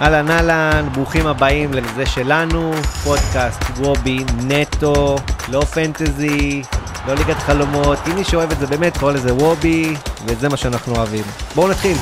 אהלן 0.00 0.30
אהלן, 0.30 0.88
ברוכים 0.92 1.26
הבאים 1.26 1.72
לזה 1.72 2.06
שלנו, 2.06 2.72
פודקאסט 3.04 3.60
וובי 3.76 4.18
נטו, 4.48 5.16
לא 5.52 5.60
פנטזי, 5.60 6.62
לא 7.06 7.14
ליגת 7.14 7.36
חלומות, 7.36 7.98
אם 8.10 8.16
מי 8.16 8.24
שאוהב 8.24 8.50
את 8.50 8.58
זה 8.58 8.66
באמת 8.66 8.96
קורא 8.96 9.12
לזה 9.12 9.34
וובי, 9.34 9.94
וזה 10.26 10.48
מה 10.48 10.56
שאנחנו 10.56 10.96
אוהבים. 10.96 11.24
בואו 11.54 11.70
נתחיל. 11.70 11.96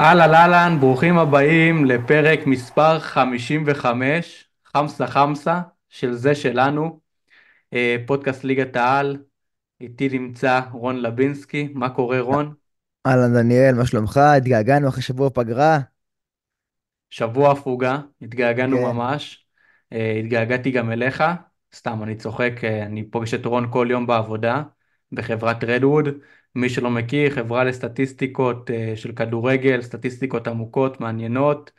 אהלן 0.00 0.34
אהלן, 0.34 0.76
ברוכים 0.80 1.18
הבאים 1.18 1.84
לפרק 1.84 2.46
מספר 2.46 2.98
55, 2.98 4.44
חמסה 4.64 5.06
חמסה, 5.06 5.60
של 5.88 6.12
זה 6.12 6.34
שלנו, 6.34 7.00
אה, 7.74 7.96
פודקאסט 8.06 8.44
ליגת 8.44 8.76
העל. 8.76 9.16
איתי 9.80 10.08
נמצא 10.08 10.60
רון 10.72 10.96
לבינסקי, 10.96 11.68
מה 11.74 11.88
קורה 11.88 12.20
רון? 12.20 12.67
אהלן 13.06 13.34
דניאל, 13.34 13.74
מה 13.74 13.86
שלומך? 13.86 14.16
התגעגענו 14.16 14.88
אחרי 14.88 15.02
שבוע 15.02 15.30
פגרה. 15.30 15.78
שבוע 17.10 17.50
הפוגה, 17.52 18.00
התגעגענו 18.22 18.76
כן. 18.76 18.82
ממש, 18.82 19.46
אה, 19.92 20.12
התגעגעתי 20.12 20.70
גם 20.70 20.92
אליך, 20.92 21.24
סתם 21.74 22.02
אני 22.02 22.16
צוחק, 22.16 22.52
אה, 22.64 22.82
אני 22.86 23.10
פוגש 23.10 23.34
את 23.34 23.46
רון 23.46 23.72
כל 23.72 23.88
יום 23.90 24.06
בעבודה 24.06 24.62
בחברת 25.12 25.64
רדווד, 25.64 26.08
מי 26.54 26.68
שלא 26.68 26.90
מכיר, 26.90 27.30
חברה 27.34 27.64
לסטטיסטיקות 27.64 28.70
אה, 28.70 28.92
של 28.96 29.12
כדורגל, 29.12 29.82
סטטיסטיקות 29.82 30.48
עמוקות, 30.48 31.00
מעניינות, 31.00 31.70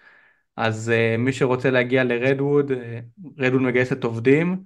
אז 0.55 0.89
אה, 0.89 1.15
מי 1.17 1.33
שרוצה 1.33 1.69
להגיע 1.71 2.03
לרדווד, 2.03 2.71
אה, 2.71 2.99
רדווד 3.39 3.61
מגייסת 3.61 4.03
עובדים, 4.03 4.63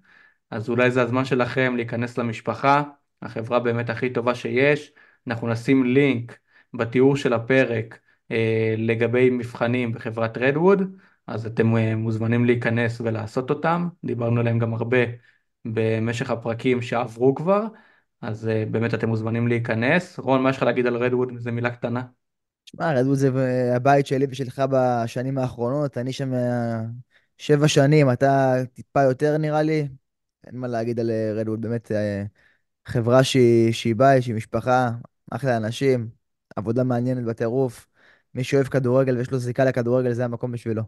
אז 0.52 0.70
אולי 0.70 0.92
זה 0.92 1.02
הזמן 1.02 1.26
שלכם 1.26 1.76
להיכנס 1.76 2.18
למשפחה, 2.18 2.84
החברה 3.22 3.60
באמת 3.60 3.90
הכי 3.90 4.14
טובה 4.14 4.36
שיש, 4.36 4.92
אנחנו 5.28 5.48
נשים 5.48 5.84
לינק 5.84 6.40
בתיאור 6.74 7.16
של 7.16 7.34
הפרק 7.34 8.00
אה, 8.32 8.76
לגבי 8.78 9.30
מבחנים 9.30 9.92
בחברת 9.94 10.38
רדווד, 10.38 10.82
אז 11.28 11.46
אתם 11.46 11.78
אה, 11.78 11.96
מוזמנים 11.96 12.46
להיכנס 12.46 13.02
ולעשות 13.02 13.50
אותם, 13.50 13.88
דיברנו 14.04 14.40
עליהם 14.40 14.60
גם 14.60 14.74
הרבה 14.74 14.98
במשך 15.66 16.30
הפרקים 16.30 16.82
שעברו 16.82 17.36
כבר, 17.36 17.66
אז 18.22 18.48
אה, 18.48 18.64
באמת 18.72 18.94
אתם 18.94 19.10
מוזמנים 19.10 19.48
להיכנס. 19.48 20.20
רון, 20.20 20.44
מה 20.44 20.50
יש 20.50 20.58
לך 20.58 20.64
להגיד 20.64 20.88
על 20.88 20.96
רדווד? 20.96 21.32
זו 21.38 21.52
מילה 21.52 21.70
קטנה. 21.70 22.04
שמע, 22.66 22.94
רדבול 22.94 23.16
זה 23.16 23.30
הבית 23.76 24.08
שלי 24.08 24.26
ושלך 24.30 24.64
בשנים 24.72 25.38
האחרונות. 25.38 25.98
אני 25.98 26.14
שם 26.14 26.32
שבע 27.38 27.68
שנים, 27.68 28.12
אתה 28.12 28.54
טיפה 28.74 29.02
יותר 29.02 29.38
נראה 29.38 29.62
לי. 29.62 29.88
אין 30.48 30.58
מה 30.58 30.68
להגיד 30.68 31.00
על 31.00 31.12
רדבול, 31.36 31.58
באמת 31.58 31.92
חברה 32.86 33.24
שהיא, 33.24 33.74
שהיא 33.74 33.96
בית, 33.96 34.24
שהיא 34.24 34.36
משפחה, 34.36 34.90
אחלה 35.32 35.58
אנשים, 35.58 36.10
עבודה 36.56 36.84
מעניינת 36.84 37.26
בטירוף. 37.26 37.88
מי 38.36 38.44
שאוהב 38.44 38.68
כדורגל 38.68 39.18
ויש 39.18 39.32
לו 39.32 39.38
זיקה 39.38 39.66
לכדורגל, 39.66 40.14
זה 40.14 40.26
המקום 40.26 40.52
בשבילו. 40.52 40.84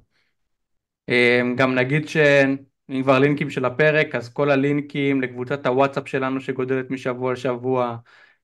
אמ, 1.09 1.55
גם 1.55 1.75
נגיד 1.75 2.07
שאם 2.07 3.03
כבר 3.03 3.19
לינקים 3.19 3.49
של 3.49 3.66
הפרק, 3.66 4.16
אז 4.16 4.30
כל 4.30 4.52
הלינקים 4.52 5.22
לקבוצת 5.22 5.66
הוואטסאפ 5.66 6.07
שלנו 6.07 6.41
שגודלת 6.41 6.91
משבוע 6.91 7.33
לשבוע, 7.33 7.97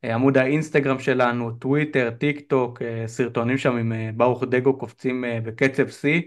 אה, 0.04 0.16
עמוד 0.16 0.38
האינסטגרם 0.38 1.00
שלנו, 1.00 1.52
טוויטר, 1.52 2.12
טיק 2.18 2.40
טוק, 2.50 2.82
אה, 2.82 3.08
סרטונים 3.08 3.58
שם 3.58 3.76
עם 3.78 3.94
אה, 3.94 4.10
ברוך 4.16 4.44
דגו 4.44 4.78
קופצים 4.78 5.24
בקצב 5.44 5.88
שיא, 5.90 6.22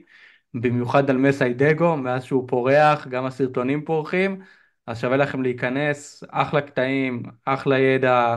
במיוחד 0.55 1.11
על 1.11 1.17
מסי 1.17 1.55
דגו, 1.55 1.97
מאז 1.97 2.25
שהוא 2.25 2.49
פורח, 2.49 3.07
גם 3.07 3.25
הסרטונים 3.27 3.85
פורחים, 3.85 4.41
אז 4.87 5.01
שווה 5.01 5.17
לכם 5.17 5.43
להיכנס, 5.43 6.25
אחלה 6.31 6.61
קטעים, 6.61 7.23
אחלה 7.45 7.79
ידע. 7.79 8.37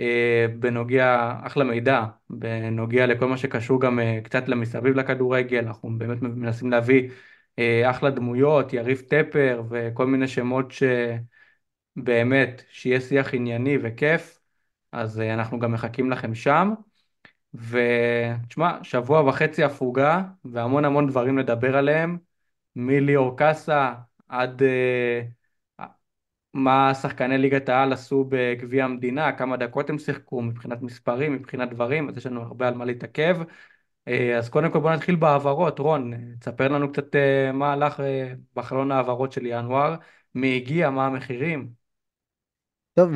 אה, 0.00 0.46
בנוגע, 0.58 1.32
אחלה 1.42 1.64
מידע, 1.64 2.04
בנוגע 2.30 3.06
לכל 3.06 3.28
מה 3.28 3.36
שקשור 3.36 3.80
גם 3.80 4.00
אה, 4.00 4.20
קצת 4.24 4.48
למסביב 4.48 4.96
לכדורגל, 4.96 5.58
אנחנו 5.58 5.98
באמת 5.98 6.22
מנסים 6.22 6.70
להביא 6.70 7.10
אה, 7.58 7.90
אחלה 7.90 8.10
דמויות, 8.10 8.72
יריב 8.72 9.00
טפר 9.08 9.62
וכל 9.70 10.06
מיני 10.06 10.28
שמות 10.28 10.72
שבאמת, 11.96 12.62
שיהיה 12.70 13.00
שיח 13.00 13.34
ענייני 13.34 13.78
וכיף, 13.82 14.40
אז 14.92 15.20
אנחנו 15.20 15.58
גם 15.58 15.72
מחכים 15.72 16.10
לכם 16.10 16.34
שם. 16.34 16.72
ותשמע, 17.54 18.78
שבוע 18.82 19.28
וחצי 19.28 19.64
הפוגה 19.64 20.22
והמון 20.44 20.84
המון 20.84 21.06
דברים 21.06 21.38
לדבר 21.38 21.76
עליהם, 21.76 22.18
מליאור 22.76 23.36
קאסה 23.36 23.92
עד... 24.28 24.62
מה 26.54 26.94
שחקני 26.94 27.38
ליגת 27.38 27.68
העל 27.68 27.92
עשו 27.92 28.26
בגביע 28.28 28.84
המדינה, 28.84 29.32
כמה 29.32 29.56
דקות 29.56 29.90
הם 29.90 29.98
שיחקו 29.98 30.42
מבחינת 30.42 30.82
מספרים, 30.82 31.32
מבחינת 31.32 31.70
דברים, 31.70 32.08
אז 32.08 32.16
יש 32.16 32.26
לנו 32.26 32.42
הרבה 32.42 32.68
על 32.68 32.74
מה 32.74 32.84
להתעכב. 32.84 33.36
אה, 34.08 34.38
אז 34.38 34.48
קודם 34.48 34.70
כל 34.72 34.80
בוא 34.80 34.92
נתחיל 34.92 35.16
בהעברות, 35.16 35.78
רון, 35.78 36.12
תספר 36.40 36.68
לנו 36.68 36.92
קצת 36.92 37.16
אה, 37.16 37.52
מה 37.52 37.72
הלך 37.72 38.00
אה, 38.00 38.32
בחלון 38.56 38.92
ההעברות 38.92 39.32
של 39.32 39.46
ינואר, 39.46 39.94
מי 40.34 40.56
הגיע, 40.56 40.90
מה 40.90 41.06
המחירים. 41.06 41.82
טוב, 42.94 43.10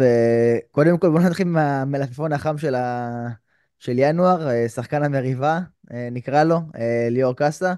קודם 0.70 0.98
כל 0.98 1.10
בוא 1.10 1.20
נתחיל 1.20 1.48
מהמלפפון 1.48 2.32
החם 2.32 2.58
של, 2.58 2.74
ה... 2.74 3.08
של 3.78 3.92
ינואר, 3.96 4.68
שחקן 4.68 5.02
המריבה, 5.02 5.60
נקרא 5.90 6.44
לו, 6.44 6.60
ליאור 7.10 7.36
קאסה. 7.36 7.74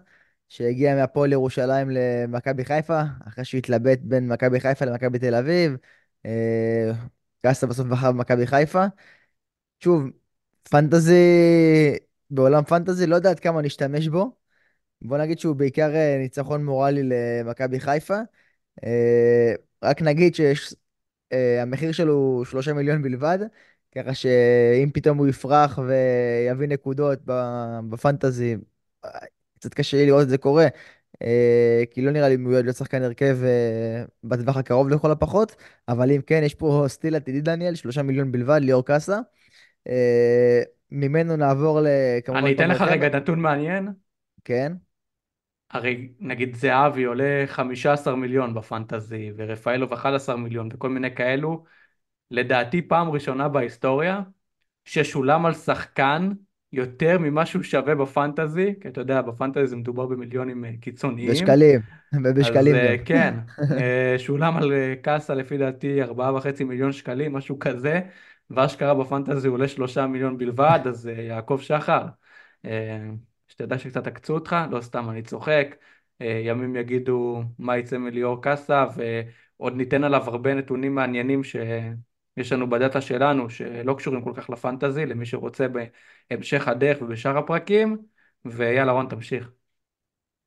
שהגיע 0.49 0.95
מהפועל 0.95 1.33
ירושלים 1.33 1.91
למכבי 1.91 2.65
חיפה, 2.65 3.03
אחרי 3.29 3.45
שהוא 3.45 3.59
התלבט 3.59 3.99
בין 4.03 4.29
מכבי 4.29 4.61
חיפה 4.61 4.85
למכבי 4.85 5.19
תל 5.19 5.35
אביב. 5.35 5.77
אה, 6.27 6.91
קאסה 7.43 7.67
בסוף 7.67 7.87
בחר 7.87 8.13
במכבי 8.13 8.47
חיפה. 8.47 8.85
שוב, 9.81 10.11
פנטזי, 10.71 11.15
בעולם 12.31 12.65
פנטזי, 12.65 13.07
לא 13.07 13.17
יודע 13.17 13.31
עד 13.31 13.41
כמה 13.41 13.63
נשתמש 13.63 14.09
בו. 14.09 14.37
בוא 15.03 15.19
נגיד 15.19 15.39
שהוא 15.39 15.57
בעיקר 15.57 15.95
אה, 15.95 16.17
ניצחון 16.19 16.65
מורלי 16.65 17.03
למכבי 17.03 17.81
חיפה. 17.81 18.19
אה, 18.85 19.55
רק 19.83 20.03
נגיד 20.03 20.35
שהמחיר 20.35 21.93
שלו 21.93 22.13
הוא 22.15 22.45
שלושה 22.45 22.73
מיליון 22.73 23.03
בלבד, 23.03 23.39
ככה 23.95 24.15
שאם 24.15 24.91
פתאום 24.95 25.19
הוא 25.19 25.29
יפרח 25.29 25.79
ויביא 25.79 26.69
נקודות 26.69 27.19
בפנטזי, 27.91 28.57
קצת 29.59 29.75
קשה 29.75 29.97
לי 29.97 30.07
לראות 30.07 30.23
את 30.23 30.29
זה 30.29 30.39
קורה, 30.39 30.67
אה, 31.23 31.83
כי 31.91 32.03
לא 32.03 32.11
נראה 32.11 32.29
לי 32.29 32.37
מיועד 32.37 32.65
להיות 32.65 32.77
שחקן 32.77 33.03
הרכב 33.03 33.39
אה, 33.43 34.05
בטווח 34.25 34.57
הקרוב 34.57 34.89
לכל 34.89 35.11
הפחות, 35.11 35.57
אבל 35.89 36.11
אם 36.11 36.21
כן, 36.21 36.41
יש 36.45 36.55
פה 36.55 36.85
סטיל 36.89 37.17
עתידי 37.17 37.41
דניאל, 37.41 37.75
שלושה 37.75 38.03
מיליון 38.03 38.33
בלבד, 38.33 38.61
ליאור 38.63 38.85
קאסה. 38.85 39.19
אה, 39.89 40.63
ממנו 40.91 41.37
נעבור 41.37 41.81
לכמובן... 41.83 42.41
אני 42.41 42.55
אתן 42.55 42.71
לך 42.71 42.83
רגע 42.83 43.09
נתון 43.17 43.41
מעניין. 43.41 43.89
כן. 44.45 44.73
הרי 45.71 46.09
נגיד 46.21 46.55
זהבי 46.57 47.05
עולה 47.05 47.45
15 47.47 48.17
מיליון 48.17 48.55
בפנטזי, 48.55 49.33
ורפאלוב 49.37 49.93
11 49.93 50.37
מיליון 50.37 50.69
וכל 50.73 50.89
מיני 50.89 51.15
כאלו. 51.15 51.65
לדעתי 52.31 52.83
פעם 52.83 53.11
ראשונה 53.11 53.49
בהיסטוריה 53.49 54.21
ששולם 54.85 55.47
על 55.47 55.55
שחקן 55.55 56.31
יותר 56.73 57.19
ממה 57.19 57.47
שהוא 57.47 57.62
שווה 57.62 57.95
בפנטזי, 57.95 58.75
כי 58.81 58.89
אתה 58.89 59.01
יודע, 59.01 59.23
בפנטזי 59.23 59.67
זה 59.67 59.77
מדובר 59.77 60.06
במיליונים 60.06 60.65
אה, 60.65 60.71
קיצוניים. 60.81 61.31
בשקלים, 61.31 61.81
ובשקלים 62.25 62.75
אז 62.75 62.81
אה, 62.81 62.97
גם. 62.97 63.05
כן, 63.05 63.34
אה, 63.81 64.15
שולם 64.19 64.56
על 64.56 64.73
קאסה 65.03 65.34
לפי 65.34 65.59
דעתי 65.59 66.05
4.5 66.05 66.65
מיליון 66.65 66.93
שקלים, 66.93 67.33
משהו 67.33 67.59
כזה, 67.59 68.01
ואשכרה 68.51 68.95
בפנטזי 68.95 69.49
עולה 69.49 69.69
3 69.69 69.99
מיליון 69.99 70.39
בלבד, 70.39 70.81
אז 70.87 71.06
יעקב 71.06 71.59
שחר, 71.62 72.06
שתדע 73.49 73.79
שקצת 73.79 74.06
עקצו 74.06 74.35
אותך, 74.35 74.56
לא 74.71 74.81
סתם 74.81 75.11
אני 75.11 75.23
צוחק, 75.23 75.77
ימים 76.21 76.77
יגידו 76.77 77.43
מה 77.59 77.77
יצא 77.79 77.99
מליאור 77.99 78.43
קאסה, 78.43 78.87
ועוד 78.97 79.77
ניתן 79.77 80.05
עליו 80.05 80.23
הרבה 80.27 80.55
נתונים 80.55 80.95
מעניינים 80.95 81.45
ש... 81.45 81.56
יש 82.41 82.53
לנו 82.53 82.71
בדאטה 82.71 83.00
שלנו 83.00 83.50
שלא 83.50 83.94
קשורים 83.99 84.22
כל 84.22 84.32
כך 84.37 84.50
לפנטזי, 84.50 85.06
למי 85.06 85.26
שרוצה 85.26 85.66
בהמשך 86.31 86.69
הדרך 86.69 87.02
ובשאר 87.02 87.38
הפרקים, 87.38 87.99
ויאללה 88.44 88.93
רון 88.93 89.06
תמשיך. 89.08 89.49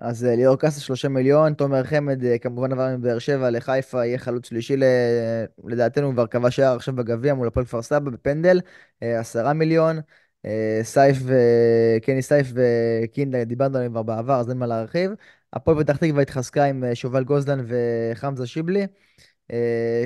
אז 0.01 0.25
אה, 0.25 0.35
ליאור 0.35 0.55
קאסה 0.55 0.81
שלושה 0.81 1.09
מיליון, 1.09 1.53
תומר 1.53 1.83
חמד 1.83 2.23
אה, 2.23 2.37
כמובן 2.37 2.71
עבר 2.71 2.97
מבאר 2.97 3.19
שבע 3.19 3.49
לחיפה, 3.49 4.05
יהיה 4.05 4.17
חלוץ 4.17 4.47
שלישי 4.49 4.75
לדעתנו, 5.63 6.11
כבר 6.13 6.25
קבע 6.25 6.51
שער 6.51 6.75
עכשיו 6.75 6.95
בגביע 6.95 7.33
מול 7.33 7.47
הפועל 7.47 7.65
כפר 7.65 7.81
סבא 7.81 8.09
בפנדל, 8.09 8.59
אה, 9.03 9.19
עשרה 9.19 9.53
מיליון. 9.53 9.99
סייף, 10.83 11.17
קני 12.03 12.21
סייף 12.21 12.47
וקינדה, 12.53 13.43
דיברנו 13.43 13.77
עליהם 13.77 13.91
כבר 13.91 14.03
בעבר, 14.03 14.39
אז 14.39 14.49
אין 14.49 14.57
מה 14.57 14.67
להרחיב. 14.67 15.11
הפועל 15.53 15.83
פתח 15.83 15.97
תקווה 15.97 16.21
התחזקה 16.21 16.63
עם 16.63 16.83
שובל 16.93 17.23
גוזלן 17.23 17.65
וחמזה 17.67 18.47
שיבלי, 18.47 18.87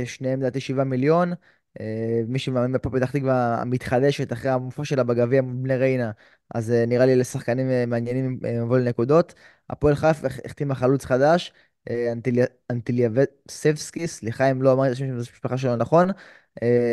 שניהם 0.06 0.40
לדעתי 0.40 0.60
שבעה 0.60 0.84
מיליון. 0.86 1.34
אה, 1.80 2.22
מי 2.28 2.40
שמאמין 2.40 2.72
בפועל 2.72 3.00
פתח 3.00 3.12
תקווה 3.12 3.62
המתחדשת 3.62 4.34
אחרי 4.34 4.52
המופע 4.52 4.86
שלה 4.86 5.04
בגביע 5.04 5.42
בני 5.42 5.76
ריינה, 5.76 6.12
אז 6.56 6.72
אה, 6.72 6.86
נראה 6.86 7.06
לי 7.06 7.16
לשחקנים 7.16 7.70
אה, 7.70 7.86
מעניינים 7.86 8.40
לבוא 8.44 8.78
לנקודות. 8.78 9.34
הפועל 9.70 9.96
חיפה 9.96 10.28
החתימה 10.46 10.76
חלוץ 10.76 11.06
חדש, 11.06 11.54
אנטיליאבסבסקי, 12.72 14.08
סליחה 14.08 14.52
אם 14.52 14.62
לא 14.62 14.74
אמרתי 14.74 14.88
את 14.88 14.94
השם 14.94 15.06
של 15.08 15.14
המשפחה 15.14 15.58
שלו 15.58 15.76
נכון, 15.76 16.10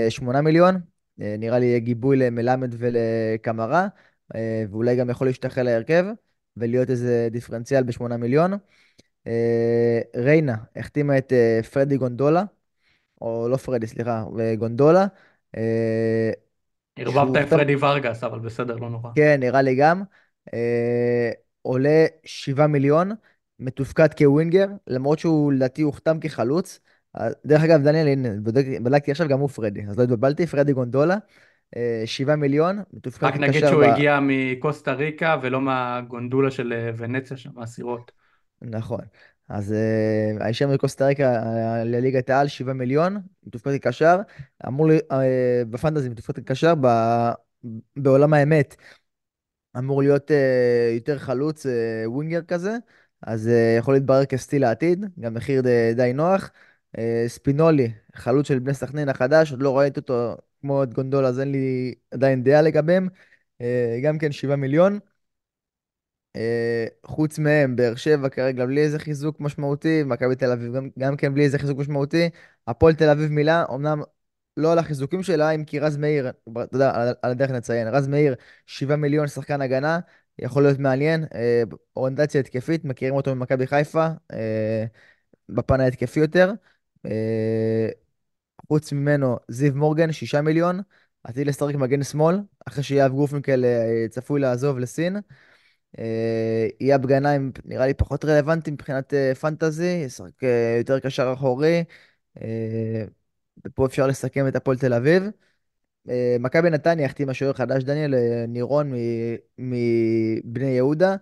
שמונה 0.09 0.41
מיליון, 0.41 0.81
נראה 1.19 1.59
לי 1.59 1.81
גיבוי 1.81 2.17
למלמד 2.17 2.75
ולקמרה. 2.79 3.89
ואולי 4.71 4.97
גם 4.97 5.11
יכול 5.11 5.27
להשתחרר 5.27 5.63
להרכב 5.63 6.05
ולהיות 6.57 6.91
איזה 6.91 7.29
דיפרנציאל 7.31 7.83
בשמונה 7.83 8.17
מיליון. 8.17 8.53
ריינה 10.17 10.57
החתימה 10.77 11.19
את 11.19 11.33
פרדי 11.73 11.97
גונדולה, 11.97 12.45
או 13.23 13.49
לא 13.49 13.57
פרדי, 13.57 13.87
סליחה, 13.87 14.25
גונדולה. 14.59 15.07
אה, 15.57 16.31
ערבבת 16.97 17.27
הוחתם, 17.29 17.57
פרדי 17.57 17.77
ורגס, 17.77 18.25
אבל 18.25 18.39
בסדר, 18.39 18.77
לא 18.77 18.91
נורא. 18.91 19.11
כן, 19.15 19.37
נראה 19.41 19.63
לי 19.63 19.75
גם. 19.75 20.03
אה, 20.55 21.31
עולה 21.63 22.07
7 22.25 22.67
מיליון, 22.67 23.11
מתופקד 23.59 24.09
כווינגר, 24.19 24.67
למרות 24.87 25.19
שהוא 25.19 25.53
לדעתי 25.53 25.83
הוחתם 25.83 26.21
כחלוץ. 26.21 26.81
אה, 27.21 27.29
דרך 27.47 27.63
אגב, 27.63 27.83
דניאל, 27.83 28.07
הנה, 28.09 28.29
בדק- 28.43 28.81
בדקתי 28.83 29.11
עכשיו, 29.11 29.29
גם 29.29 29.41
הוא 29.41 29.49
פרדי, 29.49 29.83
אז 29.89 29.99
לא 29.99 30.03
התבלבלתי, 30.03 30.47
פרדי 30.47 30.73
גונדולה, 30.73 31.17
אה, 31.77 32.03
7 32.07 32.37
מיליון, 32.37 32.79
מתופקד 32.93 33.27
רק 33.27 33.35
נגיד 33.37 33.55
כקשר 33.55 33.71
שהוא 33.71 33.83
ב... 33.83 33.85
הגיע 33.85 34.19
מקוסטה 34.23 34.93
ריקה 34.93 35.37
ולא 35.43 35.61
מהגונדולה 35.61 36.51
של 36.51 36.93
ונציה 36.97 37.37
שם, 37.37 37.51
מהסירות. 37.55 38.13
נכון. 38.63 39.01
אז 39.53 39.73
uh, 39.73 40.45
הישר 40.45 40.69
מקוסטה 40.69 41.07
ריקה 41.07 41.43
uh, 41.43 41.85
לליגת 41.85 42.31
העל, 42.31 42.49
7 42.49 42.73
מיליון, 42.73 43.17
מתופקד 43.47 43.79
כקשר. 43.79 44.21
אמור, 44.67 44.91
uh, 44.91 45.15
בפנטזי 45.71 46.09
מתופקד 46.09 46.45
כקשר, 46.45 46.75
ב... 46.81 46.87
בעולם 47.97 48.35
האמת 48.35 48.77
אמור 49.79 50.03
להיות 50.03 50.31
יותר 50.95 51.19
חלוץ, 51.19 51.67
ווינגר 52.07 52.43
כזה, 52.43 52.77
אז 53.23 53.51
יכול 53.79 53.95
להתברר 53.95 54.25
כסטיל 54.25 54.65
העתיד, 54.65 55.07
גם 55.21 55.35
מחיר 55.35 55.63
די, 55.97 56.13
נוח. 56.13 56.51
ספינולי, 57.27 57.93
חלוץ 58.15 58.49
של 58.49 58.59
בני 58.59 58.75
סכנין 58.75 59.09
החדש, 59.09 59.51
עוד 59.51 59.63
לא 59.63 59.79
ראיתי 59.79 60.01
אותו 60.01 60.37
כמו 60.61 60.83
את 60.83 60.95
גונדולה, 60.95 61.29
אז 61.29 61.41
אין 61.41 61.53
לי 61.53 61.95
עדיין 62.11 62.43
דעה 62.43 62.63
לגביהם. 62.63 63.09
גם 64.03 64.19
כן 64.19 64.33
7 64.33 64.57
מיליון. 64.57 64.99
אה, 66.37 66.87
חוץ 67.07 67.39
מהם, 67.39 67.77
באר 67.77 67.95
שבע 67.95 68.29
כרגע 68.29 68.67
בלי 68.67 68.81
איזה 68.81 68.99
חיזוק 68.99 69.41
משמעותי, 69.41 70.03
מכבי 70.07 70.37
תל 70.37 70.53
אביב 70.53 70.75
גם, 70.77 70.89
גם 70.99 71.17
כן 71.17 71.35
בלי 71.35 71.45
איזה 71.45 71.59
חיזוק 71.59 71.79
משמעותי. 71.79 72.31
הפועל 72.67 72.95
תל 72.95 73.09
אביב 73.09 73.31
מילה, 73.31 73.65
אמנם 73.75 74.03
לא 74.57 74.73
על 74.73 74.79
החיזוקים 74.79 75.23
שלה, 75.23 75.51
אם 75.51 75.65
כי 75.65 75.79
רז 75.79 75.97
מאיר, 75.97 76.29
אתה 76.29 76.77
יודע, 76.77 76.91
על, 77.23 77.31
הדרך 77.31 77.51
נציין, 77.51 77.89
רז 77.89 78.09
מאיר, 78.09 78.35
7 78.67 78.97
מיליון 78.97 79.29
שחקן 79.29 79.61
הגנה, 79.63 80.01
יכול 80.39 80.63
להיות 80.63 80.79
מעניין. 80.79 81.25
אה, 81.35 81.63
אוריינטציה 81.97 82.41
התקפית, 82.41 82.85
מכירים 82.85 83.15
אותו 83.15 83.35
ממכבי 83.35 83.67
חיפה, 83.67 84.09
אה, 84.33 84.85
בפן 85.49 85.81
ההתקפי 85.81 86.21
יותר. 86.21 86.53
אה, 87.07 87.89
חוץ 88.69 88.93
ממנו, 88.93 89.37
זיו 89.49 89.75
מורגן, 89.75 90.13
6 90.13 90.35
מיליון, 90.35 90.81
עתיד 91.25 91.47
לשחק 91.47 91.75
מגן 91.75 92.03
שמאל, 92.03 92.37
אחרי 92.67 92.83
שיאב 92.85 93.13
גופנקל 93.13 93.65
אה, 93.65 94.09
צפוי 94.11 94.41
לעזוב 94.41 94.79
לסין. 94.79 95.17
אה, 95.99 96.67
אייב 96.81 97.07
גנאים 97.07 97.53
נראה 97.65 97.87
לי 97.87 97.95
פחות 97.95 98.25
רלוונטי 98.25 98.71
מבחינת 98.71 99.15
אה, 99.15 99.35
פנטזי, 99.35 100.03
ישחק 100.07 100.45
אה, 100.45 100.75
יותר 100.79 100.99
קשר 101.01 101.33
אחורי, 101.37 101.85
ופה 103.67 103.87
אפשר 103.87 104.07
לסכם 104.07 104.49
את 104.49 104.57
הפועל 104.57 104.79
תל 104.79 104.95
אביב. 104.95 105.23
מכבי 106.41 106.71
נתניה 106.71 107.07
החתימה 107.07 107.35
שוער 107.35 107.53
חדש, 107.53 107.83
דניאל 107.83 108.15
נירון 108.49 108.93
מבני 109.59 110.67
יהודה. 110.67 111.17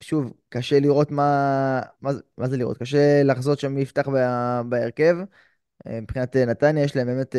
שוב, 0.00 0.32
קשה 0.48 0.80
לראות 0.80 1.10
מה, 1.10 1.80
מה, 2.02 2.48
זה- 2.48 2.56
לראות, 2.56 2.78
קשה 2.78 3.22
לחזות 3.22 3.58
שם 3.58 3.74
מי 3.74 3.80
יפתח 3.80 4.08
בה- 4.08 4.62
בהרכב. 4.68 5.16
מבחינת 5.88 6.36
נתניה 6.36 6.84
יש 6.84 6.96
להם 6.96 7.06
באמת 7.06 7.36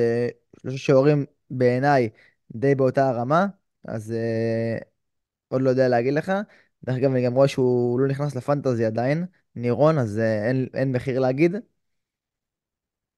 שלושה 0.61 0.77
שוערים 0.77 1.25
בעיניי 1.49 2.09
די 2.55 2.75
באותה 2.75 3.09
הרמה, 3.09 3.47
אז 3.87 4.13
עוד 5.51 5.61
לא 5.61 5.69
יודע 5.69 5.87
להגיד 5.87 6.13
לך. 6.13 6.31
דרך 6.83 6.95
אגב, 6.97 7.11
אני 7.11 7.25
גם 7.25 7.33
רואה 7.33 7.47
שהוא 7.47 7.99
לא 7.99 8.07
נכנס 8.07 8.35
לפנטזי 8.35 8.85
עדיין, 8.85 9.25
נירון, 9.55 9.97
אז 9.97 10.19
אה, 10.19 10.47
אין, 10.49 10.67
אין 10.73 10.91
מחיר 10.91 11.19
להגיד. 11.19 11.55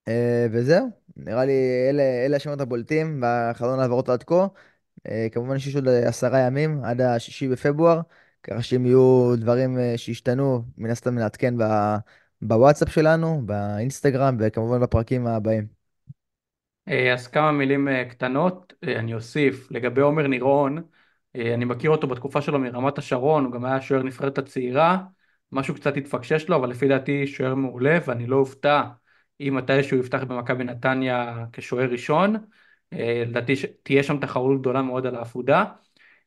אה, 0.07 0.47
וזהו, 0.51 0.89
נראה 1.17 1.45
לי 1.45 1.51
אלה, 1.89 2.03
אלה 2.25 2.35
השמות 2.37 2.61
הבולטים 2.61 3.23
בחלון 3.23 3.79
העברות 3.79 4.09
עד 4.09 4.23
כה. 4.23 4.47
אה, 5.07 5.27
כמובן 5.31 5.59
שיש 5.59 5.75
עוד 5.75 5.87
עשרה 5.87 6.39
ימים 6.39 6.83
עד 6.83 7.01
השישי 7.01 7.47
בפברואר, 7.49 8.01
ככה 8.43 8.61
שאם 8.63 8.85
יהיו 8.85 9.35
דברים 9.37 9.79
אה, 9.79 9.93
שישתנו, 9.97 10.63
מן 10.77 10.89
הסתם 10.89 11.15
נעדכן 11.15 11.57
ב- 11.57 11.97
בוואטסאפ 12.41 12.89
שלנו, 12.89 13.41
באינסטגרם 13.45 14.37
וכמובן 14.39 14.81
בפרקים 14.81 15.27
הבאים. 15.27 15.67
אה, 16.87 17.13
אז 17.13 17.27
כמה 17.27 17.51
מילים 17.51 17.87
אה, 17.87 18.05
קטנות, 18.09 18.73
אה, 18.83 18.99
אני 18.99 19.13
אוסיף 19.13 19.71
לגבי 19.71 20.01
עומר 20.01 20.27
נירון, 20.27 20.77
אה, 20.77 20.83
אני 21.35 21.65
מכיר 21.65 21.91
אותו 21.91 22.07
בתקופה 22.07 22.41
שלו 22.41 22.59
מרמת 22.59 22.97
השרון, 22.97 23.45
הוא 23.45 23.53
גם 23.53 23.65
היה 23.65 23.81
שוער 23.81 24.03
נבחרת 24.03 24.37
הצעירה, 24.37 24.97
משהו 25.51 25.75
קצת 25.75 25.97
התפקשש 25.97 26.49
לו, 26.49 26.55
אבל 26.55 26.69
לפי 26.69 26.87
דעתי 26.87 27.27
שוער 27.27 27.55
מעולה 27.55 27.97
ואני 28.07 28.27
לא 28.27 28.35
אופתע 28.35 28.83
אם 29.39 29.55
מתישהו 29.55 29.97
יפתח 29.97 30.23
במכבי 30.23 30.63
נתניה 30.63 31.45
כשוער 31.53 31.89
ראשון, 31.89 32.35
אה, 32.93 33.23
לדעתי 33.27 33.53
תהיה 33.83 34.03
שם 34.03 34.19
תחרות 34.19 34.59
גדולה 34.61 34.81
מאוד 34.81 35.05
על 35.05 35.15
העפודה. 35.15 35.65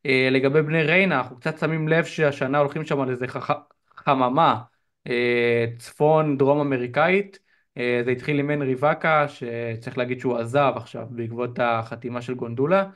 אה, 0.06 0.28
לגבי 0.30 0.62
בני 0.62 0.82
ריינה, 0.82 1.18
אנחנו 1.18 1.36
קצת 1.36 1.58
שמים 1.58 1.88
לב 1.88 2.04
שהשנה 2.04 2.58
הולכים 2.58 2.84
שם 2.84 3.00
על 3.00 3.10
איזה 3.10 3.28
חכ... 3.28 3.52
חממה 3.96 4.62
אה, 5.06 5.66
צפון 5.78 6.38
דרום 6.38 6.60
אמריקאית. 6.60 7.38
אה, 7.78 8.02
זה 8.04 8.10
התחיל 8.10 8.38
עם 8.38 8.50
הנרי 8.50 8.74
ואקה, 8.78 9.26
שצריך 9.28 9.98
להגיד 9.98 10.20
שהוא 10.20 10.36
עזב 10.38 10.72
עכשיו 10.76 11.06
בעקבות 11.10 11.58
החתימה 11.58 12.22
של 12.22 12.34
גונדולה. 12.34 12.90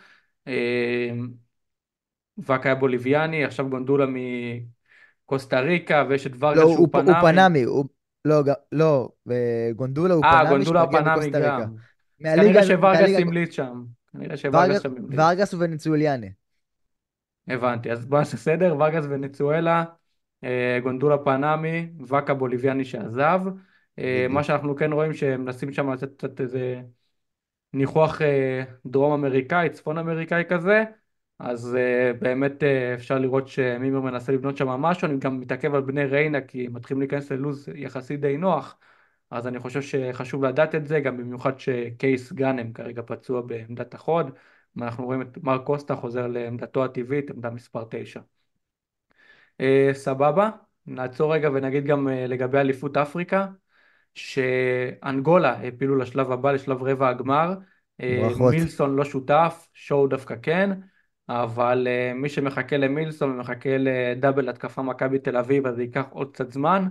ואקה 2.47 2.69
היה 2.69 2.75
בוליביאני, 2.75 3.45
עכשיו 3.45 3.69
גונדולה 3.69 4.07
מקוסטה 5.27 5.61
ריקה, 5.61 6.05
ויש 6.09 6.27
את 6.27 6.33
לא, 6.33 6.47
ורגה 6.47 6.63
הוא, 6.63 6.73
שהוא 6.73 6.89
הוא, 6.93 7.03
הוא 7.03 7.15
פנמי. 7.15 7.33
פנמי, 7.33 7.63
הוא, 7.63 7.85
לא, 8.25 8.43
לא, 8.73 9.09
אה, 9.31 9.69
גונדולה 9.77 10.15
הוא 10.15 10.25
אה, 10.25 10.45
פנמי 10.45 10.55
גונדולה 10.55 10.87
פנמי. 10.87 11.31
גם. 11.31 11.75
כנראה 12.23 12.37
מהליגה, 12.91 13.19
המליץ 13.19 13.55
שם. 13.55 13.85
כנראה 14.13 14.37
שווגאס 14.37 14.69
ורגס, 14.69 14.83
שם 14.83 14.97
המליץ. 14.97 15.21
ורגס 15.21 15.55
וונצואליאני. 15.55 16.31
הבנתי, 17.49 17.93
אז 17.93 18.07
בוא 18.07 18.19
נעשה 18.19 18.37
סדר, 18.37 18.77
ורגס 18.79 19.05
ונצואלה, 19.09 19.85
אה, 20.45 20.79
גונדולה 20.83 21.19
פנמי, 21.19 21.89
ואקה 22.07 22.35
בוליביאני 22.35 22.85
שעזב. 22.85 23.41
אה, 23.99 24.27
מה. 24.31 24.43
שאנחנו 24.43 24.77
כן 24.77 24.93
רואים 24.93 25.13
שהם 25.13 25.45
מנסים 25.45 25.73
שם 25.73 25.93
לתת 25.93 26.17
קצת 26.17 26.41
איזה 26.41 26.81
ניחוח 27.73 28.21
דרום 28.87 29.13
אמריקאי, 29.13 29.71
צפון 29.71 29.99
אמריקאי 29.99 30.43
כזה, 30.49 30.85
אז 31.41 31.75
אה, 31.75 32.13
באמת 32.21 32.63
אה, 32.63 32.95
אפשר 32.95 33.19
לראות 33.19 33.49
שמימר 33.49 34.01
מנסה 34.01 34.33
לבנות 34.33 34.57
שם 34.57 34.69
משהו, 34.69 35.09
אני 35.09 35.19
גם 35.19 35.41
מתעכב 35.41 35.75
על 35.75 35.81
בני 35.81 36.05
ריינה 36.05 36.41
כי 36.41 36.69
מתחילים 36.69 37.01
להיכנס 37.01 37.33
ללוז 37.33 37.69
יחסית 37.75 38.21
די 38.21 38.37
נוח, 38.37 38.77
אז 39.31 39.47
אני 39.47 39.59
חושב 39.59 39.83
שחשוב 39.83 40.45
לדעת 40.45 40.75
את 40.75 40.87
זה, 40.87 41.01
גם 41.01 41.17
במיוחד 41.17 41.59
שקייס 41.61 42.33
גאנם 42.33 42.73
כרגע 42.73 43.03
פצוע 43.07 43.41
בעמדת 43.41 43.95
החוד, 43.95 44.31
ואנחנו 44.77 45.05
רואים 45.05 45.23
את 45.23 45.39
מר 45.43 45.59
קוסטה 45.59 45.97
חוזר 45.97 46.27
לעמדתו 46.27 46.85
הטבעית, 46.85 47.31
עמדה 47.31 47.51
מספר 47.51 47.85
9. 47.91 48.21
אה, 49.61 49.91
סבבה, 49.93 50.51
נעצור 50.87 51.35
רגע 51.35 51.51
ונגיד 51.55 51.85
גם 51.85 52.09
אה, 52.09 52.27
לגבי 52.27 52.59
אליפות 52.59 52.97
אפריקה, 52.97 53.47
שאנגולה 54.15 55.53
העפילו 55.53 55.97
לשלב 55.97 56.33
הבא, 56.33 56.53
לשלב 56.53 56.83
רבע 56.83 57.09
הגמר, 57.09 57.55
ברכות. 58.01 58.53
מילסון 58.53 58.97
לא 58.97 59.05
שותף, 59.05 59.69
שואו 59.75 60.07
דווקא 60.07 60.35
כן, 60.43 60.71
אבל 61.31 61.89
אה, 61.91 62.13
מי 62.15 62.29
שמחכה 62.29 62.77
למילסון 62.77 63.31
ומחכה 63.31 63.69
לדאבל 63.79 64.49
התקפה 64.49 64.83
מכבי 64.83 65.19
תל 65.19 65.37
אביב, 65.37 65.67
אז 65.67 65.77
זה 65.77 65.83
ייקח 65.83 66.05
עוד 66.11 66.33
קצת 66.33 66.51
זמן, 66.53 66.89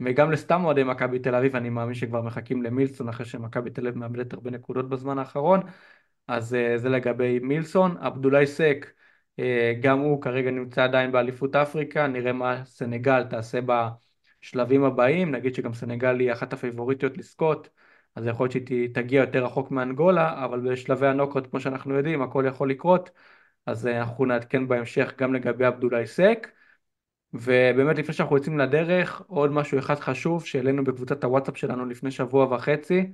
וגם 0.00 0.32
לסתם 0.32 0.64
אוהדי 0.64 0.84
מכבי 0.84 1.18
תל 1.18 1.34
אביב, 1.34 1.56
אני 1.56 1.70
מאמין 1.70 1.94
שכבר 1.94 2.22
מחכים 2.22 2.62
למילסון 2.62 3.08
אחרי 3.08 3.26
שמכבי 3.26 3.70
תל 3.70 3.86
אביב 3.86 3.98
מאבדת 3.98 4.32
הרבה 4.32 4.50
נקודות 4.50 4.88
בזמן 4.88 5.18
האחרון, 5.18 5.60
אז 6.28 6.54
אה, 6.54 6.78
זה 6.78 6.88
לגבי 6.88 7.38
מילסון, 7.38 7.96
עבדולאי 8.00 8.46
סק, 8.46 8.86
אה, 9.38 9.74
גם 9.80 9.98
הוא 9.98 10.22
כרגע 10.22 10.50
נמצא 10.50 10.84
עדיין 10.84 11.12
באליפות 11.12 11.56
אפריקה, 11.56 12.06
נראה 12.06 12.32
מה 12.32 12.64
סנגל 12.64 13.24
תעשה 13.24 13.58
בשלבים 14.42 14.84
הבאים, 14.84 15.30
נגיד 15.30 15.54
שגם 15.54 15.74
סנגל 15.74 16.18
היא 16.20 16.32
אחת 16.32 16.52
הפייבוריטיות 16.52 17.18
לזכות, 17.18 17.68
אז 18.14 18.26
יכול 18.26 18.44
להיות 18.44 18.66
שהיא 18.68 18.94
תגיע 18.94 19.20
יותר 19.20 19.44
רחוק 19.44 19.70
מאנגולה, 19.70 20.44
אבל 20.44 20.60
בשלבי 20.60 21.06
הנוקות, 21.06 21.46
כמו 21.46 21.60
שאנחנו 21.60 21.94
יודעים, 21.94 22.22
הכל 22.22 22.44
יכול 22.48 22.70
לקרות, 22.70 23.10
אז 23.68 23.86
אה, 23.86 24.00
אנחנו 24.00 24.24
נעדכן 24.24 24.68
בהמשך 24.68 25.12
גם 25.18 25.34
לגבי 25.34 25.64
עבדולאי 25.64 26.06
סק. 26.06 26.48
ובאמת 27.32 27.98
לפני 27.98 28.14
שאנחנו 28.14 28.36
יוצאים 28.36 28.58
לדרך, 28.58 29.22
עוד 29.26 29.52
משהו 29.52 29.78
אחד 29.78 29.94
חשוב 30.00 30.46
שהעלינו 30.46 30.84
בקבוצת 30.84 31.24
הוואטסאפ 31.24 31.56
שלנו 31.56 31.86
לפני 31.86 32.10
שבוע 32.10 32.54
וחצי, 32.54 33.12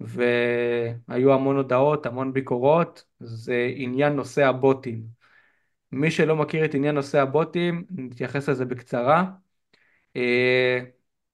והיו 0.00 1.32
המון 1.34 1.56
הודעות, 1.56 2.06
המון 2.06 2.32
ביקורות, 2.32 3.04
זה 3.20 3.70
עניין 3.76 4.12
נושא 4.12 4.46
הבוטים. 4.46 5.02
מי 5.92 6.10
שלא 6.10 6.36
מכיר 6.36 6.64
את 6.64 6.74
עניין 6.74 6.94
נושא 6.94 7.20
הבוטים, 7.22 7.84
נתייחס 7.90 8.48
לזה 8.48 8.64
בקצרה. 8.64 9.24
אה, 10.16 10.80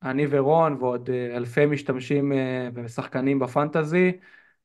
אני 0.03 0.27
ורון 0.31 0.77
ועוד 0.81 1.11
אה, 1.11 1.37
אלפי 1.37 1.67
משתמשים 1.67 2.33
ושחקנים 2.75 3.39
בפנטזי, 3.39 4.13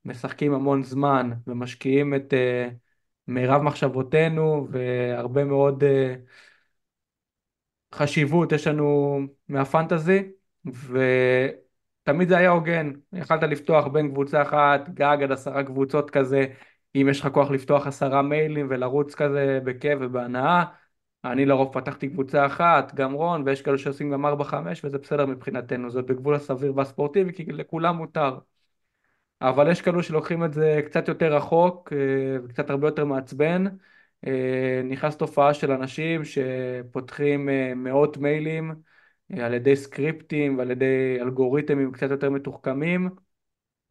משחקים 0.05 0.53
המון 0.53 0.83
זמן 0.83 1.31
ומשקיעים 1.47 2.15
את 2.15 2.33
אה, 2.33 2.69
מירב 3.27 3.61
מחשבותינו 3.61 4.67
והרבה 4.71 5.43
מאוד 5.43 5.83
אה, 5.83 6.15
חשיבות 7.95 8.51
יש 8.51 8.67
לנו 8.67 9.19
מהפנטזי, 9.49 10.23
ותמיד 10.65 12.29
זה 12.29 12.37
היה 12.37 12.49
הוגן, 12.49 12.91
יכלת 13.13 13.43
לפתוח 13.43 13.87
בין 13.87 14.11
קבוצה 14.11 14.41
אחת, 14.41 14.89
גג 14.89 15.17
עד 15.23 15.31
עשרה 15.31 15.63
קבוצות 15.63 16.09
כזה, 16.09 16.45
אם 16.95 17.07
יש 17.11 17.19
לך 17.21 17.27
כוח 17.33 17.51
לפתוח 17.51 17.87
עשרה 17.87 18.21
מיילים 18.21 18.67
ולרוץ 18.69 19.15
כזה 19.15 19.59
בכיף 19.63 19.99
ובהנאה, 20.01 20.63
אני 21.25 21.45
לרוב 21.45 21.73
פתחתי 21.73 22.09
קבוצה 22.09 22.45
אחת, 22.45 22.95
גם 22.95 23.13
רון, 23.13 23.43
ויש 23.45 23.61
כאלה 23.61 23.77
שעושים 23.77 24.11
גם 24.11 24.25
ארבע 24.25 24.43
חמש 24.43 24.85
וזה 24.85 24.97
בסדר 24.97 25.25
מבחינתנו, 25.25 25.89
זאת 25.89 26.05
בגבול 26.05 26.35
הסביר 26.35 26.75
והספורטיבי 26.75 27.33
כי 27.33 27.45
לכולם 27.45 27.95
מותר. 27.95 28.37
אבל 29.41 29.71
יש 29.71 29.81
כאלו 29.81 30.03
שלוקחים 30.03 30.43
את 30.43 30.53
זה 30.53 30.81
קצת 30.85 31.07
יותר 31.07 31.35
רחוק 31.35 31.93
אה, 31.93 32.37
וקצת 32.43 32.69
הרבה 32.69 32.87
יותר 32.87 33.05
מעצבן. 33.05 33.65
אה, 34.27 34.81
נכנס 34.83 35.17
תופעה 35.17 35.53
של 35.53 35.71
אנשים 35.71 36.21
שפותחים 36.25 37.49
אה, 37.49 37.73
מאות 37.75 38.17
מיילים 38.17 38.75
על 39.39 39.53
ידי 39.53 39.75
סקריפטים 39.75 40.57
ועל 40.57 40.71
ידי 40.71 41.17
אלגוריתמים 41.21 41.91
קצת 41.91 42.11
יותר 42.11 42.29
מתוחכמים 42.29 43.09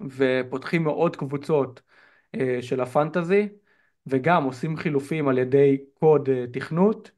ופותחים 0.01 0.85
מאות 0.85 1.17
קבוצות 1.17 1.83
של 2.61 2.81
הפנטזי 2.81 3.49
וגם 4.07 4.45
עושים 4.45 4.77
חילופים 4.77 5.29
על 5.29 5.39
ידי 5.39 5.85
קוד 5.95 6.29
תכנות, 6.53 7.11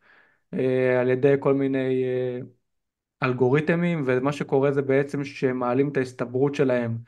על 1.00 1.10
ידי 1.10 1.34
כל 1.40 1.54
מיני 1.54 2.04
אלגוריתמים 3.22 4.02
ומה 4.06 4.32
שקורה 4.32 4.72
זה 4.72 4.82
בעצם 4.82 5.24
שמעלים 5.24 5.88
את 5.88 5.96
ההסתברות 5.96 6.54
שלהם 6.54 6.98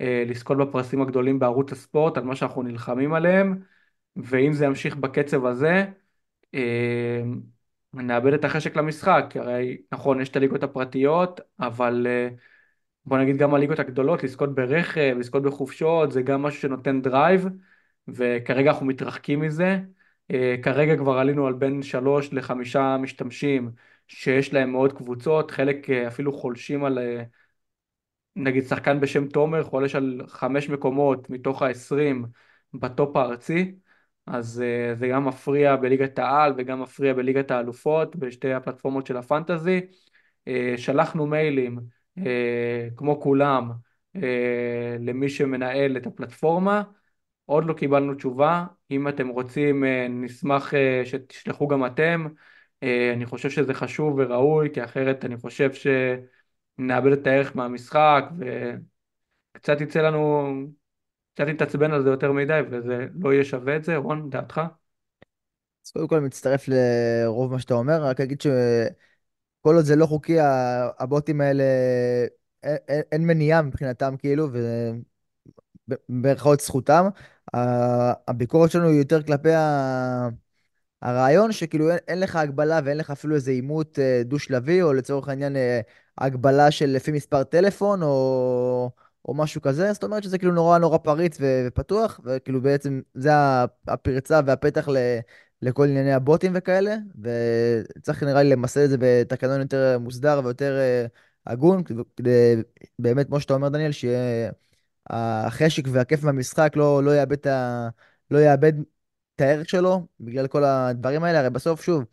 לזכות 0.00 0.58
בפרסים 0.58 1.02
הגדולים 1.02 1.38
בערוץ 1.38 1.72
הספורט 1.72 2.16
על 2.16 2.24
מה 2.24 2.36
שאנחנו 2.36 2.62
נלחמים 2.62 3.12
עליהם 3.12 3.62
ואם 4.16 4.52
זה 4.52 4.64
ימשיך 4.64 4.96
בקצב 4.96 5.46
הזה 5.46 5.84
אה, 6.54 7.22
נאבד 7.94 8.32
את 8.32 8.44
החשק 8.44 8.76
למשחק 8.76 9.24
הרי 9.34 9.78
נכון 9.92 10.20
יש 10.20 10.28
את 10.28 10.36
הליגות 10.36 10.62
הפרטיות 10.62 11.40
אבל 11.60 12.06
אה, 12.10 12.28
בוא 13.04 13.18
נגיד 13.18 13.36
גם 13.36 13.54
הליגות 13.54 13.78
הגדולות 13.78 14.22
לזכות 14.24 14.54
ברכב 14.54 15.16
לזכות 15.18 15.42
בחופשות 15.42 16.12
זה 16.12 16.22
גם 16.22 16.42
משהו 16.42 16.60
שנותן 16.60 17.02
drive 17.02 17.46
וכרגע 18.08 18.70
אנחנו 18.70 18.86
מתרחקים 18.86 19.40
מזה. 19.40 19.78
כרגע 20.62 20.96
כבר 20.96 21.18
עלינו 21.18 21.46
על 21.46 21.52
בין 21.52 21.82
שלוש 21.82 22.32
לחמישה 22.32 22.96
משתמשים 22.96 23.70
שיש 24.08 24.52
להם 24.54 24.72
מאות 24.72 24.92
קבוצות 24.92 25.50
חלק 25.50 25.90
אפילו 25.90 26.32
חולשים 26.32 26.84
על 26.84 26.98
נגיד 28.36 28.64
שחקן 28.64 29.00
בשם 29.00 29.26
תומר 29.28 29.64
חולש 29.64 29.94
על 29.94 30.20
חמש 30.26 30.68
מקומות 30.68 31.30
מתוך 31.30 31.62
העשרים 31.62 32.24
בטופ 32.74 33.16
הארצי, 33.16 33.74
אז 34.26 34.62
uh, 34.62 34.98
זה 34.98 35.08
גם 35.08 35.24
מפריע 35.24 35.76
בליגת 35.76 36.18
העל 36.18 36.54
וגם 36.56 36.82
מפריע 36.82 37.14
בליגת 37.14 37.50
האלופות, 37.50 38.16
בשתי 38.16 38.52
הפלטפורמות 38.52 39.06
של 39.06 39.16
הפנטזי. 39.16 39.80
Uh, 40.48 40.52
שלחנו 40.76 41.26
מיילים, 41.26 41.78
uh, 42.18 42.22
כמו 42.96 43.20
כולם, 43.20 43.70
uh, 44.16 44.20
למי 45.00 45.28
שמנהל 45.28 45.96
את 45.96 46.06
הפלטפורמה, 46.06 46.82
עוד 47.44 47.64
לא 47.64 47.72
קיבלנו 47.72 48.14
תשובה, 48.14 48.64
אם 48.90 49.08
אתם 49.08 49.28
רוצים 49.28 49.84
נשמח 50.10 50.72
שתשלחו 51.04 51.68
גם 51.68 51.86
אתם, 51.86 52.26
אני 52.82 53.26
חושב 53.26 53.50
שזה 53.50 53.74
חשוב 53.74 54.14
וראוי, 54.18 54.68
כי 54.74 54.84
אחרת 54.84 55.24
אני 55.24 55.36
חושב 55.36 55.72
ש... 55.72 55.86
נאבד 56.78 57.12
את 57.12 57.26
הערך 57.26 57.56
מהמשחק 57.56 58.24
וקצת 58.38 59.80
יצא 59.80 60.00
לנו, 60.00 60.48
קצת 61.34 61.44
נתעצבן 61.46 61.92
על 61.92 62.02
זה 62.02 62.08
יותר 62.10 62.32
מדי 62.32 62.60
וזה 62.70 63.06
לא 63.20 63.32
יהיה 63.32 63.44
שווה 63.44 63.76
את 63.76 63.84
זה, 63.84 63.96
רון, 63.96 64.30
דעתך? 64.30 64.60
אז 65.86 65.90
קודם 65.90 66.08
כל 66.08 66.20
מצטרף 66.20 66.64
לרוב 66.68 67.52
מה 67.52 67.58
שאתה 67.58 67.74
אומר, 67.74 68.04
רק 68.04 68.20
אגיד 68.20 68.40
שכל 68.40 69.74
עוד 69.74 69.84
זה 69.84 69.96
לא 69.96 70.06
חוקי, 70.06 70.36
הבוטים 70.98 71.40
האלה, 71.40 71.64
אין, 72.62 73.02
אין 73.12 73.26
מניעה 73.26 73.62
מבחינתם 73.62 74.14
כאילו, 74.18 74.48
ובמירכאות 76.08 76.60
זכותם. 76.60 77.08
הביקורת 78.28 78.70
שלנו 78.70 78.88
היא 78.88 78.98
יותר 78.98 79.22
כלפי 79.22 79.52
ה... 79.52 80.28
הרעיון 81.02 81.52
שכאילו 81.52 81.90
אין, 81.90 81.98
אין 82.08 82.20
לך 82.20 82.36
הגבלה 82.36 82.80
ואין 82.84 82.96
לך 82.96 83.10
אפילו 83.10 83.34
איזה 83.34 83.50
עימות 83.50 83.98
אה, 83.98 84.22
דו-שלבי, 84.24 84.82
או 84.82 84.92
לצורך 84.92 85.28
העניין 85.28 85.56
אה, 85.56 85.80
הגבלה 86.20 86.70
של 86.70 86.86
לפי 86.86 87.12
מספר 87.12 87.44
טלפון, 87.44 88.02
או, 88.02 88.90
או 89.24 89.34
משהו 89.34 89.62
כזה, 89.62 89.92
זאת 89.92 90.04
אומרת 90.04 90.22
שזה 90.22 90.38
כאילו 90.38 90.52
נורא 90.52 90.78
נורא 90.78 90.98
פריץ 90.98 91.38
ופתוח, 91.40 92.20
וכאילו 92.24 92.62
בעצם 92.62 93.00
זה 93.14 93.30
הפרצה 93.88 94.40
והפתח 94.46 94.88
ל, 94.88 94.96
לכל 95.62 95.84
ענייני 95.88 96.12
הבוטים 96.12 96.52
וכאלה, 96.54 96.96
וצריך 97.22 98.22
נראה 98.22 98.42
לי 98.42 98.50
למסד 98.50 98.80
את 98.80 98.90
זה 98.90 98.96
בתקנון 99.00 99.60
יותר 99.60 99.98
מוסדר 99.98 100.40
ויותר 100.44 100.78
אה, 100.78 101.06
הגון, 101.46 101.82
כדי 102.16 102.56
באמת, 102.98 103.26
כמו 103.26 103.40
שאתה 103.40 103.54
אומר, 103.54 103.68
דניאל, 103.68 103.92
שיהיה 103.92 104.50
החשק 105.10 105.82
והכיף 105.92 106.24
מהמשחק 106.24 106.72
לא, 106.76 107.04
לא 107.04 107.16
יאבד 107.16 107.32
את 107.32 107.46
ה... 107.46 107.88
לא 108.30 108.38
יאבד 108.38 108.72
את 109.36 109.40
הערך 109.40 109.68
שלו 109.68 110.06
בגלל 110.20 110.46
כל 110.46 110.64
הדברים 110.64 111.24
האלה. 111.24 111.38
הרי 111.40 111.50
בסוף, 111.50 111.82
שוב, 111.82 112.04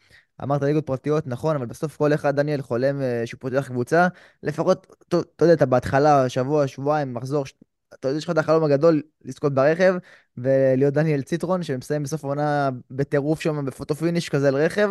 אמרת 0.44 0.62
ליגות 0.62 0.86
פרטיות, 0.86 1.28
נכון, 1.28 1.56
אבל 1.56 1.66
בסוף 1.66 1.98
כל 1.98 2.14
אחד, 2.14 2.36
דניאל, 2.36 2.62
חולם 2.62 3.02
אה, 3.02 3.22
שהוא 3.26 3.40
פותח 3.40 3.68
קבוצה, 3.68 4.08
לפחות, 4.44 4.88
אתה 5.08 5.46
יודע, 5.46 5.54
אתה 5.54 5.66
בהתחלה, 5.66 6.30
שבוע, 6.30 6.68
שבועיים, 6.68 7.14
מחזור, 7.14 7.46
אתה 7.94 8.08
יודע, 8.08 8.18
יש 8.18 8.24
לך 8.24 8.30
את 8.30 8.38
החלום 8.38 8.64
הגדול 8.64 9.02
לזכות 9.26 9.54
ברכב, 9.54 9.96
ולהיות 10.38 10.94
דניאל 10.94 11.22
ציטרון, 11.22 11.64
שמסיים 11.64 12.04
בסוף 12.04 12.24
העונה 12.26 12.70
בטירוף 12.92 13.42
שם, 13.42 13.66
ב 13.66 13.71
photo 13.71 13.96
finish 13.96 14.30
כזה 14.30 14.48
על 14.48 14.56
רכב, 14.56 14.90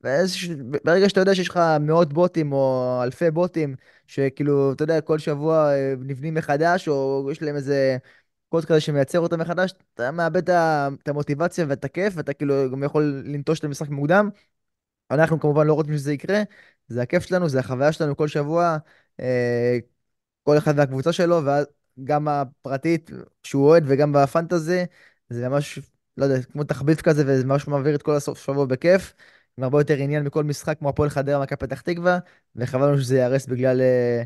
וברגע 0.00 1.08
שאתה 1.08 1.20
יודע 1.20 1.34
שיש 1.34 1.48
לך 1.48 1.60
מאות 1.80 2.12
בוטים 2.12 2.52
או 2.52 3.00
אלפי 3.02 3.30
בוטים, 3.30 3.74
שכאילו, 4.06 4.72
אתה 4.72 4.82
יודע, 4.84 5.00
כל 5.00 5.18
שבוע 5.18 5.72
אה, 5.72 5.94
נבנים 5.98 6.34
מחדש, 6.34 6.88
או 6.88 7.28
יש 7.32 7.42
להם 7.42 7.56
איזה 7.56 7.96
קוד 8.48 8.64
כזה 8.64 8.80
שמייצר 8.80 9.20
אותה 9.20 9.36
מחדש, 9.36 9.74
אתה 9.94 10.10
מאבד 10.10 10.50
את 10.50 11.08
המוטיבציה 11.08 11.64
ואת 11.68 11.84
הכיף, 11.84 12.12
ואתה 12.16 12.32
כאילו 12.32 12.70
גם 12.70 12.82
יכול 12.82 13.22
לנטוש 13.24 13.58
את 13.58 13.64
המשחק 13.64 13.88
מוקדם. 13.88 14.30
אנחנו 15.10 15.40
כמובן 15.40 15.66
לא 15.66 15.74
רוצים 15.74 15.94
שזה 15.96 16.12
יקרה, 16.12 16.42
זה 16.88 17.02
הכיף 17.02 17.22
שלנו, 17.22 17.48
זה 17.48 17.58
החוויה 17.60 17.92
שלנו 17.92 18.16
כל 18.16 18.28
שבוע, 18.28 18.76
אה, 19.20 19.78
כל 20.42 20.58
אחד 20.58 20.74
והקבוצה 20.78 21.12
שלו, 21.12 21.40
וגם 21.98 22.28
הפרטית 22.28 23.10
שהוא 23.42 23.66
אוהד 23.68 23.84
וגם 23.86 24.12
בפנטזי, 24.12 24.84
זה 25.28 25.48
ממש, 25.48 25.78
לא 26.16 26.24
יודע, 26.24 26.42
כמו 26.42 26.64
תחביב 26.64 26.96
כזה, 26.96 27.22
וזה 27.26 27.44
ממש 27.44 27.68
מעביר 27.68 27.94
את 27.94 28.02
כל 28.02 28.16
הסוף 28.16 28.38
שבוע 28.38 28.66
בכיף, 28.66 29.14
עם 29.58 29.64
הרבה 29.64 29.80
יותר 29.80 29.94
עניין 29.94 30.24
מכל 30.24 30.44
משחק 30.44 30.78
כמו 30.78 30.88
הפועל 30.88 31.10
חדרה, 31.10 31.42
מכבי 31.42 31.56
פתח 31.56 31.80
תקווה, 31.80 32.18
וחבל 32.56 32.86
לנו 32.88 32.98
שזה 32.98 33.16
ייהרס 33.16 33.46
בגלל 33.46 33.80
אה, 33.80 34.22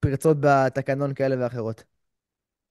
פרצות 0.00 0.36
בתקנון 0.40 1.14
כאלה 1.14 1.36
ואחרות. 1.44 1.97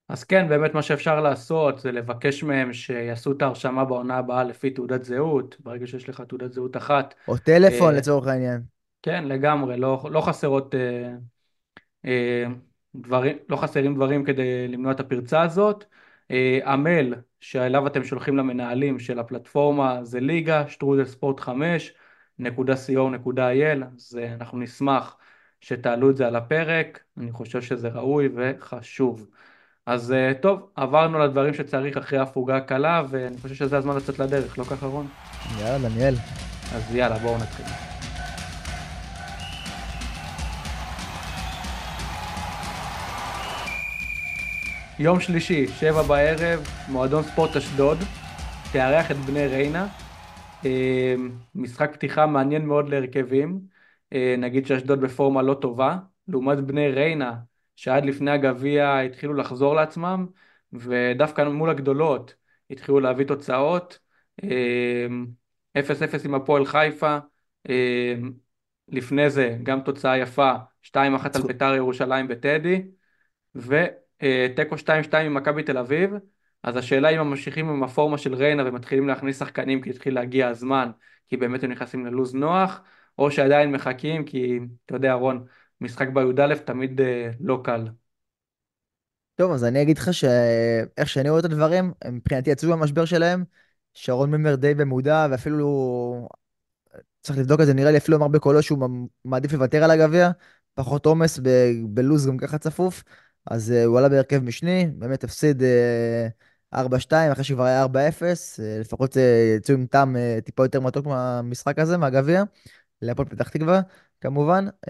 אז 0.10 0.24
כן, 0.24 0.50
באמת 0.50 0.74
מה 0.74 0.82
שאפשר 0.82 1.22
לעשות 1.22 1.80
זה 1.80 1.92
לבקש 1.92 2.44
מהם 2.44 2.74
שיעשו 2.74 3.32
את 3.32 3.42
ההרשמה 3.42 3.86
בעונה 3.86 4.18
הבאה 4.18 4.44
לפי 4.44 4.70
תעודת 4.70 5.04
זהות, 5.04 5.56
ברגע 5.60 5.88
שיש 5.88 6.10
לך 6.10 6.22
תעודת 6.22 6.54
זהות 6.54 6.78
אחת. 6.78 7.16
או 7.28 7.38
טלפון 7.38 7.94
אה, 7.94 7.98
לצורך 8.00 8.28
העניין. 8.28 8.62
כן, 9.04 9.24
לגמרי, 9.24 9.78
לא, 9.78 10.08
לא 10.12 10.22
חסרות 10.22 10.76
אה, 10.76 11.14
אה, 12.06 12.46
דברים, 12.96 13.38
לא 13.50 13.56
חסרים 13.58 13.96
דברים 13.96 14.26
כדי 14.26 14.68
למנוע 14.68 14.92
את 14.92 15.00
הפרצה 15.00 15.42
הזאת. 15.42 15.86
אה, 16.32 16.60
המייל 16.64 17.16
שאליו 17.40 17.88
אתם 17.88 18.04
שולחים 18.04 18.38
למנהלים 18.38 19.00
של 19.00 19.20
הפלטפורמה 19.20 20.04
זה 20.04 20.20
ליגה, 20.20 20.68
שטרודל 20.68 21.06
ספורט 21.06 21.40
5, 21.40 21.94
נקודה 22.40 22.74
co.il, 22.74 23.84
אז 23.96 24.20
אה, 24.22 24.34
אנחנו 24.34 24.58
נשמח 24.58 25.18
שתעלו 25.62 26.10
את 26.10 26.18
זה 26.18 26.28
על 26.28 26.36
הפרק, 26.36 27.04
אני 27.18 27.32
חושב 27.32 27.62
שזה 27.62 27.88
ראוי 27.88 28.30
וחשוב. 28.36 29.28
אז 29.88 30.12
אה, 30.12 30.32
טוב, 30.42 30.70
עברנו 30.76 31.20
לדברים 31.20 31.54
שצריך 31.54 31.98
אחרי 31.98 32.20
הפוגה 32.20 32.58
הקלה, 32.58 33.04
ואני 33.10 33.38
חושב 33.38 33.56
שזה 33.56 33.78
הזמן 33.78 33.96
לצאת 33.96 34.20
לדרך, 34.20 34.58
לא 34.58 34.64
ככה 34.64 34.86
רון? 34.86 35.08
יאללה, 35.60 35.90
דניאל. 35.90 36.16
אז 36.76 36.96
יאללה, 36.96 37.20
בואו 37.20 37.38
נתחיל. 37.38 37.66
יום 45.00 45.20
שלישי, 45.20 45.68
שבע 45.68 46.02
בערב, 46.02 46.60
מועדון 46.88 47.24
ספורט 47.24 47.56
אשדוד, 47.56 47.98
תארח 48.72 49.12
את 49.12 49.18
בני 49.18 49.48
ריינה. 49.48 49.88
אה, 50.66 51.16
משחק 51.56 51.94
פתיחה 51.94 52.26
מעניין 52.26 52.66
מאוד 52.66 52.90
להרכבים. 52.90 53.60
אה, 54.14 54.36
נגיד 54.38 54.66
שאשדוד 54.68 55.02
בפורמה 55.02 55.42
לא 55.42 55.54
טובה, 55.54 55.98
לעומת 56.28 56.58
בני 56.58 56.88
ריינה, 56.88 57.34
שעד 57.78 58.06
לפני 58.06 58.32
הגביע 58.32 59.00
התחילו 59.00 59.34
לחזור 59.34 59.76
לעצמם, 59.76 60.28
ודווקא 60.74 61.42
מול 61.42 61.70
הגדולות 61.70 62.36
התחילו 62.72 63.00
להביא 63.00 63.26
תוצאות. 63.26 64.00
0-0 64.40 66.26
אמ, 66.26 66.26
עם 66.26 66.36
הפועל 66.36 66.66
חיפה, 66.66 67.18
אמ, 67.70 68.32
לפני 68.88 69.30
זה 69.30 69.58
גם 69.64 69.82
תוצאה 69.82 70.18
יפה, 70.18 70.54
2-1 70.82 71.36
על 71.36 71.42
ביתר 71.48 71.76
ירושלים 71.76 72.28
בטדי, 72.28 72.82
ותיקו 73.56 74.78
2-2 74.78 75.26
עם 75.26 75.34
מכבי 75.34 75.64
תל 75.64 75.78
אביב. 75.78 76.12
אז 76.64 76.78
השאלה 76.78 77.10
אם 77.10 77.20
הם 77.20 77.30
ממשיכים 77.30 77.70
עם 77.70 77.84
הפורמה 77.84 78.18
של 78.18 78.36
ריינה 78.36 78.64
ומתחילים 78.66 79.08
להכניס 79.08 79.40
שחקנים 79.40 79.82
כי 79.82 79.90
התחיל 79.90 80.16
להגיע 80.16 80.48
הזמן, 80.48 80.92
כי 81.30 81.38
באמת 81.38 81.64
הם 81.64 81.72
נכנסים 81.72 82.06
ללוז 82.06 82.36
נוח, 82.36 82.82
או 83.18 83.32
שעדיין 83.32 83.72
מחכים 83.72 84.26
כי, 84.26 84.60
אתה 84.86 84.96
יודע, 84.96 85.14
רון, 85.14 85.46
משחק 85.82 86.08
בי"א 86.08 86.56
תמיד 86.66 87.02
אה, 87.02 87.30
לא 87.40 87.62
קל. 87.64 87.88
טוב, 89.36 89.52
אז 89.52 89.64
אני 89.64 89.82
אגיד 89.82 89.98
לך 89.98 90.14
שאיך 90.14 91.10
שאני 91.10 91.30
רואה 91.30 91.40
את 91.40 91.46
הדברים, 91.46 91.94
מבחינתי 92.12 92.50
יצאו 92.50 92.70
מהמשבר 92.70 93.06
שלהם, 93.06 93.44
שרון 93.94 94.32
מימר 94.32 94.56
די 94.56 94.74
במודע, 94.74 95.28
ואפילו 95.32 96.28
צריך 97.22 97.40
לבדוק 97.40 97.62
את 97.62 97.66
זה, 97.66 97.74
נראה 97.74 97.92
לי 97.92 97.98
אפילו 97.98 98.18
אמר 98.18 98.28
בקולו 98.28 98.64
שהוא 98.64 99.08
מעדיף 99.26 99.54
לוותר 99.54 99.84
על 99.84 99.92
הגביע, 99.92 100.32
פחות 100.74 101.06
עומס 101.06 101.40
ב- 101.40 101.72
בלוז 101.84 102.28
גם 102.28 102.38
ככה 102.38 102.58
צפוף, 102.58 103.04
אז 103.46 103.74
uh, 103.84 103.86
הוא 103.86 103.98
עלה 103.98 104.10
בהרכב 104.10 104.44
משני, 104.44 104.92
באמת 104.98 105.24
הפסיד 105.24 105.62
uh, 106.74 106.76
4-2, 106.76 106.78
אחרי 107.32 107.44
שכבר 107.44 107.64
היה 107.64 107.86
4-0, 107.86 107.88
uh, 107.90 108.62
לפחות 108.80 109.18
יצאו 109.58 109.76
עם 109.76 109.86
טעם 109.86 110.16
טיפה 110.46 110.66
יותר 110.66 110.80
מתוק 110.80 111.06
מהמשחק 111.06 111.80
הזה, 111.80 111.98
מהגביע, 111.98 112.44
להפועל 113.02 113.28
פתח 113.28 113.50
תקווה, 113.50 113.82
כמובן. 114.22 114.68
Uh, 114.68 114.90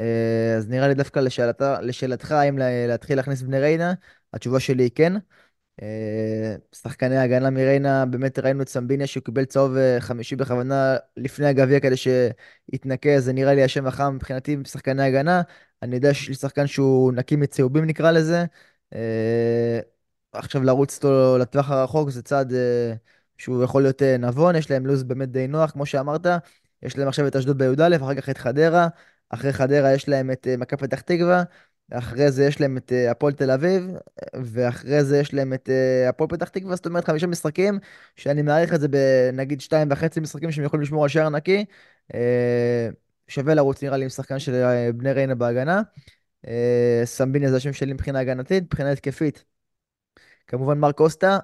אז 0.57 0.69
נראה 0.69 0.87
לי 0.87 0.93
דווקא 0.93 1.19
לשאלת, 1.19 1.61
לשאלתך, 1.81 2.31
האם 2.31 2.57
להתחיל 2.57 3.17
להכניס 3.17 3.41
בני 3.41 3.59
ריינה, 3.59 3.93
התשובה 4.33 4.59
שלי 4.59 4.83
היא 4.83 4.91
כן. 4.95 5.13
אה, 5.81 6.55
שחקני 6.75 7.17
ההגנה 7.17 7.49
מריינה, 7.49 8.05
באמת 8.05 8.39
ראינו 8.39 8.61
את 8.61 8.69
סמביניה 8.69 9.07
שהוא 9.07 9.23
קיבל 9.23 9.45
צהוב 9.45 9.75
אה, 9.77 9.97
חמישי 9.99 10.35
בכוונה 10.35 10.95
לפני 11.17 11.45
הגביע 11.45 11.79
כדי 11.79 11.95
שיתנקה, 11.97 13.19
זה 13.19 13.33
נראה 13.33 13.53
לי 13.53 13.63
השם 13.63 13.87
החם 13.87 14.15
מבחינתי 14.15 14.57
בשחקני 14.57 15.03
הגנה. 15.03 15.41
אני 15.81 15.95
יודע 15.95 16.13
שיש 16.13 16.29
לי 16.29 16.35
שחקן 16.35 16.67
שהוא 16.67 17.13
נקי 17.13 17.35
מצהובים 17.35 17.85
נקרא 17.85 18.11
לזה. 18.11 18.45
אה, 18.93 19.79
עכשיו 20.31 20.63
לרוץ 20.63 20.95
איתו 20.95 21.37
לטווח 21.37 21.69
הרחוק 21.71 22.09
זה 22.09 22.21
צעד 22.23 22.53
שהוא 23.37 23.63
יכול 23.63 23.81
להיות 23.81 24.01
נבון, 24.01 24.55
יש 24.55 24.71
להם 24.71 24.85
לו"ז 24.85 25.03
באמת 25.03 25.31
די 25.31 25.47
נוח, 25.47 25.71
כמו 25.71 25.85
שאמרת. 25.85 26.27
יש 26.83 26.97
להם 26.97 27.07
עכשיו 27.07 27.27
את 27.27 27.35
אשדוד 27.35 27.57
בי"א, 27.57 27.95
אחר 27.95 28.15
כך 28.15 28.29
את 28.29 28.37
חדרה. 28.37 28.87
אחרי 29.29 29.53
חדרה 29.53 29.93
יש 29.93 30.09
להם 30.09 30.31
את 30.31 30.47
מכבי 30.57 30.87
פתח 30.87 31.01
תקווה. 31.01 31.43
אחרי 31.91 32.31
זה 32.31 32.45
יש 32.45 32.61
להם 32.61 32.77
את 32.77 32.91
אה, 32.91 33.11
הפועל 33.11 33.33
תל 33.33 33.51
אביב, 33.51 33.87
ואחרי 34.43 35.03
זה 35.03 35.19
יש 35.19 35.33
להם 35.33 35.53
את 35.53 35.69
אה, 35.69 36.09
הפועל 36.09 36.29
פתח 36.29 36.49
תקווה, 36.49 36.75
זאת 36.75 36.85
אומרת 36.85 37.05
חמישה 37.05 37.27
משחקים, 37.27 37.79
שאני 38.15 38.41
מעריך 38.41 38.73
את 38.73 38.81
זה 38.81 38.87
בנגיד 38.87 39.61
שתיים 39.61 39.87
וחצי 39.91 40.19
משחקים 40.19 40.51
שהם 40.51 40.65
יכולים 40.65 40.83
לשמור 40.83 41.03
על 41.03 41.09
שער 41.09 41.29
נקי. 41.29 41.65
אה, 42.13 42.89
שווה 43.27 43.53
לרוץ 43.53 43.83
נראה 43.83 43.97
לי 43.97 44.03
עם 44.03 44.09
שחקן 44.09 44.39
של 44.39 44.63
בני 44.95 45.11
ריינה 45.11 45.35
בהגנה. 45.35 45.81
סמביני 47.05 47.49
זה 47.49 47.57
השם 47.57 47.73
שלי 47.73 47.93
מבחינה 47.93 48.19
הגנתית, 48.19 48.63
מבחינה 48.63 48.91
התקפית. 48.91 49.43
כמובן 50.47 50.77
מר 50.79 50.91
קוסטה, 50.91 51.37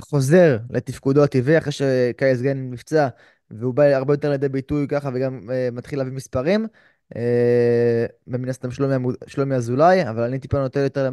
חוזר 0.00 0.58
לתפקודו 0.70 1.24
הטבעי 1.24 1.58
אחרי 1.58 1.72
שקייס 1.72 2.40
גן 2.40 2.70
נפצע, 2.70 3.08
והוא 3.50 3.74
בא 3.74 3.82
הרבה 3.82 4.12
יותר 4.14 4.30
לידי 4.30 4.48
ביטוי 4.48 4.88
ככה 4.88 5.10
וגם 5.14 5.40
מתחיל 5.72 5.98
להביא 5.98 6.12
מספרים. 6.12 6.66
אה, 7.16 8.06
ומן 8.26 8.48
הסתם 8.48 8.68
שלומי 9.26 9.54
אזולאי, 9.54 10.08
אבל 10.08 10.22
אני 10.22 10.38
טיפה 10.38 10.58
נוטה 10.58 10.80
יותר 10.80 11.10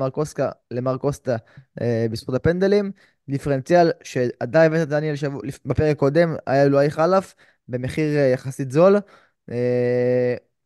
למר 0.71 0.97
קוסטה, 0.97 1.35
אה, 1.81 2.05
בזכות 2.11 2.35
הפנדלים. 2.35 2.91
דיפרנציאל 3.29 3.91
שעדיין 4.03 4.71
הבאת 4.71 4.83
את 4.83 4.89
דניאל 4.89 5.15
שבוע, 5.15 5.41
בפרק 5.65 5.97
קודם, 5.97 6.35
היה 6.45 6.65
לו 6.65 6.81
אי 6.81 6.89
חלף, 6.89 7.35
במחיר 7.67 8.17
אה, 8.17 8.21
יחסית 8.21 8.71
זול. 8.71 8.97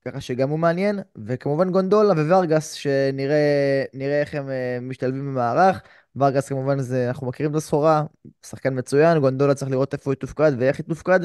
ככה 0.06 0.22
שגם 0.22 0.50
הוא 0.50 0.60
מעניין, 0.60 1.00
וכמובן 1.26 1.72
גונדולה 1.72 2.14
וורגס, 2.14 2.72
שנראה 2.72 4.22
איך 4.22 4.36
הם 4.36 4.50
משתלבים 4.82 5.32
במערך. 5.32 5.82
ורגס 6.16 6.50
כמובן 6.50 6.80
זה, 6.80 7.08
אנחנו 7.08 7.28
מכירים 7.28 7.52
את 7.52 7.58
הסחורה, 7.58 8.04
שחקן 8.46 8.78
מצוין, 8.78 9.20
גונדולה 9.20 9.56
צריך 9.56 9.72
לראות 9.72 9.94
איפה 9.94 10.10
הוא 10.10 10.14
יתופקד 10.14 10.52
ואיך 10.60 10.80
יתופקד, 10.80 11.20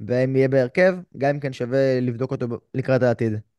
והאם 0.00 0.36
יהיה 0.36 0.48
בהרכב, 0.48 0.96
גם 1.18 1.30
אם 1.30 1.40
כן 1.40 1.52
שווה 1.52 2.00
לבדוק 2.00 2.30
אותו 2.30 2.46
לקראת 2.74 3.02
העתיד. 3.02 3.49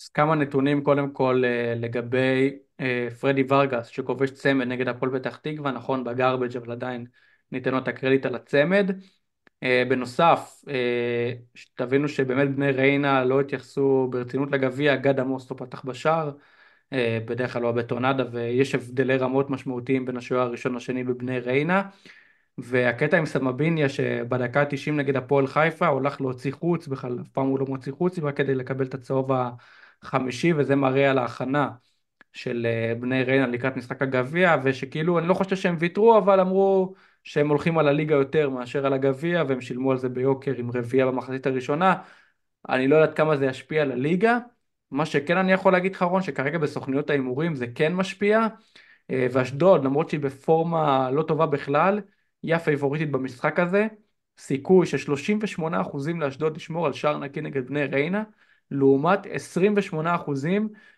אז 0.00 0.08
כמה 0.08 0.34
נתונים 0.34 0.84
קודם 0.84 1.12
כל 1.12 1.42
אה, 1.44 1.74
לגבי 1.76 2.58
אה, 2.80 3.08
פרדי 3.20 3.44
ורגס 3.48 3.86
שכובש 3.86 4.30
צמד 4.30 4.66
נגד 4.66 4.88
הפועל 4.88 5.18
פתח 5.18 5.36
תקווה, 5.36 5.72
נכון 5.72 6.04
בגרבג' 6.04 6.56
אבל 6.56 6.72
עדיין 6.72 7.06
ניתן 7.52 7.70
לו 7.70 7.78
את 7.78 7.88
הקרדיט 7.88 8.26
על 8.26 8.34
הצמד. 8.34 8.90
אה, 9.62 9.82
בנוסף, 9.88 10.64
תבינו 11.74 12.08
שבאמת 12.08 12.54
בני 12.54 12.70
ריינה 12.70 13.24
לא 13.24 13.40
התייחסו 13.40 14.08
ברצינות 14.10 14.52
לגביע, 14.52 14.96
גד 14.96 15.20
עמוס 15.20 15.50
לא 15.50 15.56
פתח 15.56 15.84
בשער, 15.84 16.30
בדרך 17.26 17.52
כלל 17.52 17.62
הוא 17.62 17.70
הבטונדה 17.70 18.24
ויש 18.32 18.74
הבדלי 18.74 19.16
רמות 19.16 19.50
משמעותיים 19.50 20.04
בין 20.04 20.16
השוער 20.16 20.42
הראשון 20.42 20.74
לשני 20.74 21.04
בבני 21.04 21.38
ריינה. 21.38 21.82
והקטע 22.58 23.18
עם 23.18 23.26
סמביניה 23.26 23.88
שבדקה 23.88 24.60
ה-90 24.60 24.90
נגד 24.92 25.16
הפועל 25.16 25.46
חיפה 25.46 25.86
הולך 25.86 26.20
להוציא 26.20 26.52
חוץ, 26.52 26.88
בכלל 26.88 27.18
אף 27.20 27.28
פעם 27.28 27.46
הוא 27.46 27.58
לא 27.58 27.66
מוציא 27.66 27.92
חוץ, 27.92 28.18
רק 28.18 28.36
כדי 28.36 28.54
לקבל 28.54 28.84
את 28.84 28.94
הצהוב 28.94 29.32
חמישי 30.04 30.52
וזה 30.52 30.76
מראה 30.76 31.10
על 31.10 31.18
ההכנה 31.18 31.70
של 32.32 32.66
אה, 32.66 32.94
בני 32.94 33.22
ריינה 33.22 33.46
לקראת 33.46 33.76
משחק 33.76 34.02
הגביע 34.02 34.56
ושכאילו 34.64 35.18
אני 35.18 35.28
לא 35.28 35.34
חושב 35.34 35.56
שהם 35.56 35.76
ויתרו 35.78 36.18
אבל 36.18 36.40
אמרו 36.40 36.94
שהם 37.24 37.48
הולכים 37.48 37.78
על 37.78 37.88
הליגה 37.88 38.14
יותר 38.14 38.50
מאשר 38.50 38.86
על 38.86 38.92
הגביע 38.92 39.42
והם 39.48 39.60
שילמו 39.60 39.90
על 39.92 39.98
זה 39.98 40.08
ביוקר 40.08 40.54
עם 40.56 40.70
רביעייה 40.70 41.06
במחצית 41.06 41.46
הראשונה. 41.46 41.94
אני 42.68 42.88
לא 42.88 42.96
יודעת 42.96 43.16
כמה 43.16 43.36
זה 43.36 43.46
ישפיע 43.46 43.82
על 43.82 43.92
הליגה. 43.92 44.38
מה 44.90 45.06
שכן 45.06 45.36
אני 45.36 45.52
יכול 45.52 45.72
להגיד 45.72 45.94
לך 45.94 46.02
רון 46.02 46.22
שכרגע 46.22 46.58
בסוכניות 46.58 47.10
ההימורים 47.10 47.54
זה 47.54 47.66
כן 47.74 47.94
משפיע 47.94 48.46
אה, 49.10 49.26
ואשדוד 49.32 49.84
למרות 49.84 50.10
שהיא 50.10 50.20
בפורמה 50.20 51.10
לא 51.10 51.22
טובה 51.22 51.46
בכלל 51.46 52.00
היא 52.42 52.54
הפייבוריטית 52.54 53.10
במשחק 53.10 53.58
הזה. 53.60 53.86
סיכוי 54.38 54.86
של 54.86 55.12
38% 55.12 56.18
לאשדוד 56.20 56.56
לשמור 56.56 56.86
על 56.86 56.92
שער 56.92 57.18
נקי 57.18 57.40
נגד 57.40 57.66
בני 57.66 57.84
ריינה 57.84 58.22
לעומת 58.74 59.26
28% 59.26 59.98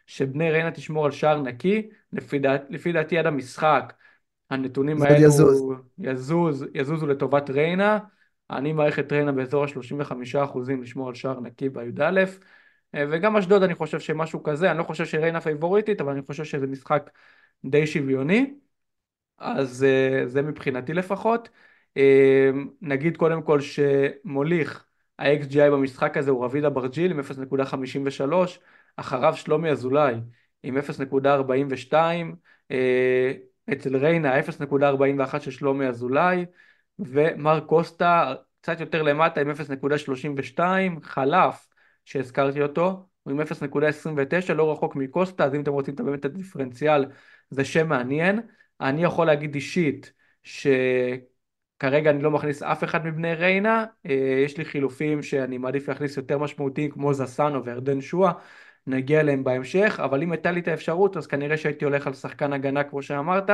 שבני 0.07 0.51
ריינה 0.51 0.71
תשמור 0.71 1.05
על 1.05 1.11
שער 1.11 1.43
נקי, 1.43 1.89
לפי, 2.13 2.39
דעת, 2.39 2.63
לפי 2.71 2.93
דעתי 2.93 3.19
עד 3.19 3.27
המשחק. 3.27 3.93
הנתונים 4.51 5.03
האלו 5.03 5.25
יזוז. 5.25 5.63
יזוז, 5.99 6.67
יזוזו 6.75 7.07
לטובת 7.07 7.51
ריינה. 7.51 7.99
אני 8.51 8.73
מעריך 8.73 8.99
את 8.99 9.13
ריינה 9.13 9.33
באזור 9.33 9.65
ה-35% 9.65 10.59
לשמור 10.83 11.09
על 11.09 11.15
שער 11.15 11.41
נקי 11.41 11.69
בי"א. 11.69 12.25
וגם 12.97 13.37
אשדוד 13.37 13.63
אני 13.63 13.75
חושב 13.75 14.01
שמשהו 14.01 14.43
כזה, 14.43 14.71
אני 14.71 14.79
לא 14.79 14.83
חושב 14.83 15.05
שריינה 15.05 15.41
פייבוריטית, 15.41 16.01
אבל 16.01 16.13
אני 16.13 16.23
חושב 16.23 16.45
שזה 16.45 16.67
משחק 16.67 17.11
די 17.65 17.87
שוויוני. 17.87 18.55
אז 19.39 19.85
אה, 19.85 20.27
זה 20.27 20.43
מבחינתי 20.43 20.95
לפחות. 20.95 21.49
אה, 21.97 22.51
נגיד 22.81 23.17
קודם 23.17 23.43
כל 23.43 23.61
שמוליך 23.61 24.86
ה-XGI 25.19 25.71
במשחק 25.73 26.17
הזה 26.17 26.31
הוא 26.31 26.45
רביד 26.45 26.65
אברג'יל 26.65 27.11
עם 27.11 27.21
0.53, 27.21 28.59
אחריו 28.97 29.37
שלומי 29.37 29.71
אזולאי 29.71 30.15
עם 30.63 30.79
0.42, 30.79 31.95
אה, 32.71 33.33
אצל 33.73 33.97
ריינה 33.97 34.41
0.41 34.41 35.41
של 35.41 35.51
שלומי 35.51 35.87
אזולאי, 35.87 36.45
ומר 36.99 37.61
קוסטה 37.61 38.35
קצת 38.61 38.81
יותר 38.81 39.03
למטה 39.03 39.41
עם 39.41 39.51
0.32, 39.51 40.61
חלף 41.03 41.69
שהזכרתי 42.05 42.63
אותו, 42.63 43.07
הוא 43.23 43.33
עם 43.33 43.41
0.29, 43.41 44.53
לא 44.53 44.73
רחוק 44.73 44.97
מקוסטה, 44.97 45.45
אז 45.45 45.55
אם 45.55 45.61
אתם 45.61 45.73
רוצים 45.73 45.95
באמת 45.95 46.21
את 46.21 46.25
הדיפרנציאל 46.25 47.05
זה 47.51 47.65
שם 47.65 47.89
מעניין. 47.89 48.41
אני 48.81 49.05
יכול 49.05 49.27
להגיד 49.27 49.55
אישית 49.55 50.13
ש... 50.43 50.67
כרגע 51.79 52.11
אני 52.11 52.23
לא 52.23 52.31
מכניס 52.31 52.63
אף 52.63 52.85
אחד 52.85 53.07
מבני 53.07 53.35
ריינה, 53.35 53.85
אה, 54.07 54.43
יש 54.45 54.59
לי 54.59 54.65
חילופים 54.65 55.23
שאני 55.23 55.59
מעדיף 55.59 55.89
להכניס 55.89 56.17
יותר 56.17 56.39
משמעותיים 56.39 56.91
כמו 56.91 57.15
זסנו 57.15 57.65
וירדן 57.65 58.01
שואה, 58.01 58.33
נגיע 58.87 59.21
אליהם 59.21 59.45
בהמשך, 59.45 60.01
אבל 60.05 60.23
אם 60.23 60.33
הייתה 60.33 60.51
לי 60.51 60.61
את 60.61 60.69
האפשרות 60.69 61.17
אז 61.17 61.27
כנראה 61.27 61.57
שהייתי 61.57 61.85
הולך 61.85 62.07
על 62.07 62.15
שחקן 62.15 62.53
הגנה 62.53 62.85
כמו 62.85 63.03
שאמרת, 63.03 63.51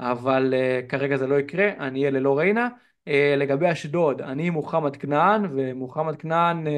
אבל 0.00 0.54
uh, 0.54 0.86
כרגע 0.88 1.16
זה 1.16 1.26
לא 1.26 1.40
יקרה, 1.40 1.70
אני 1.78 2.00
אהיה 2.00 2.10
ללא 2.10 2.38
ריינה. 2.38 2.68
Uh, 3.08 3.12
לגבי 3.36 3.72
אשדוד, 3.72 4.22
אני 4.22 4.50
מוחמד 4.50 4.96
כנען, 4.96 5.46
ומוחמד 5.50 6.16
כנען, 6.16 6.66
uh, 6.66 6.70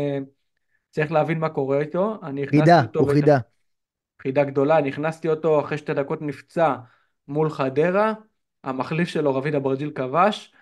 צריך 0.90 1.12
להבין 1.12 1.38
מה 1.38 1.48
קורה 1.48 1.80
איתו. 1.80 2.18
חידה, 2.46 2.82
הוא 2.94 3.12
חידה. 3.12 3.38
חידה 4.22 4.44
גדולה, 4.44 4.80
נכנסתי 4.80 5.28
אותו 5.28 5.60
אחרי 5.60 5.78
שתי 5.78 5.94
דקות 5.94 6.22
נפצע 6.22 6.74
מול 7.28 7.50
חדרה, 7.50 8.12
המחליף 8.64 9.08
שלו 9.08 9.34
רביד 9.34 9.54
אברג'יל 9.54 9.90
כבש, 9.90 10.52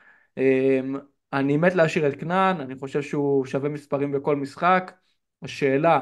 אני 1.32 1.56
מת 1.56 1.74
להשאיר 1.74 2.08
את 2.08 2.20
כנען, 2.20 2.60
אני 2.60 2.74
חושב 2.76 3.02
שהוא 3.02 3.46
שווה 3.46 3.68
מספרים 3.68 4.12
בכל 4.12 4.36
משחק. 4.36 4.92
השאלה 5.42 6.00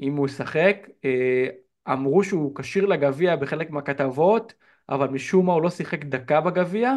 אם 0.00 0.16
הוא 0.16 0.26
ישחק, 0.26 0.88
אה, 1.04 1.46
אמרו 1.92 2.24
שהוא 2.24 2.54
כשיר 2.56 2.86
לגביע 2.86 3.36
בחלק 3.36 3.70
מהכתבות, 3.70 4.54
אבל 4.88 5.08
משום 5.08 5.46
מה 5.46 5.52
הוא 5.52 5.62
לא 5.62 5.70
שיחק 5.70 6.04
דקה 6.04 6.40
בגביע, 6.40 6.94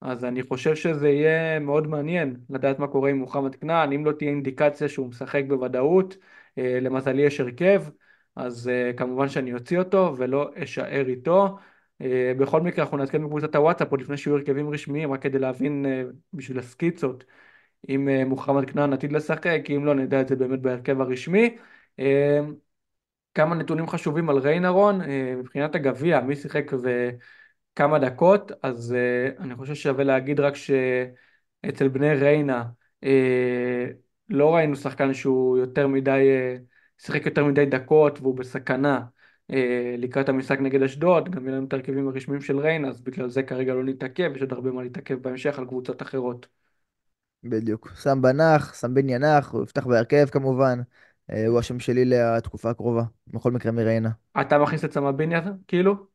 אז 0.00 0.24
אני 0.24 0.42
חושב 0.42 0.74
שזה 0.74 1.08
יהיה 1.08 1.58
מאוד 1.58 1.86
מעניין 1.86 2.36
לדעת 2.50 2.78
מה 2.78 2.86
קורה 2.86 3.10
עם 3.10 3.16
מוחמד 3.18 3.54
כנען, 3.54 3.92
אם 3.92 4.04
לא 4.04 4.12
תהיה 4.12 4.30
אינדיקציה 4.30 4.88
שהוא 4.88 5.08
משחק 5.08 5.42
בוודאות, 5.48 6.16
אה, 6.58 6.78
למזלי 6.80 7.22
יש 7.22 7.40
הרכב, 7.40 7.82
אז 8.36 8.68
אה, 8.68 8.92
כמובן 8.96 9.28
שאני 9.28 9.54
אוציא 9.54 9.78
אותו 9.78 10.14
ולא 10.18 10.50
אשאר 10.54 11.08
איתו. 11.08 11.58
אה, 12.00 12.32
בכל 12.38 12.60
מקרה 12.60 12.84
אנחנו 12.84 12.96
נעדכן 12.96 13.24
בקבוצת 13.24 13.54
הוואטסאפ 13.54 13.90
עוד 13.90 14.00
לפני 14.00 14.16
שיהיו 14.16 14.36
הרכבים 14.36 14.70
רשמיים, 14.70 15.12
רק 15.12 15.22
כדי 15.22 15.38
להבין 15.38 15.86
אה, 15.86 16.02
בשביל 16.32 16.58
הסקיצות 16.58 17.24
אם 17.88 18.08
אה, 18.08 18.24
מוחמד 18.24 18.70
כנען 18.70 18.92
עתיד 18.92 19.12
לשחק, 19.12 19.60
כי 19.64 19.76
אם 19.76 19.84
לא 19.84 19.94
נדע 19.94 20.20
את 20.20 20.28
זה 20.28 20.36
באמת 20.36 20.60
בהרכב 20.60 21.00
הרשמי. 21.00 21.56
כמה 23.34 23.54
נתונים 23.54 23.86
חשובים 23.86 24.30
על 24.30 24.38
ריינרון, 24.38 25.00
מבחינת 25.38 25.74
הגביע, 25.74 26.20
מי 26.20 26.36
שיחק 26.36 26.70
וכמה 26.72 27.98
דקות, 27.98 28.52
אז 28.62 28.96
אני 29.38 29.54
חושב 29.54 29.74
ששווה 29.74 30.04
להגיד 30.04 30.40
רק 30.40 30.54
שאצל 30.54 31.88
בני 31.88 32.14
ריינה 32.14 32.64
לא 34.28 34.54
ראינו 34.54 34.76
שחקן 34.76 35.14
שהוא 35.14 35.58
יותר 35.58 35.86
מדי, 35.86 36.26
שיחק 36.98 37.26
יותר 37.26 37.44
מדי 37.44 37.66
דקות 37.66 38.18
והוא 38.20 38.36
בסכנה. 38.36 39.00
אה, 39.52 39.94
לקראת 39.98 40.28
המשחק 40.28 40.60
נגד 40.60 40.82
אשדוד, 40.82 41.28
גם 41.28 41.46
יהיו 41.46 41.56
לנו 41.56 41.66
את 41.66 41.72
ההרכבים 41.72 42.08
הרשמיים 42.08 42.40
של 42.40 42.58
ריין, 42.58 42.84
אז 42.84 43.00
בגלל 43.00 43.28
זה 43.28 43.42
כרגע 43.42 43.74
לא 43.74 43.84
נתעכב, 43.84 44.32
יש 44.36 44.42
עוד 44.42 44.52
הרבה 44.52 44.70
מה 44.70 44.82
להתעכב 44.82 45.14
בהמשך 45.14 45.58
על 45.58 45.66
קבוצות 45.66 46.02
אחרות. 46.02 46.46
בדיוק. 47.44 47.90
סם 47.96 48.22
בנח, 48.22 48.74
סם 48.74 48.94
בן 48.94 49.08
ינח, 49.08 49.50
הוא 49.50 49.62
יפתח 49.62 49.86
בהרכב 49.86 50.26
כמובן. 50.30 50.80
אה, 51.30 51.46
הוא 51.46 51.58
השם 51.58 51.80
שלי 51.80 52.04
לתקופה 52.04 52.70
הקרובה, 52.70 53.02
בכל 53.26 53.52
מקרה 53.52 53.72
מריינה. 53.72 54.10
אתה 54.40 54.58
מכניס 54.58 54.84
את 54.84 54.92
סמביניה, 54.92 55.40
כאילו? 55.68 56.06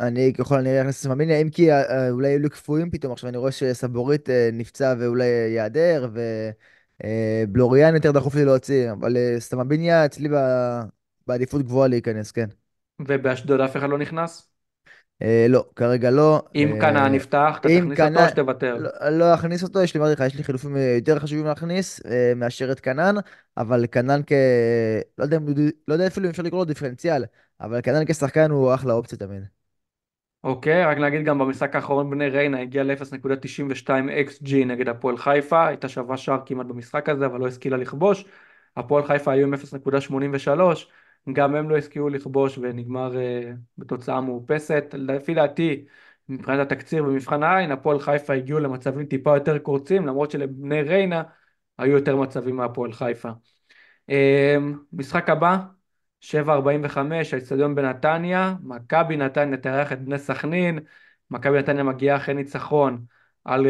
אני 0.00 0.32
ככל 0.38 0.58
הנראה 0.58 0.80
אכניס 0.80 0.96
את 0.96 1.02
סמביניה, 1.02 1.36
אם 1.36 1.50
כי 1.50 1.72
אה, 1.72 2.10
אולי 2.10 2.28
יהיו 2.28 2.38
לי 2.38 2.48
קפואים 2.48 2.90
פתאום, 2.90 3.12
עכשיו 3.12 3.28
אני 3.30 3.36
רואה 3.36 3.52
שסבורית 3.52 4.28
נפצע 4.52 4.94
ואולי 4.98 5.24
ייעדר, 5.24 6.08
ובלוריאן 7.44 7.94
יותר 7.94 8.12
דחוף 8.12 8.34
לי 8.34 8.44
להוציא, 8.44 8.92
אבל 8.92 9.16
סמביניה 9.38 10.06
אצלי 10.06 10.28
בעדיפות 11.26 11.62
גבוהה 11.62 11.88
להיכנס, 11.88 12.32
כן. 12.32 12.46
ובאשדוד 13.00 13.60
אף 13.60 13.76
אחד 13.76 13.90
לא 13.90 13.98
נכנס? 13.98 14.50
אה, 15.22 15.46
לא, 15.48 15.64
כרגע 15.76 16.10
לא. 16.10 16.42
אם 16.54 16.74
אה, 16.74 16.80
כנען 16.80 17.14
נפתח, 17.14 17.56
אתה 17.60 17.68
תכניס 17.68 18.00
אותו 18.00 18.22
או 18.24 18.28
שתוותר? 18.28 18.76
לא, 18.76 19.08
לא 19.10 19.34
אכניס 19.34 19.62
אותו, 19.62 19.82
יש 19.82 19.94
לי, 19.94 20.00
אמרתי 20.00 20.12
לך, 20.12 20.20
יש 20.20 20.34
לי 20.34 20.44
חילופים 20.44 20.76
אה, 20.76 20.94
יותר 20.96 21.18
חשובים 21.18 21.46
להכניס 21.46 22.00
אה, 22.06 22.32
מאשר 22.36 22.72
את 22.72 22.80
כנען, 22.80 23.16
אבל 23.56 23.84
כנען 23.92 24.22
כ... 24.26 24.32
לא 25.18 25.24
יודע, 25.24 25.38
לא 25.88 25.94
יודע 25.94 26.06
אפילו 26.06 26.26
אם 26.26 26.30
אפשר 26.30 26.42
לקרוא 26.42 26.60
לו 26.60 26.64
דיפרנציאל, 26.64 27.24
אבל 27.60 27.80
כנען 27.82 28.04
כשחקן 28.06 28.50
הוא 28.50 28.74
אחלה 28.74 28.92
אופציה 28.92 29.18
תמיד. 29.18 29.42
אוקיי, 30.44 30.84
רק 30.84 30.98
נגיד 30.98 31.24
גם 31.24 31.38
במשחק 31.38 31.74
האחרון 31.76 32.10
בני 32.10 32.28
ריינה 32.28 32.60
הגיע 32.60 32.82
ל-0.92 32.82 33.88
XG 34.28 34.54
נגד 34.66 34.88
הפועל 34.88 35.16
חיפה, 35.16 35.66
הייתה 35.66 35.88
שווה 35.88 36.16
שער 36.16 36.38
כמעט 36.46 36.66
במשחק 36.66 37.08
הזה, 37.08 37.26
אבל 37.26 37.40
לא 37.40 37.46
השכילה 37.46 37.76
לכבוש. 37.76 38.24
הפועל 38.76 39.06
חיפה 39.06 39.32
היו 39.32 39.46
עם 39.46 39.54
0.83, 39.54 40.86
גם 41.32 41.54
הם 41.54 41.70
לא 41.70 41.76
הסכימו 41.76 42.08
לכבוש 42.08 42.58
ונגמר 42.58 43.12
uh, 43.12 43.56
בתוצאה 43.78 44.20
מאופסת. 44.20 44.84
לפי 44.92 45.34
דעתי, 45.34 45.84
מבחינת 46.28 46.72
התקציר 46.72 47.02
במבחן 47.02 47.42
העין, 47.42 47.72
הפועל 47.72 47.98
חיפה 47.98 48.34
הגיעו 48.34 48.58
למצבים 48.58 49.06
טיפה 49.06 49.36
יותר 49.36 49.58
קורצים, 49.58 50.06
למרות 50.06 50.30
שלבני 50.30 50.82
ריינה 50.82 51.22
היו 51.78 51.96
יותר 51.96 52.16
מצבים 52.16 52.56
מהפועל 52.56 52.92
חיפה. 52.92 53.30
Uh, 54.10 54.14
משחק 54.92 55.30
הבא, 55.30 55.58
7.45, 56.20 56.98
האצטדיון 57.32 57.74
בנתניה, 57.74 58.54
מכבי 58.62 59.16
נתניה 59.16 59.56
תארח 59.56 59.92
את 59.92 60.04
בני 60.04 60.18
סכנין, 60.18 60.78
מכבי 61.30 61.58
נתניה 61.58 61.82
מגיעה 61.82 62.16
אחרי 62.16 62.34
ניצחון 62.34 63.04
על 63.44 63.66
uh, 63.66 63.68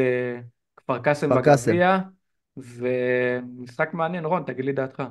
כפר 0.77 0.99
קאסם 0.99 1.31
בגביע, 1.31 1.99
ומשחק 2.57 3.95
מעניין, 3.95 4.25
רון, 4.25 4.43
תגיד 4.43 4.65
לי 4.65 4.73
דעתך. 4.73 5.03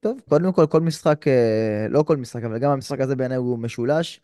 טוב, 0.00 0.20
קודם 0.28 0.52
כל, 0.52 0.66
כל 0.66 0.80
משחק, 0.80 1.28
אה, 1.28 1.86
לא 1.90 2.02
כל 2.02 2.16
משחק, 2.16 2.44
אבל 2.44 2.58
גם 2.58 2.70
המשחק 2.70 3.00
הזה 3.00 3.16
בעיניי 3.16 3.36
הוא 3.36 3.58
משולש. 3.58 4.20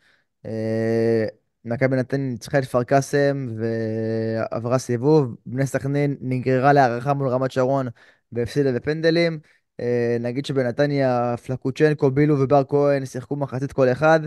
אה, 0.46 1.26
מכבי 1.64 1.96
נתניה 1.96 2.30
ניצחה 2.30 2.58
את 2.58 2.64
כפר 2.64 2.82
קאסם 2.82 3.48
ועברה 3.58 4.78
סיבוב. 4.78 5.37
בני 5.46 5.66
סכנין 5.66 6.16
נגררה 6.20 6.72
להערכה 6.72 7.14
מול 7.14 7.28
רמת 7.28 7.50
שרון 7.50 7.88
והפסידה 8.32 8.72
בפנדלים. 8.72 9.38
אה, 9.80 10.16
נגיד 10.20 10.46
שבנתניה 10.46 11.34
פלקוצ'נקו, 11.46 12.10
בילו 12.10 12.40
ובר 12.40 12.62
כהן 12.68 13.06
שיחקו 13.06 13.37
מחצית 13.37 13.72
כל 13.72 13.88
אחד. 13.92 14.20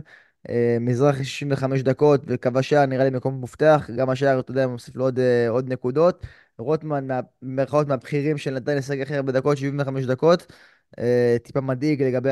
מזרחי 0.80 1.24
65 1.26 1.82
דקות 1.82 2.22
וכבש 2.28 2.70
שער 2.70 2.86
נראה 2.86 3.04
לי 3.04 3.10
מקום 3.10 3.34
מובטח. 3.34 3.90
גם 3.98 4.10
השער, 4.10 4.40
אתה 4.40 4.52
יודע, 4.52 4.68
מוסיף 4.68 4.96
לו 4.96 5.04
עוד, 5.04 5.20
עוד 5.50 5.74
נקודות. 5.74 6.26
רוטמן, 6.58 7.08
במירכאות 7.42 7.88
מהבכירים 7.88 8.38
של 8.38 8.54
נתניה, 8.54 8.78
לשחק 8.78 8.98
הכי 9.02 9.16
הרבה 9.16 9.32
דקות, 9.32 9.58
75 9.58 10.06
דקות. 10.06 10.54
אה, 11.00 11.38
טיפה 11.44 11.62
מדאיג 11.62 12.04
לגבי 12.04 12.30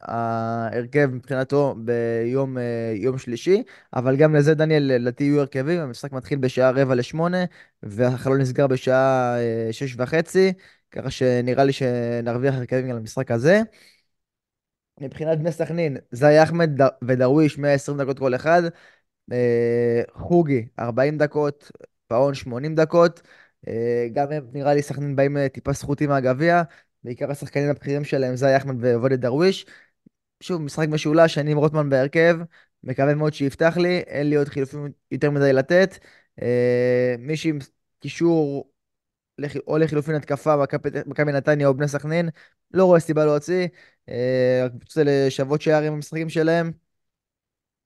ההרכב 0.00 1.06
מבחינתו 1.12 1.74
ביום 1.78 2.58
אה, 2.58 2.92
יום 2.96 3.18
שלישי, 3.18 3.62
אבל 3.94 4.16
גם 4.16 4.34
לזה 4.34 4.54
דניאל 4.54 4.82
לדעתי 4.82 5.24
יהיו 5.24 5.40
הרכבים, 5.40 5.80
המשחק 5.80 6.12
מתחיל 6.12 6.38
בשעה 6.38 6.70
רבע 6.70 6.94
לשמונה, 6.94 7.44
והחלון 7.82 8.40
נסגר 8.40 8.66
בשעה 8.66 9.36
אה, 9.38 9.68
שש 9.72 9.94
וחצי, 9.98 10.52
ככה 10.90 11.10
שנראה 11.10 11.64
לי 11.64 11.72
שנרוויח 11.72 12.54
הרכבים 12.54 12.90
על 12.90 12.96
המשחק 12.96 13.30
הזה. 13.30 13.60
מבחינת 15.00 15.38
בני 15.38 15.52
סכנין, 15.52 15.96
זי 16.10 16.42
אחמד 16.42 16.70
ודרוויש 17.04 17.58
120 17.58 17.98
דקות 17.98 18.18
כל 18.18 18.34
אחד, 18.34 18.62
חוגי 20.12 20.66
40 20.78 21.18
דקות, 21.18 21.70
פאון 22.06 22.34
80 22.34 22.74
דקות. 22.74 23.22
גם 24.12 24.32
הם, 24.32 24.44
נראה 24.52 24.74
לי, 24.74 24.82
סכנין 24.82 25.16
באים 25.16 25.48
טיפה 25.48 25.72
זכותי 25.72 26.06
מהגביע, 26.06 26.62
בעיקר 27.04 27.30
השחקנים 27.30 27.68
הבכירים 27.70 28.04
שלהם, 28.04 28.36
זי 28.36 28.56
אחמד 28.56 28.76
ועובדת 28.80 29.18
דרוויש. 29.18 29.66
שוב, 30.40 30.62
משחק 30.62 30.88
משולש, 30.88 31.38
אני 31.38 31.52
עם 31.52 31.58
רוטמן 31.58 31.90
בהרכב, 31.90 32.38
מקווה 32.84 33.14
מאוד 33.14 33.34
שיפתח 33.34 33.76
לי, 33.76 33.98
אין 33.98 34.30
לי 34.30 34.36
עוד 34.36 34.48
חילופים 34.48 34.92
יותר 35.10 35.30
מדי 35.30 35.52
לתת. 35.52 35.98
אה, 36.42 37.14
מי 37.18 37.36
שעם 37.36 37.58
קישור 38.00 38.68
או 39.66 39.78
לחילופין 39.78 40.14
התקפה, 40.14 40.54
מכבי 41.06 41.32
נתניה 41.32 41.68
או 41.68 41.74
בני 41.74 41.88
סכנין, 41.88 42.28
לא 42.70 42.84
רואה 42.84 43.00
סיבה 43.00 43.24
להוציא. 43.24 43.68
אה, 44.08 44.62
רק 44.64 44.72
רוצה 44.82 45.02
לשוות 45.04 45.62
שערים 45.62 45.92
במשחקים 45.92 46.28
שלהם. 46.28 46.72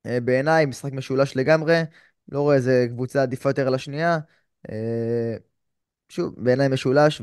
אה, 0.07 0.21
בעיניי, 0.21 0.67
משחק 0.67 0.93
משולש 0.93 1.37
לגמרי, 1.37 1.83
לא 2.29 2.41
רואה 2.41 2.57
איזה 2.57 2.87
קבוצה 2.91 3.23
עדיפה 3.23 3.51
יותר 3.51 3.67
על 3.67 3.75
השנייה. 3.75 4.19
אה, 4.71 5.37
שוב, 6.09 6.35
בעיניי 6.45 6.69
משולש, 6.69 7.23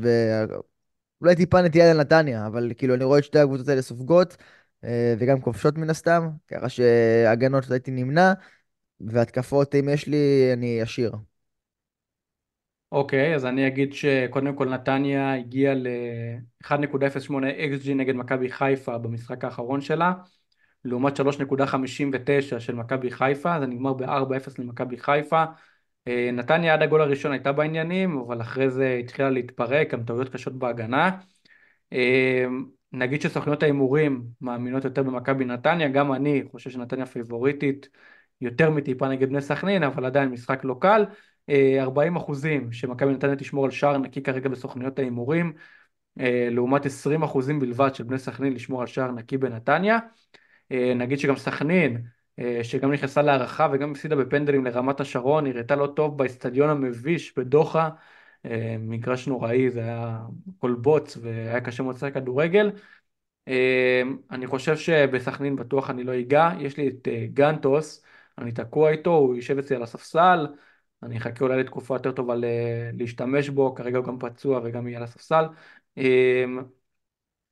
אולי 1.24 1.36
טיפה 1.36 1.62
נטייה 1.62 1.94
לנתניה, 1.94 2.46
אבל 2.46 2.72
כאילו 2.76 2.94
אני 2.94 3.04
רואה 3.04 3.18
את 3.18 3.24
שתי 3.24 3.38
הקבוצות 3.38 3.68
האלה 3.68 3.82
סופגות, 3.82 4.36
אה, 4.84 5.14
וגם 5.18 5.40
כובשות 5.40 5.78
מן 5.78 5.90
הסתם, 5.90 6.28
ככה 6.48 6.68
שהגנות 6.68 7.70
הייתי 7.70 7.90
נמנע, 7.90 8.32
והתקפות, 9.00 9.74
אם 9.74 9.88
יש 9.88 10.06
לי, 10.06 10.50
אני 10.52 10.82
אשאיר. 10.82 11.12
אוקיי, 12.92 13.32
okay, 13.32 13.36
אז 13.36 13.46
אני 13.46 13.66
אגיד 13.66 13.92
שקודם 13.92 14.56
כל 14.56 14.68
נתניה 14.68 15.34
הגיעה 15.34 15.74
ל-1.08 15.74 17.30
XG 17.30 17.90
נגד 17.94 18.14
מכבי 18.14 18.50
חיפה 18.50 18.98
במשחק 18.98 19.44
האחרון 19.44 19.80
שלה, 19.80 20.12
לעומת 20.84 21.20
3.59 21.20 22.60
של 22.60 22.74
מכבי 22.74 23.10
חיפה, 23.10 23.60
זה 23.60 23.66
נגמר 23.66 23.92
ב-4-0 23.92 24.50
למכבי 24.58 24.98
חיפה. 24.98 25.44
אה, 26.08 26.30
נתניה 26.32 26.74
עד 26.74 26.82
הגול 26.82 27.00
הראשון 27.00 27.32
הייתה 27.32 27.52
בעניינים, 27.52 28.18
אבל 28.18 28.40
אחרי 28.40 28.70
זה 28.70 28.96
התחילה 29.00 29.30
להתפרק, 29.30 29.90
גם 29.90 30.04
טעויות 30.04 30.28
קשות 30.28 30.58
בהגנה. 30.58 31.10
אה, 31.92 32.44
נגיד 32.92 33.22
שסוכניות 33.22 33.62
ההימורים 33.62 34.24
מאמינות 34.40 34.84
יותר 34.84 35.02
במכבי 35.02 35.44
נתניה, 35.44 35.88
גם 35.88 36.12
אני 36.12 36.42
חושב 36.50 36.70
שנתניה 36.70 37.06
פיבוריטית 37.06 37.88
יותר 38.40 38.70
מטיפה 38.70 39.08
נגד 39.08 39.28
בני 39.28 39.40
סכנין, 39.40 39.82
אבל 39.82 40.04
עדיין 40.04 40.28
משחק 40.28 40.64
לא 40.64 40.76
קל. 40.80 41.04
40 41.80 42.16
אה, 42.16 42.22
אחוזים 42.22 42.72
שמכבי 42.72 43.12
נתניה 43.12 43.36
תשמור 43.36 43.64
על 43.64 43.70
שער 43.70 43.98
נקי 43.98 44.22
כרגע 44.22 44.48
בסוכניות 44.48 44.98
ההימורים, 44.98 45.52
לעומת 46.50 46.86
20 46.86 47.22
אחוזים 47.22 47.58
בלבד 47.60 47.94
של 47.94 48.04
בני 48.04 48.18
סכנין 48.18 48.52
לשמור 48.52 48.80
על 48.80 48.86
שער 48.86 49.10
נקי 49.10 49.38
בנתניה. 49.38 49.98
נגיד 50.70 51.18
שגם 51.18 51.36
סכנין 51.36 52.02
שגם 52.62 52.92
נכנסה 52.92 53.22
להערכה 53.22 53.68
וגם 53.72 53.90
הפסידה 53.90 54.16
בפנדלים 54.16 54.64
לרמת 54.64 55.00
השרון, 55.00 55.44
נראתה 55.44 55.76
לא 55.76 55.86
טוב 55.86 56.18
באצטדיון 56.18 56.70
המביש 56.70 57.38
בדוחה, 57.38 57.90
אה, 58.44 58.76
מגרש 58.78 59.28
נוראי, 59.28 59.70
זה 59.70 59.80
היה 59.80 60.20
כל 60.58 60.74
בוץ 60.74 61.16
והיה 61.16 61.60
קשה 61.60 61.82
מאוד 61.82 61.94
לשחק 61.94 62.14
כדורגל. 62.14 62.70
אה, 63.48 64.02
אני 64.30 64.46
חושב 64.46 64.76
שבסכנין 64.76 65.56
בטוח 65.56 65.90
אני 65.90 66.04
לא 66.04 66.20
אגע, 66.20 66.50
יש 66.60 66.76
לי 66.76 66.88
את 66.88 67.08
גנטוס, 67.34 68.04
אני 68.38 68.52
תקוע 68.52 68.90
איתו, 68.90 69.10
הוא 69.10 69.36
יושב 69.36 69.58
אצלי 69.58 69.76
על 69.76 69.82
הספסל, 69.82 70.46
אני 71.02 71.18
אחכה 71.18 71.44
אולי 71.44 71.60
לתקופה 71.60 71.94
יותר 71.94 72.12
טובה 72.12 72.34
להשתמש 72.92 73.48
בו, 73.48 73.74
כרגע 73.74 73.98
הוא 73.98 74.06
גם 74.06 74.18
פצוע 74.18 74.60
וגם 74.64 74.88
יהיה 74.88 74.98
על 74.98 75.04
הספסל. 75.04 75.44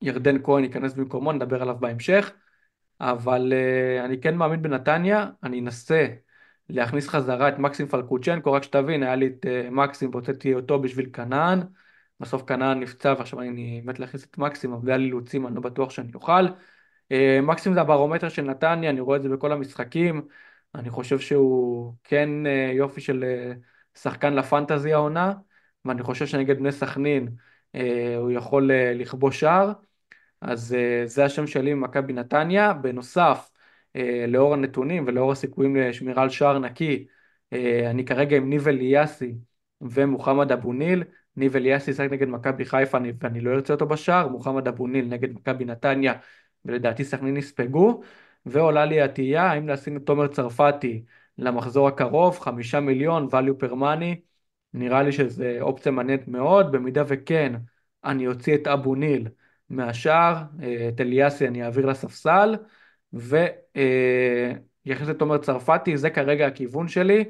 ירדן 0.01 0.43
כהן 0.43 0.63
ייכנס 0.63 0.93
במקומו, 0.93 1.31
נדבר 1.31 1.61
עליו 1.61 1.77
בהמשך. 1.79 2.31
אבל 3.11 3.53
uh, 3.53 4.05
אני 4.05 4.21
כן 4.21 4.35
מאמין 4.35 4.61
בנתניה, 4.61 5.29
אני 5.43 5.59
אנסה 5.59 6.07
להכניס 6.69 7.07
חזרה 7.07 7.49
את 7.49 7.59
מקסים 7.59 7.87
פלקוצ'נקו, 7.87 8.51
רק 8.51 8.63
שתבין, 8.63 9.03
היה 9.03 9.15
לי 9.15 9.27
את 9.27 9.45
uh, 9.45 9.69
מקסים 9.71 10.09
והוצאתי 10.09 10.53
אותו 10.53 10.81
בשביל 10.81 11.09
כנען, 11.13 11.59
בסוף 12.19 12.43
כנען 12.47 12.79
נפצע 12.79 13.13
ועכשיו 13.17 13.41
אני 13.41 13.81
מת 13.85 13.99
להכניס 13.99 14.25
את 14.25 14.37
מקסים, 14.37 14.73
אבל 14.73 14.89
היה 14.89 14.97
לי 14.97 15.05
אילוצים, 15.05 15.47
אני 15.47 15.55
לא 15.55 15.61
בטוח 15.61 15.89
שאני 15.89 16.11
אוכל. 16.15 16.47
Uh, 16.47 17.41
מקסים 17.43 17.73
זה 17.73 17.81
הברומטר 17.81 18.29
של 18.29 18.41
נתניה, 18.41 18.89
אני 18.89 18.99
רואה 18.99 19.17
את 19.17 19.23
זה 19.23 19.29
בכל 19.29 19.51
המשחקים, 19.51 20.27
אני 20.75 20.89
חושב 20.89 21.19
שהוא 21.19 21.93
כן 22.03 22.29
אה, 22.47 22.71
יופי 22.75 23.01
של 23.01 23.23
אה, 23.23 23.53
שחקן 23.95 24.33
לפנטזי 24.33 24.93
העונה, 24.93 25.33
ואני 25.85 26.03
חושב 26.03 26.25
שנגד 26.25 26.57
בני 26.57 26.71
סכנין 26.71 27.29
אה, 27.75 28.15
הוא 28.17 28.31
יכול 28.31 28.71
לכבוש 28.73 29.39
שער. 29.39 29.71
אז 30.43 30.75
זה 31.05 31.25
השם 31.25 31.47
שלי 31.47 31.73
ממכבי 31.73 32.13
נתניה. 32.13 32.73
בנוסף, 32.73 33.51
לאור 34.27 34.53
הנתונים 34.53 35.03
ולאור 35.07 35.31
הסיכויים 35.31 35.75
לשמירה 35.75 36.23
על 36.23 36.29
שער 36.29 36.59
נקי, 36.59 37.07
אני 37.89 38.05
כרגע 38.05 38.37
עם 38.37 38.49
ניב 38.49 38.67
אליאסי 38.67 39.35
ומוחמד 39.81 40.51
אבו 40.51 40.73
ניל. 40.73 41.03
ניב 41.35 41.55
אליאסי 41.55 41.91
ישחק 41.91 42.11
נגד 42.11 42.27
מכבי 42.27 42.65
חיפה 42.65 42.97
ואני 43.21 43.41
לא 43.41 43.51
ארצה 43.51 43.73
אותו 43.73 43.85
בשער, 43.85 44.27
מוחמד 44.27 44.67
אבו 44.67 44.87
ניל 44.87 45.05
נגד 45.05 45.33
מכבי 45.33 45.65
נתניה, 45.65 46.13
ולדעתי 46.65 47.03
סכנין 47.03 47.37
יספגו. 47.37 48.01
ועולה 48.45 48.85
לי 48.85 49.01
התהייה 49.01 49.43
האם 49.43 49.69
לשים 49.69 49.97
את 49.97 50.05
תומר 50.05 50.27
צרפתי 50.27 51.03
למחזור 51.37 51.87
הקרוב, 51.87 52.39
חמישה 52.39 52.79
מיליון 52.79 53.27
value 53.31 53.63
per 53.63 53.71
money, 53.71 54.15
נראה 54.73 55.03
לי 55.03 55.11
שזה 55.11 55.57
אופציה 55.61 55.91
מעניינת 55.91 56.27
מאוד, 56.27 56.71
במידה 56.71 57.03
וכן 57.07 57.53
אני 58.03 58.27
אוציא 58.27 58.55
את 58.55 58.67
אבו 58.67 58.95
ניל 58.95 59.27
מהשער, 59.75 60.35
אה, 60.63 60.89
את 60.89 61.01
אליאסי 61.01 61.47
אני 61.47 61.63
אעביר 61.63 61.85
לספסל, 61.85 62.55
ויחס 63.13 65.09
את 65.09 65.19
תומר 65.19 65.37
צרפתי, 65.37 65.97
זה 65.97 66.09
כרגע 66.09 66.47
הכיוון 66.47 66.87
שלי. 66.87 67.25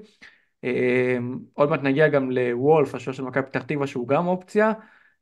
אה, 0.63 1.17
עוד 1.53 1.69
מעט 1.69 1.79
נגיע 1.84 2.08
גם 2.08 2.32
לוולף, 2.32 2.95
השוער 2.95 3.15
של 3.15 3.23
מכבי 3.23 3.43
פתח 3.43 3.63
תקווה 3.63 3.88
שהוא 3.88 4.08
גם 4.08 4.27
אופציה. 4.27 4.71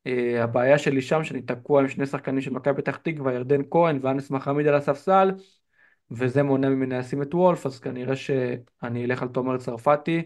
אה, 0.06 0.44
הבעיה 0.44 0.78
שלי 0.78 1.02
שם 1.02 1.24
שאני 1.24 1.42
תקוע 1.42 1.80
עם 1.80 1.88
שני 1.88 2.06
שחקנים 2.06 2.40
של 2.40 2.50
מכבי 2.50 2.82
פתח 2.82 2.96
תקווה, 2.96 3.32
ירדן 3.32 3.60
כהן 3.70 3.98
ואנס 4.02 4.30
מחמיד 4.30 4.66
על 4.66 4.74
הספסל, 4.74 5.30
וזה 6.10 6.42
מונע 6.42 6.68
ממני 6.68 6.98
לשים 6.98 7.22
את 7.22 7.34
וולף, 7.34 7.66
אז 7.66 7.80
כנראה 7.80 8.16
שאני 8.16 9.04
אלך 9.04 9.22
על 9.22 9.28
תומר 9.28 9.56
צרפתי. 9.56 10.22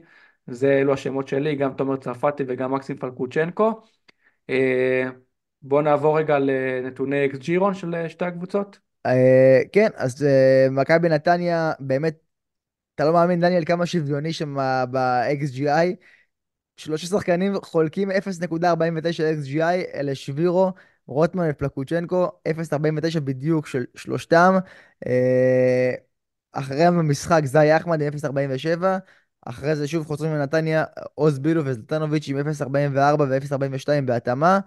זה 0.47 0.79
אלו 0.81 0.93
השמות 0.93 1.29
שלי, 1.29 1.55
גם 1.55 1.73
תומר 1.75 1.97
צרפתי 1.97 2.45
וגם 2.47 2.75
מקסים 2.75 2.97
פלקוצ'נקו. 2.97 3.83
בואו 5.69 5.81
נעבור 5.81 6.19
רגע 6.19 6.39
לנתוני 6.39 7.27
אקס 7.27 7.39
ג'ירון 7.39 7.75
של 7.75 7.95
אה, 7.95 8.09
שתי 8.09 8.25
הקבוצות. 8.25 8.79
אה, 9.07 9.61
כן, 9.73 9.89
אז 9.95 10.27
מכבי 10.71 11.09
נתניה, 11.09 11.73
באמת, 11.81 12.15
אתה 12.95 13.05
לא 13.05 13.13
מאמין, 13.13 13.41
דניאל, 13.41 13.65
כמה 13.65 13.87
שוויוני 13.87 14.33
שם 14.33 14.57
ב-XGI. 14.91 15.97
שלושה 16.77 17.07
שחקנים 17.07 17.61
חולקים 17.63 18.11
0.49 18.11 18.15
XGI, 19.43 19.95
אלה 19.95 20.15
שבירו, 20.15 20.73
רוטמן 21.07 21.47
ופלקוצ'נקו, 21.51 22.31
0.49 22.49 23.21
בדיוק 23.21 23.67
של 23.67 23.85
שלושתם. 23.95 24.55
אה, 25.07 25.95
אחריהם 26.53 26.99
במשחק 26.99 27.41
זי 27.45 27.77
אחמד 27.77 28.03
עם 28.03 28.13
0.47, 28.13 28.85
אחרי 29.47 29.77
זה 29.77 29.89
שוב 29.89 30.07
חוזרים 30.07 30.35
לנתניה, 30.35 30.85
עוז 31.15 31.39
בילו 31.39 31.65
וזלטנוביץ' 31.65 32.29
עם 32.29 32.39
0.44 32.39 33.21
ו-0.42 33.21 34.05
בהתאמה. 34.05 34.61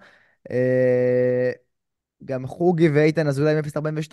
אה, 0.50 1.50
גם 2.24 2.46
חוגי 2.46 2.88
ואיתן 2.88 3.26
אזולאי 3.26 3.52
עם 3.52 3.58
0.42. 3.58 4.12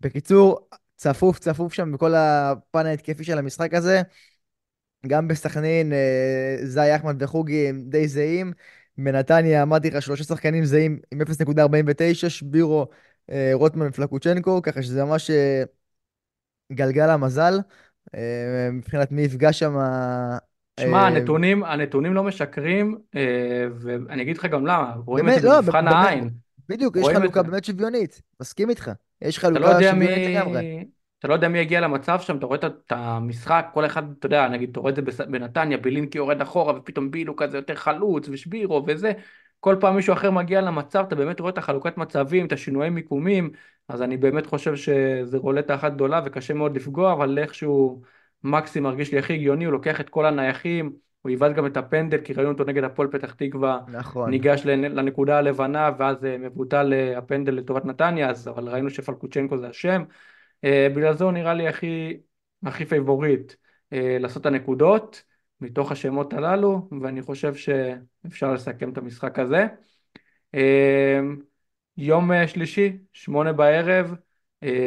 בקיצור, 0.00 0.68
צפוף 0.96 1.38
צפוף 1.38 1.72
שם 1.72 1.92
בכל 1.92 2.14
הפן 2.14 2.86
ההתקפי 2.86 3.24
של 3.24 3.38
המשחק 3.38 3.74
הזה. 3.74 4.02
גם 5.06 5.28
בסכנין, 5.28 5.92
אה, 5.92 6.56
זי 6.62 6.96
אחמד 6.96 7.22
וחוגי 7.22 7.68
הם 7.68 7.84
די 7.88 8.08
זהים. 8.08 8.52
בנתניה, 8.98 9.62
אמרתי 9.62 9.90
לך, 9.90 10.02
שלושה 10.02 10.24
שחקנים 10.24 10.64
זהים 10.64 11.00
עם 11.12 11.20
0.49, 11.20 12.30
שבירו, 12.30 12.86
אה, 13.30 13.50
רוטמן 13.54 13.86
ופלקוצ'נקו, 13.86 14.62
ככה 14.62 14.82
שזה 14.82 15.04
ממש 15.04 15.30
גלגל 16.72 17.10
המזל. 17.10 17.58
מבחינת 18.72 19.12
מי 19.12 19.22
יפגע 19.22 19.52
שם... 19.52 19.76
שמע, 20.80 21.06
הנתונים, 21.06 21.64
הנתונים 21.64 22.14
לא 22.14 22.24
משקרים, 22.24 22.98
ואני 23.80 24.22
אגיד 24.22 24.38
לך 24.38 24.44
גם 24.44 24.66
למה, 24.66 24.94
רואים 25.04 25.26
באמת, 25.26 25.36
את 25.36 25.42
זה 25.42 25.48
לא, 25.48 25.60
במבחן 25.60 25.88
העין. 25.88 26.30
בדיוק, 26.68 26.96
יש 26.96 27.06
חלוקה 27.14 27.40
את... 27.40 27.46
באמת 27.46 27.64
שוויונית, 27.64 28.22
מסכים 28.40 28.70
איתך. 28.70 28.90
יש 29.22 29.38
חלוקה 29.38 29.60
לא 29.60 29.72
שוויונית 29.72 30.28
לגמרי. 30.28 30.84
אתה 31.18 31.28
לא 31.28 31.34
יודע 31.34 31.48
מי 31.48 31.58
יגיע 31.58 31.80
למצב 31.80 32.20
שם, 32.20 32.36
אתה 32.36 32.46
רואה 32.46 32.58
את 32.58 32.92
המשחק, 32.92 33.66
כל 33.74 33.86
אחד, 33.86 34.02
אתה 34.18 34.26
יודע, 34.26 34.48
נגיד, 34.48 34.70
אתה 34.70 34.80
רואה 34.80 34.90
את 34.90 34.96
זה 34.96 35.24
בנתניה, 35.26 35.78
בלינקי 35.78 36.18
יורד 36.18 36.40
אחורה, 36.40 36.76
ופתאום 36.76 37.10
בילו 37.10 37.36
כזה 37.36 37.58
יותר 37.58 37.74
חלוץ, 37.74 38.28
ושבירו 38.28 38.84
וזה, 38.86 39.12
כל 39.60 39.76
פעם 39.80 39.96
מישהו 39.96 40.12
אחר 40.12 40.30
מגיע 40.30 40.60
למצב, 40.60 41.04
אתה 41.08 41.16
באמת 41.16 41.40
רואה 41.40 41.52
את 41.52 41.58
החלוקת 41.58 41.96
מצבים, 41.96 42.46
את 42.46 42.52
השינויי 42.52 42.90
מיקומים, 42.90 43.50
אז 43.88 44.02
אני 44.02 44.16
באמת 44.16 44.46
חושב 44.46 44.76
שזה 44.76 45.38
רולטה 45.38 45.74
אחת 45.74 45.92
גדולה 45.92 46.20
וקשה 46.24 46.54
מאוד 46.54 46.76
לפגוע, 46.76 47.12
אבל 47.12 47.38
איכשהו 47.38 48.02
מקסי 48.44 48.80
מרגיש 48.80 49.12
לי 49.12 49.18
הכי 49.18 49.32
הגיוני, 49.32 49.64
הוא 49.64 49.72
לוקח 49.72 50.00
את 50.00 50.08
כל 50.08 50.26
הנייחים, 50.26 50.92
הוא 51.24 51.30
היווה 51.30 51.48
גם 51.48 51.66
את 51.66 51.76
הפנדל, 51.76 52.18
כי 52.24 52.32
ראינו 52.32 52.50
אותו 52.50 52.64
נגד 52.64 52.84
הפועל 52.84 53.08
פתח 53.08 53.34
תקווה, 53.34 53.80
נכון. 53.88 54.30
ניגש 54.30 54.66
לנקודה 54.66 55.38
הלבנה, 55.38 55.90
ואז 55.98 56.24
אה, 56.24 56.38
מבוטל 56.38 56.92
אה, 56.92 57.18
הפנדל 57.18 57.54
לטובת 57.54 57.84
נתניה, 57.84 58.30
אז, 58.30 58.48
אבל 58.48 58.68
ראינו 58.68 58.90
שפלקוצ'נקו 58.90 59.58
זה 59.58 59.68
השם. 59.68 60.02
אה, 60.64 60.88
בגלל 60.96 61.14
זה 61.14 61.24
הוא 61.24 61.32
נראה 61.32 61.54
לי 61.54 61.68
הכי, 61.68 62.16
הכי 62.64 62.84
favorite 62.84 63.52
לעשות 63.92 64.40
את 64.40 64.46
הנקודות 64.46 65.22
מתוך 65.60 65.92
השמות 65.92 66.32
הללו, 66.32 66.88
ואני 67.02 67.22
חושב 67.22 67.54
שאפשר 67.54 68.52
לסכם 68.52 68.92
את 68.92 68.98
המשחק 68.98 69.38
הזה. 69.38 69.66
יום 71.96 72.30
שלישי, 72.46 72.98
שמונה 73.12 73.52
בערב, 73.52 74.14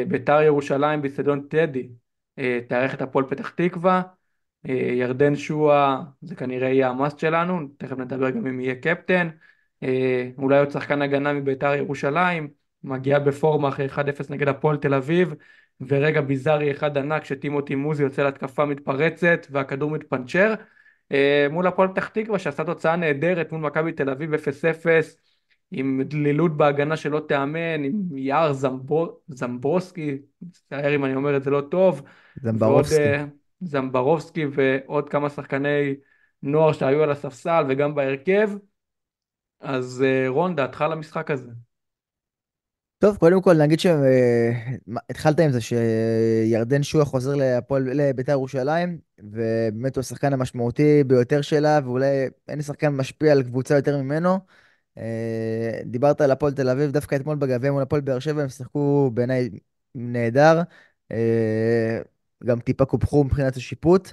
ביתר 0.08 0.42
ירושלים 0.42 1.02
באצטדיון 1.02 1.40
טדי, 1.40 1.88
תארך 2.68 2.94
את 2.94 3.02
הפועל 3.02 3.24
פתח 3.28 3.50
תקווה. 3.50 4.02
ירדן 4.98 5.36
שואה 5.36 6.00
זה 6.22 6.34
כנראה 6.34 6.68
יהיה 6.68 6.88
המאסט 6.88 7.18
שלנו, 7.18 7.68
תכף 7.76 7.98
נדבר 7.98 8.30
גם 8.30 8.46
אם 8.46 8.60
יהיה 8.60 8.74
קפטן. 8.74 9.28
אולי 10.38 10.58
עוד 10.58 10.70
שחקן 10.70 11.02
הגנה 11.02 11.32
מביתר 11.32 11.74
ירושלים, 11.74 12.48
מגיע 12.84 13.18
בפורמה 13.18 13.68
אחרי 13.68 13.86
1-0 13.86 13.98
נגד 14.30 14.48
הפועל 14.48 14.76
תל 14.76 14.94
אביב, 14.94 15.34
ורגע 15.80 16.20
ביזארי 16.20 16.70
אחד 16.70 16.98
ענק 16.98 17.24
שטימותי 17.24 17.74
מוזי 17.74 18.02
יוצא 18.02 18.22
להתקפה 18.22 18.64
מתפרצת 18.64 19.46
והכדור 19.50 19.90
מתפנצ'ר 19.90 20.54
אה, 21.12 21.46
מול 21.50 21.66
הפועל 21.66 21.88
פתח 21.88 22.08
תקווה 22.08 22.38
שעשה 22.38 22.64
תוצאה 22.64 22.96
נהדרת 22.96 23.52
מול 23.52 23.60
מכבי 23.60 23.92
תל 23.92 24.10
אביב 24.10 24.34
0-0 24.34 24.36
עם 25.70 26.02
דלילות 26.04 26.56
בהגנה 26.56 26.96
שלא 26.96 27.22
תיאמן, 27.28 27.84
עם 27.84 28.16
יער 28.16 28.52
זמבור, 28.52 29.20
זמברוסקי, 29.28 30.18
מצטער 30.42 30.94
אם 30.94 31.04
אני 31.04 31.14
אומר 31.14 31.36
את 31.36 31.42
זה 31.42 31.50
לא 31.50 31.60
טוב. 31.70 32.02
זמברובסקי. 32.42 32.96
ועוד, 32.96 33.28
uh, 33.28 33.66
זמברובסקי 33.66 34.44
ועוד 34.52 35.08
כמה 35.08 35.28
שחקני 35.28 35.94
נוער 36.42 36.72
שהיו 36.72 37.02
על 37.02 37.10
הספסל 37.10 37.64
וגם 37.68 37.94
בהרכב. 37.94 38.50
אז 39.60 40.04
uh, 40.04 40.28
רון, 40.28 40.56
דעתך 40.56 40.82
על 40.82 40.92
המשחק 40.92 41.30
הזה. 41.30 41.50
טוב, 42.98 43.16
קודם 43.16 43.42
כל 43.42 43.54
נגיד 43.54 43.78
שהתחלת 43.80 45.40
עם 45.40 45.50
זה 45.50 45.60
שירדן 45.60 46.82
שועה 46.82 47.04
חוזר 47.04 47.34
להפועל, 47.34 47.82
לבית"ר 47.92 48.32
ירושלים, 48.32 48.98
ובאמת 49.18 49.96
הוא 49.96 50.00
השחקן 50.00 50.32
המשמעותי 50.32 51.04
ביותר 51.04 51.42
שלה, 51.42 51.80
ואולי 51.84 52.28
אין 52.48 52.62
שחקן 52.62 52.88
משפיע 52.88 53.32
על 53.32 53.42
קבוצה 53.42 53.76
יותר 53.76 54.02
ממנו. 54.02 54.38
אה, 54.98 55.80
דיברת 55.84 56.20
על 56.20 56.30
הפועל 56.30 56.52
תל 56.52 56.68
אביב, 56.68 56.90
דווקא 56.90 57.16
אתמול 57.16 57.36
בגביע 57.36 57.72
מול 57.72 57.82
הפועל 57.82 58.00
באר 58.00 58.18
שבע 58.18 58.42
הם 58.42 58.48
שיחקו 58.48 59.10
בעיניי 59.14 59.50
נהדר. 59.94 60.62
אה, 61.12 62.00
גם 62.44 62.60
טיפה 62.60 62.84
קופחו 62.84 63.24
מבחינת 63.24 63.56
השיפוט. 63.56 64.12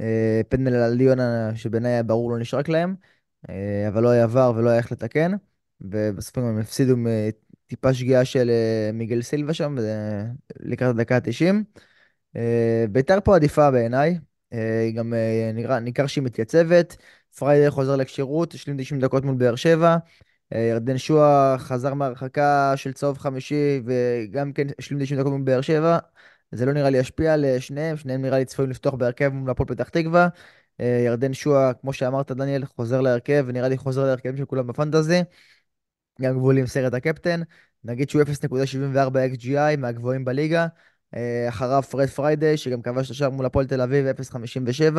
אה, 0.00 0.40
פנדל 0.48 0.74
על 0.74 0.92
ליונה, 0.92 1.56
שבעיניי 1.56 1.92
היה 1.92 2.02
ברור 2.02 2.30
לא 2.30 2.38
נשרק 2.38 2.68
להם, 2.68 2.94
אבל 3.88 4.02
לא 4.02 4.08
היה 4.08 4.24
עבר 4.24 4.52
ולא 4.56 4.70
היה 4.70 4.78
איך 4.78 4.92
לתקן. 4.92 5.32
ובסוף 5.80 6.38
הם 6.38 6.58
הפסידו 6.58 6.94
טיפה 7.66 7.94
שגיאה 7.94 8.24
של 8.24 8.50
מיגל 8.92 9.22
סילבה 9.22 9.54
שם, 9.54 9.76
לקראת 10.60 10.90
הדקה 10.90 11.16
ה-90. 11.16 11.54
אה, 12.36 12.84
ביתר 12.92 13.18
פה 13.24 13.36
עדיפה 13.36 13.70
בעיניי, 13.70 14.18
גם 14.94 15.14
ניכר 15.82 16.06
שהיא 16.06 16.24
מתייצבת. 16.24 16.96
פריידר 17.38 17.70
חוזר 17.70 17.96
לכשירות, 17.96 18.54
השלים 18.54 18.76
90 18.78 19.00
דקות 19.00 19.24
מול 19.24 19.34
באר 19.34 19.54
שבע. 19.54 19.96
ירדן 20.54 20.98
שואה 20.98 21.58
חזר 21.58 21.94
מהרחקה 21.94 22.72
של 22.76 22.92
צהוב 22.92 23.18
חמישי, 23.18 23.80
וגם 23.84 24.52
כן 24.52 24.66
השלים 24.78 25.04
90 25.04 25.20
דקות 25.20 25.32
מול 25.32 25.42
באר 25.42 25.60
שבע. 25.60 25.98
זה 26.52 26.66
לא 26.66 26.72
נראה 26.72 26.90
לי 26.90 26.98
ישפיע 26.98 27.34
על 27.34 27.44
שניהם, 27.58 27.96
שניהם 27.96 28.22
נראה 28.22 28.38
לי 28.38 28.44
צפויים 28.44 28.70
לפתוח 28.70 28.94
בהרכב 28.94 29.28
מול 29.28 29.50
הפועל 29.50 29.68
פתח 29.68 29.88
תקווה. 29.88 30.28
ירדן 30.78 31.32
שואה, 31.32 31.72
כמו 31.74 31.92
שאמרת, 31.92 32.32
דניאל, 32.32 32.64
חוזר 32.64 33.00
להרכב, 33.00 33.44
ונראה 33.46 33.68
לי 33.68 33.76
חוזר 33.76 34.04
להרכבים 34.04 34.36
של 34.36 34.44
כולם 34.44 34.66
בפנטזי. 34.66 35.22
גם 36.20 36.34
גבולי 36.34 36.60
עם 36.60 36.66
סרט 36.66 36.94
הקפטן. 36.94 37.40
נגיד 37.84 38.10
שהוא 38.10 38.22
0.74 38.22 39.18
XGI 39.34 39.76
מהגבוהים 39.78 40.24
בליגה. 40.24 40.66
אה, 41.16 41.48
אחריו 41.48 41.82
פרד 41.82 42.08
פריידי, 42.08 42.56
שגם 42.56 42.82
כבש 42.82 43.06
את 43.06 43.10
השער 43.10 43.30
מול 43.30 43.46
הפועל 43.46 43.66
תל 43.66 43.80
אביב, 43.80 44.06
0.57. 44.06 44.98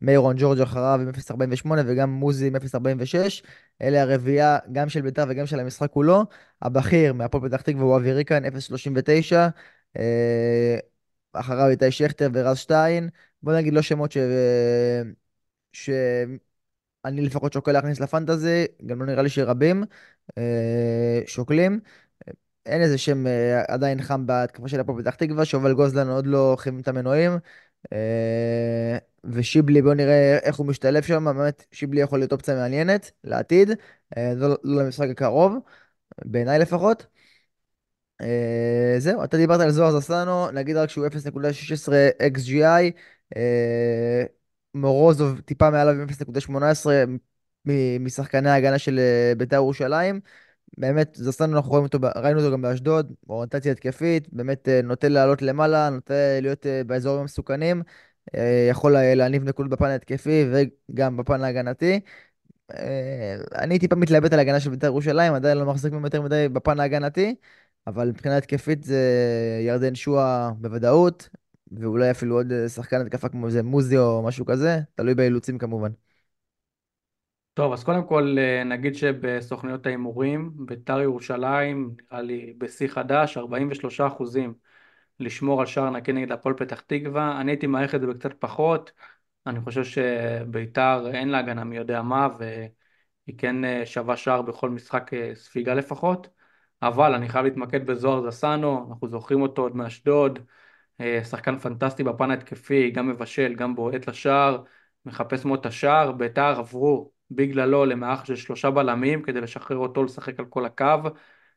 מיירון 0.00 0.36
ג'ורג' 0.38 0.60
אחריו 0.60 1.00
עם 1.02 1.08
0.48, 1.08 1.68
וגם 1.86 2.10
מוזי 2.10 2.46
עם 2.46 2.56
0.46. 2.56 3.42
אלה 3.82 4.02
הרביעייה, 4.02 4.58
גם 4.72 4.88
של 4.88 5.00
בית"ר 5.00 5.24
וגם 5.28 5.46
של 5.46 5.60
המשחק 5.60 5.90
כולו. 5.90 6.24
הבכיר 6.62 7.12
מהפועל 7.12 7.48
פתח 7.48 7.60
תקווה 7.62 7.84
הוא 7.84 7.96
אבי 7.96 8.12
ריקן, 8.12 8.42
0.39. 8.44 9.98
אחריו 11.32 11.68
איתי 11.68 11.90
שכטר 11.90 12.28
ורז 12.34 12.58
שטיין. 12.58 13.08
בוא 13.42 13.52
נגיד 13.52 13.72
לא 13.72 13.82
שמות 13.82 14.12
ש... 14.12 14.18
שאני 15.72 17.22
לפחות 17.22 17.52
שוקל 17.52 17.72
להכניס 17.72 18.00
לפנטזי, 18.00 18.66
גם 18.86 19.00
לא 19.00 19.06
נראה 19.06 19.22
לי 19.22 19.28
שרבים 19.28 19.84
אה, 20.38 21.20
שוקלים. 21.26 21.80
אין 22.68 22.82
איזה 22.82 22.98
שם 22.98 23.26
אה, 23.26 23.62
עדיין 23.68 24.02
חם 24.02 24.26
בהתקפה 24.26 24.68
של 24.68 24.80
הפועל 24.80 25.02
פתח 25.02 25.14
תקווה, 25.14 25.44
שובל 25.44 25.72
גוזלן 25.74 26.08
עוד 26.08 26.26
לא 26.26 26.56
חימם 26.58 26.80
את 26.80 26.88
המנועים. 26.88 27.32
אה, 27.92 28.98
ושיבלי, 29.24 29.82
בואו 29.82 29.94
נראה 29.94 30.38
איך 30.42 30.56
הוא 30.56 30.66
משתלב 30.66 31.02
שם, 31.02 31.24
באמת 31.24 31.64
שיבלי 31.72 32.00
יכול 32.00 32.18
להיות 32.18 32.32
אופציה 32.32 32.54
מעניינת 32.54 33.10
לעתיד, 33.24 33.70
אה, 34.16 34.32
לא, 34.36 34.48
לא 34.64 34.82
למשחק 34.84 35.08
הקרוב, 35.10 35.56
בעיניי 36.24 36.58
לפחות. 36.58 37.06
אה, 38.20 38.94
זהו, 38.98 39.24
אתה 39.24 39.36
דיברת 39.36 39.60
על 39.60 39.70
זוהר 39.70 40.00
זסנו, 40.00 40.50
נגיד 40.50 40.76
רק 40.76 40.90
שהוא 40.90 41.06
0.16 41.06 42.10
XGI, 42.22 42.92
אה, 43.36 44.24
מורוזוב 44.74 45.40
טיפה 45.40 45.70
מעליו 45.70 45.94
עם 45.94 46.06
0.18 46.08 46.90
מ- 47.66 48.04
משחקני 48.04 48.50
ההגנה 48.50 48.78
של 48.78 48.98
אה, 48.98 49.32
בית"ר 49.38 49.56
ירושלים. 49.56 50.20
באמת, 50.78 51.14
זסנו, 51.14 51.56
אנחנו 51.56 51.70
רואים 51.70 51.84
אותו, 51.84 51.98
ראינו 52.16 52.40
אותו 52.40 52.52
גם 52.52 52.62
באשדוד, 52.62 53.12
אוריינטציה 53.28 53.72
התקפית, 53.72 54.28
באמת 54.32 54.68
אה, 54.68 54.82
נוטה 54.82 55.08
לעלות 55.08 55.42
למעלה, 55.42 55.90
נוטה 55.90 56.14
להיות 56.42 56.66
אה, 56.66 56.84
באזורים 56.84 57.20
המסוכנים, 57.20 57.82
אה, 58.34 58.66
יכול 58.70 58.92
לה- 58.92 59.14
להניב 59.14 59.44
נקודות 59.44 59.70
בפן 59.72 59.86
ההתקפי 59.86 60.44
וגם 60.52 61.16
בפן 61.16 61.42
ההגנתי. 61.42 62.00
אני 63.54 63.78
טיפה 63.78 63.96
מתלבט 63.96 64.32
על 64.32 64.38
ההגנה 64.38 64.60
של 64.60 64.70
בית"ר 64.70 64.86
ירושלים, 64.86 65.34
עדיין 65.34 65.58
לא 65.58 65.66
מחזיק 65.66 65.92
ממנו 65.92 66.06
יותר 66.06 66.22
מדי 66.22 66.48
בפן 66.52 66.80
ההגנתי, 66.80 67.34
אבל 67.86 68.08
מבחינה 68.08 68.36
התקפית 68.36 68.82
זה 68.84 69.00
ירדן 69.66 69.94
שועה 69.94 70.52
בוודאות, 70.58 71.28
ואולי 71.72 72.10
אפילו 72.10 72.36
עוד 72.36 72.52
שחקן 72.68 73.00
התקפה 73.00 73.28
כמו 73.28 73.46
איזה 73.46 73.62
מוזי 73.62 73.98
או 73.98 74.22
משהו 74.22 74.46
כזה, 74.46 74.80
תלוי 74.94 75.14
באילוצים 75.14 75.58
כמובן. 75.58 75.90
טוב, 77.58 77.72
אז 77.72 77.84
קודם 77.84 78.04
כל 78.06 78.36
אה, 78.38 78.64
נגיד 78.64 78.94
שבסוכניות 78.94 79.86
ההימורים, 79.86 80.52
בית"ר 80.56 81.00
ירושלים, 81.00 81.94
נראה 82.00 82.22
לי 82.22 82.54
בשיא 82.58 82.88
חדש, 82.88 83.36
43 83.36 84.00
אחוזים 84.00 84.54
לשמור 85.20 85.60
על 85.60 85.66
שער 85.66 85.90
נקי 85.90 86.12
נגד 86.12 86.32
הפועל 86.32 86.54
פתח 86.54 86.80
תקווה. 86.80 87.40
אני 87.40 87.50
הייתי 87.52 87.66
מעריך 87.66 87.94
את 87.94 88.00
זה 88.00 88.06
בקצת 88.06 88.34
פחות. 88.40 88.92
אני 89.46 89.60
חושב 89.60 89.84
שבית"ר 89.84 91.10
אין 91.14 91.28
לה 91.28 91.38
הגנה 91.38 91.64
מי 91.64 91.76
יודע 91.76 92.02
מה, 92.02 92.28
והיא 92.38 93.38
כן 93.38 93.64
אה, 93.64 93.86
שווה 93.86 94.16
שער 94.16 94.42
בכל 94.42 94.70
משחק 94.70 95.14
אה, 95.14 95.34
ספיגה 95.34 95.74
לפחות. 95.74 96.28
אבל 96.82 97.14
אני 97.14 97.28
חייב 97.28 97.44
להתמקד 97.44 97.86
בזוהר 97.86 98.30
זסנו, 98.30 98.86
אנחנו 98.90 99.08
זוכרים 99.08 99.42
אותו 99.42 99.62
עוד 99.62 99.76
מאשדוד. 99.76 100.38
שחקן 101.24 101.58
פנטסטי 101.58 102.04
בפן 102.04 102.30
ההתקפי, 102.30 102.90
גם 102.90 103.08
מבשל, 103.08 103.54
גם 103.54 103.74
בועט 103.74 104.08
לשער, 104.08 104.62
מחפש 105.06 105.44
מאוד 105.44 105.60
את 105.60 105.66
השער. 105.66 106.12
בית"ר 106.12 106.54
עברו 106.58 107.17
בגללו 107.30 107.84
למערך 107.84 108.26
של 108.26 108.36
שלושה 108.36 108.70
בלמים 108.70 109.22
כדי 109.22 109.40
לשחרר 109.40 109.76
אותו 109.76 110.04
לשחק 110.04 110.40
על 110.40 110.46
כל 110.46 110.64
הקו, 110.64 110.96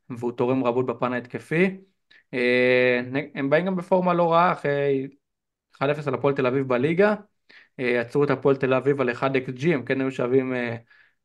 והוא 0.10 0.32
תורם 0.32 0.64
רבות 0.64 0.86
בפן 0.86 1.14
ההתקפי. 1.14 1.78
אה, 2.34 3.02
הם 3.36 3.50
באים 3.50 3.66
גם 3.66 3.76
בפורמה 3.76 4.14
לא 4.14 4.32
רעה 4.32 4.52
אחרי 4.52 5.08
1-0 5.76 6.08
על 6.08 6.14
הפועל 6.14 6.34
תל 6.36 6.48
אביב 6.48 6.68
בליגה. 6.68 7.16
אה, 7.80 8.02
עצרו 8.02 8.24
את 8.24 8.30
הפועל 8.30 8.56
תל 8.56 8.74
אביב 8.74 9.02
על 9.02 9.12
1 9.12 9.32
XG, 9.36 9.74
הם 9.74 9.86
כן 9.86 10.02
היו 10.02 10.12
שווים 10.12 10.54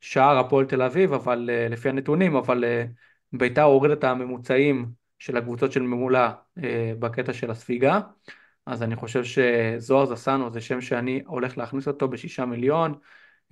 שער 0.01 0.39
הפועל 0.39 0.67
תל 0.67 0.83
אביב, 0.83 1.13
אבל 1.13 1.51
לפי 1.71 1.89
הנתונים, 1.89 2.37
אבל 2.37 2.65
בית"ר 3.33 3.63
הוריד 3.63 3.93
את 3.93 4.05
הממוצעים 4.05 4.87
של 5.19 5.37
הקבוצות 5.37 5.73
של 5.73 5.83
ממולה 5.83 6.33
בקטע 6.99 7.33
של 7.33 7.51
הספיגה. 7.51 8.01
אז 8.67 8.83
אני 8.83 8.97
חושב 8.97 9.25
שזוהר 9.25 10.07
זסנו 10.07 10.51
זה 10.51 10.61
שם 10.61 10.81
שאני 10.81 11.23
הולך 11.27 11.59
להכניס 11.59 11.89
אותו 11.89 12.09
בשישה 12.09 12.47
מיליון. 12.47 12.95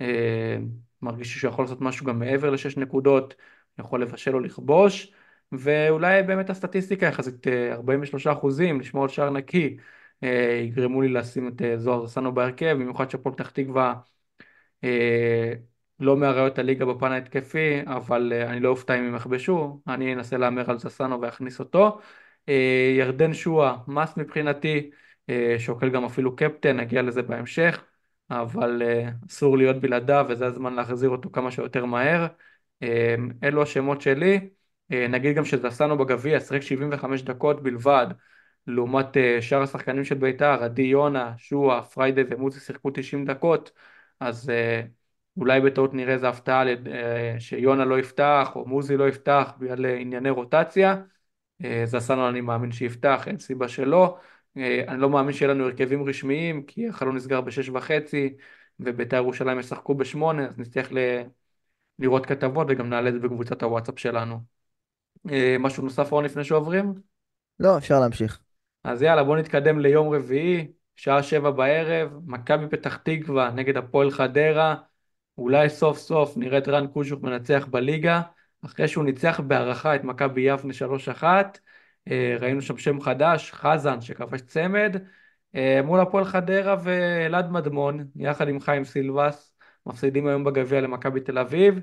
אה, 0.01 0.57
מרגיש 1.01 1.37
שהוא 1.37 1.49
יכול 1.49 1.65
לעשות 1.65 1.81
משהו 1.81 2.05
גם 2.05 2.19
מעבר 2.19 2.49
לשש 2.49 2.77
נקודות, 2.77 3.35
יכול 3.79 4.01
לבשל 4.01 4.35
או 4.35 4.39
לכבוש, 4.39 5.13
ואולי 5.51 6.23
באמת 6.23 6.49
הסטטיסטיקה 6.49 7.05
יחסית 7.05 7.47
43 7.47 8.27
אה, 8.27 8.33
אחוזים, 8.33 8.79
לשמור 8.79 9.03
על 9.03 9.09
שער 9.09 9.29
נקי, 9.29 9.77
אה, 10.23 10.59
יגרמו 10.63 11.01
לי 11.01 11.09
לשים 11.09 11.47
את 11.47 11.61
זוהר 11.77 12.05
זסנו 12.05 12.33
בהרכב, 12.33 12.71
במיוחד 12.79 13.09
שהפועל 13.09 13.35
פתח 13.35 13.49
תקווה 13.49 13.93
לא 15.99 16.17
מאריות 16.17 16.59
הליגה 16.59 16.85
בפן 16.85 17.11
ההתקפי, 17.11 17.81
אבל 17.85 18.33
אני 18.33 18.59
לא 18.59 18.69
אופתע 18.69 18.99
אם 18.99 19.03
הם 19.03 19.15
יכבשו, 19.15 19.81
אני 19.87 20.13
אנסה 20.13 20.37
להמר 20.37 20.71
על 20.71 20.79
זסנו 20.79 21.21
ואכניס 21.21 21.59
אותו. 21.59 21.99
ירדן 22.97 23.33
שואה, 23.33 23.77
מס 23.87 24.17
מבחינתי, 24.17 24.91
שוקל 25.57 25.89
גם 25.89 26.05
אפילו 26.05 26.35
קפטן, 26.35 26.77
נגיע 26.79 27.01
לזה 27.01 27.21
בהמשך, 27.21 27.83
אבל 28.29 28.81
אה, 28.83 29.09
אסור 29.29 29.57
להיות 29.57 29.75
בלעדיו 29.75 30.25
וזה 30.29 30.45
הזמן 30.45 30.73
להחזיר 30.73 31.09
אותו 31.09 31.29
כמה 31.31 31.51
שיותר 31.51 31.85
מהר. 31.85 32.27
אה, 32.83 33.15
אלו 33.43 33.61
השמות 33.61 34.01
שלי, 34.01 34.49
נגיד 34.89 35.35
גם 35.35 35.45
שזסנו 35.45 35.97
בגביע, 35.97 36.39
שיחק 36.39 36.61
75 36.61 37.21
דקות 37.21 37.63
בלבד, 37.63 38.07
לעומת 38.67 39.07
שאר 39.41 39.61
השחקנים 39.61 40.03
של 40.03 40.15
בית"ר, 40.15 40.63
עדי 40.63 40.81
יונה, 40.81 41.33
שועה, 41.37 41.81
פריידי 41.83 42.21
ומוזי 42.29 42.59
שיחקו 42.59 42.89
90 42.93 43.25
דקות, 43.25 43.71
אז 44.19 44.51
אולי 45.37 45.61
בטעות 45.61 45.93
נראה 45.93 46.13
איזה 46.13 46.29
הפתעה 46.29 46.63
שיונה 47.39 47.85
לא 47.85 47.99
יפתח 47.99 48.51
או 48.55 48.65
מוזי 48.65 48.97
לא 48.97 49.07
יפתח 49.09 49.53
בגלל 49.59 49.85
ענייני 49.85 50.29
רוטציה. 50.29 50.95
זסנו 51.85 52.29
אני 52.29 52.41
מאמין 52.41 52.71
שיפתח, 52.71 53.23
אין 53.27 53.39
סיבה 53.39 53.67
שלא. 53.67 54.17
אה, 54.57 54.83
אני 54.87 55.01
לא 55.01 55.09
מאמין 55.09 55.33
שיהיה 55.33 55.53
לנו 55.53 55.65
הרכבים 55.65 56.03
רשמיים, 56.03 56.63
כי 56.63 56.87
החלון 56.89 57.15
נסגר 57.15 57.41
בשש 57.41 57.69
וחצי, 57.69 58.33
ובית"ר 58.79 59.15
ירושלים 59.15 59.59
ישחקו 59.59 59.95
בשמונה, 59.95 60.45
אז 60.45 60.59
נצטרך 60.59 60.93
ל... 60.93 60.97
לראות 61.99 62.25
כתבות 62.25 62.67
וגם 62.69 62.89
נעלה 62.89 63.09
את 63.09 63.13
זה 63.13 63.19
בקבוצת 63.19 63.63
הוואטסאפ 63.63 63.99
שלנו. 63.99 64.39
אה, 65.31 65.55
משהו 65.59 65.83
נוסף 65.83 66.11
רון 66.11 66.25
לפני 66.25 66.43
שעוברים? 66.43 66.93
לא, 67.59 67.77
אפשר 67.77 67.99
להמשיך. 67.99 68.39
אז 68.83 69.01
יאללה, 69.01 69.23
בואו 69.23 69.37
נתקדם 69.37 69.79
ליום 69.79 70.13
רביעי, 70.13 70.67
שעה 70.95 71.23
שבע 71.23 71.51
בערב, 71.51 72.11
מכבי 72.25 72.67
פתח 72.67 72.95
תקווה 72.95 73.51
נגד 73.51 73.77
הפועל 73.77 74.11
חדרה. 74.11 74.75
אולי 75.37 75.69
סוף 75.69 75.97
סוף 75.97 76.37
נראה 76.37 76.57
את 76.57 76.67
רן 76.67 76.87
קוז'וק 76.87 77.23
מנצח 77.23 77.67
בליגה, 77.71 78.21
אחרי 78.65 78.87
שהוא 78.87 79.03
ניצח 79.05 79.39
בהערכה 79.39 79.95
את 79.95 80.03
מכבי 80.03 80.41
יבנה 80.41 80.73
3-1. 80.73 81.57
אה, 82.11 82.35
ראינו 82.39 82.61
שם 82.61 82.77
שם 82.77 83.01
חדש, 83.01 83.51
חזן 83.51 84.01
שכבש 84.01 84.41
צמד, 84.41 84.95
אה, 85.55 85.81
מול 85.83 85.99
הפועל 85.99 86.25
חדרה 86.25 86.75
ואלעד 86.83 87.51
מדמון, 87.51 88.07
יחד 88.15 88.47
עם 88.47 88.59
חיים 88.59 88.85
סילבס, 88.85 89.53
מפסידים 89.85 90.27
היום 90.27 90.43
בגביע 90.43 90.81
למכבי 90.81 91.19
תל 91.19 91.37
אביב, 91.37 91.79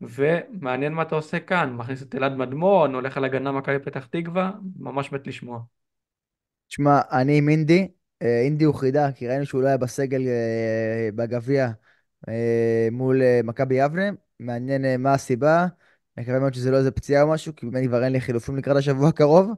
ומעניין 0.00 0.92
מה 0.92 1.02
אתה 1.02 1.14
עושה 1.14 1.40
כאן, 1.40 1.72
מכניס 1.72 2.02
את 2.02 2.14
אלעד 2.14 2.36
מדמון, 2.36 2.94
הולך 2.94 3.16
על 3.16 3.24
הגנה 3.24 3.52
מכבי 3.52 3.78
פתח 3.78 4.06
תקווה, 4.06 4.52
ממש 4.78 5.12
מת 5.12 5.26
לשמוע. 5.26 5.60
תשמע, 6.68 7.00
אני 7.12 7.38
עם 7.38 7.48
אינדי, 7.48 7.88
אה, 8.22 8.40
אינדי 8.40 8.64
הוא 8.64 8.74
חידה, 8.74 9.12
כי 9.12 9.28
ראינו 9.28 9.46
שהוא 9.46 9.62
לא 9.62 9.66
היה 9.66 9.76
בסגל 9.76 10.22
בגביע 11.14 11.68
מול 12.92 13.22
מכבי 13.44 13.74
יבנה, 13.74 14.10
מעניין 14.40 15.02
מה 15.02 15.12
הסיבה. 15.14 15.66
מקווה 16.18 16.38
מאוד 16.38 16.54
שזה 16.54 16.70
לא 16.70 16.76
איזה 16.76 16.90
פציעה 16.90 17.22
או 17.22 17.28
משהו, 17.28 17.56
כי 17.56 17.66
באמת 17.66 17.88
כבר 17.88 18.04
אין 18.04 18.12
לי 18.12 18.20
חילופים 18.20 18.56
לקראת 18.56 18.76
השבוע 18.76 19.08
הקרוב. 19.08 19.50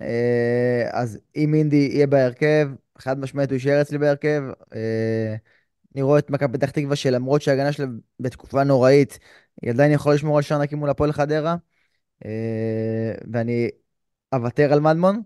אה, 0.00 0.88
אז 0.92 1.18
אם 1.36 1.54
אינדי 1.54 1.76
יהיה 1.92 2.06
בהרכב, 2.06 2.68
חד 2.98 3.20
משמעית 3.20 3.50
הוא 3.50 3.54
יישאר 3.54 3.82
אצלי 3.82 3.98
בהרכב. 3.98 4.42
אה, 4.74 5.36
אני 5.94 6.02
רואה 6.02 6.18
את 6.18 6.30
מכבי 6.30 6.58
פתח 6.58 6.70
תקווה 6.70 6.96
שלמרות 6.96 7.42
שההגנה 7.42 7.72
שלה 7.72 7.86
בתקופה 8.20 8.64
נוראית, 8.64 9.18
היא 9.62 9.70
עדיין 9.70 9.92
יכולה 9.92 10.14
לשמור 10.14 10.36
על 10.36 10.42
שער 10.42 10.58
נקי 10.62 10.74
מול 10.74 10.90
הפועל 10.90 11.12
חדרה. 11.12 11.56
אה, 12.24 13.12
ואני 13.32 13.70
אוותר 14.32 14.72
על 14.72 14.80
מדמון, 14.80 15.22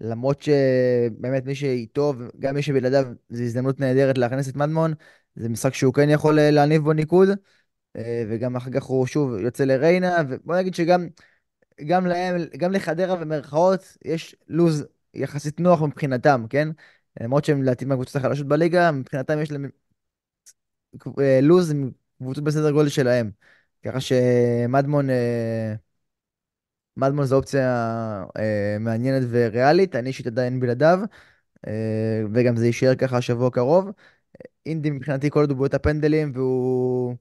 למרות 0.00 0.42
שבאמת 0.42 1.46
מי 1.46 1.54
שאיתו, 1.54 2.14
וגם 2.18 2.54
מי 2.54 2.62
שבלעדיו, 2.62 3.06
זו 3.30 3.42
הזדמנות 3.42 3.80
נהדרת 3.80 4.18
להכניס 4.18 4.48
את 4.48 4.56
מדמון. 4.56 4.94
זה 5.36 5.48
משחק 5.48 5.74
שהוא 5.74 5.94
כן 5.94 6.10
יכול 6.10 6.40
להניב 6.40 6.82
בו 6.82 6.92
ניקוד. 6.92 7.28
וגם 8.28 8.56
אחר 8.56 8.70
כך 8.70 8.82
הוא 8.82 9.06
שוב 9.06 9.38
יוצא 9.38 9.64
לריינה, 9.64 10.16
ובוא 10.28 10.56
נגיד 10.56 10.74
שגם 10.74 11.08
גם 11.86 12.06
להם, 12.06 12.36
גם 12.56 12.72
לחדרה 12.72 13.16
במרכאות, 13.16 13.96
יש 14.04 14.36
לוז 14.48 14.84
יחסית 15.14 15.60
נוח 15.60 15.82
מבחינתם, 15.82 16.44
כן? 16.50 16.68
למרות 17.20 17.44
שהם 17.44 17.62
לדעתי 17.62 17.84
מהקבוצות 17.84 18.16
החלשות 18.16 18.48
בליגה, 18.48 18.90
מבחינתם 18.92 19.38
יש 19.42 19.50
להם 19.52 19.70
אה, 21.20 21.40
לוז 21.42 21.70
עם 21.70 21.90
קבוצות 22.18 22.44
בסדר 22.44 22.70
גודל 22.70 22.88
שלהם. 22.88 23.30
ככה 23.84 24.00
שמדמון, 24.00 25.10
אה, 25.10 25.74
מדמון 26.96 27.24
זו 27.26 27.36
אופציה 27.36 27.64
אה, 28.38 28.76
מעניינת 28.80 29.22
וריאלית, 29.30 29.96
אני 29.96 30.08
אישית 30.08 30.26
עדיין 30.26 30.60
בלעדיו, 30.60 30.98
וגם 32.32 32.56
זה 32.56 32.66
יישאר 32.66 32.94
ככה 32.94 33.16
השבוע 33.16 33.48
הקרוב. 33.48 33.90
אינדי 34.66 34.90
מבחינתי 34.90 35.30
כל 35.30 35.40
עוד 35.40 35.50
הוא 35.50 35.58
בועט 35.58 35.74
הפנדלים 35.74 36.32
והוא 36.34 37.16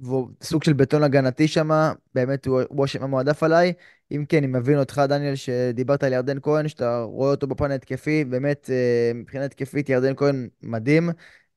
והוא 0.00 0.28
סוג 0.42 0.64
של 0.64 0.72
בטון 0.72 1.02
הגנתי 1.02 1.48
שם, 1.48 1.70
באמת 2.14 2.46
הוא 2.46 2.84
השם 2.84 3.02
המועדף 3.02 3.42
עליי. 3.42 3.72
אם 4.12 4.24
כן, 4.28 4.36
אני 4.38 4.46
מבין 4.46 4.78
אותך, 4.78 5.02
דניאל, 5.08 5.34
שדיברת 5.34 6.02
על 6.04 6.12
ירדן 6.12 6.38
כהן, 6.42 6.68
שאתה 6.68 7.02
רואה 7.02 7.30
אותו 7.30 7.46
בפן 7.46 7.70
ההתקפי, 7.70 8.24
באמת, 8.24 8.70
אה, 8.72 9.12
מבחינה 9.14 9.44
התקפית, 9.44 9.88
ירדן 9.88 10.14
כהן 10.16 10.48
מדהים. 10.62 11.10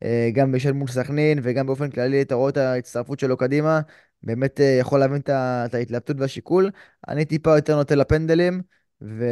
אה, 0.04 0.30
גם 0.34 0.52
בשל 0.52 0.72
מול 0.72 0.88
סכנין 0.88 1.40
וגם 1.44 1.66
באופן 1.68 1.90
כללי, 1.90 2.22
אתה 2.22 2.36
רואה 2.36 2.50
את 2.50 2.58
ההצטרפות 2.58 3.20
שלו 3.20 3.38
קדימה, 3.38 3.82
באמת 4.24 4.60
אה, 4.62 4.78
יכול 4.80 5.00
להבין 5.00 5.22
את 5.22 5.74
ההתלבטות 5.74 6.16
והשיקול. 6.20 6.72
אני 7.08 7.26
טיפה 7.26 7.56
יותר 7.56 7.76
נוטה 7.76 7.96
לפנדלים, 7.96 8.62
ו... 9.02 9.26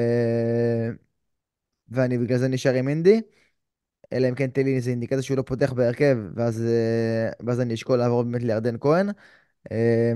ואני 1.89 2.17
בגלל 2.17 2.37
זה 2.37 2.47
נשאר 2.47 2.73
עם 2.73 2.87
אינדי. 2.87 3.21
אלא 4.13 4.29
אם 4.29 4.35
כן 4.35 4.47
תהיה 4.47 4.65
לי 4.65 4.75
איזה 4.75 4.91
אינדיקציה 4.91 5.21
שהוא 5.21 5.37
לא 5.37 5.41
פותח 5.41 5.73
בהרכב, 5.73 6.17
ואז, 6.35 6.65
אה, 6.65 7.29
ואז 7.47 7.61
אני 7.61 7.73
אשקול 7.73 7.99
לעבור 7.99 8.23
באמת 8.23 8.43
לירדן 8.43 8.75
כהן. 8.79 9.09
אה, 9.71 10.11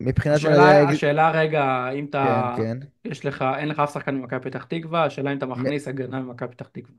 מבחינת 0.00 0.36
השאלה, 0.36 0.62
האקזיט, 0.62 0.96
השאלה 0.96 1.30
רגע, 1.30 1.88
אם 1.90 2.06
כן, 2.06 2.08
אתה, 2.10 2.54
כן. 2.56 2.78
יש 3.04 3.26
לך, 3.26 3.44
אין 3.58 3.68
לך 3.68 3.78
אף 3.78 3.92
שחקן 3.94 4.14
ממכבי 4.14 4.50
פתח 4.50 4.64
תקווה, 4.64 5.04
השאלה 5.04 5.32
אם 5.32 5.38
אתה 5.38 5.46
מכניס 5.46 5.88
הגנה 5.88 6.20
ממכבי 6.20 6.48
פתח 6.48 6.66
תקווה. 6.66 6.94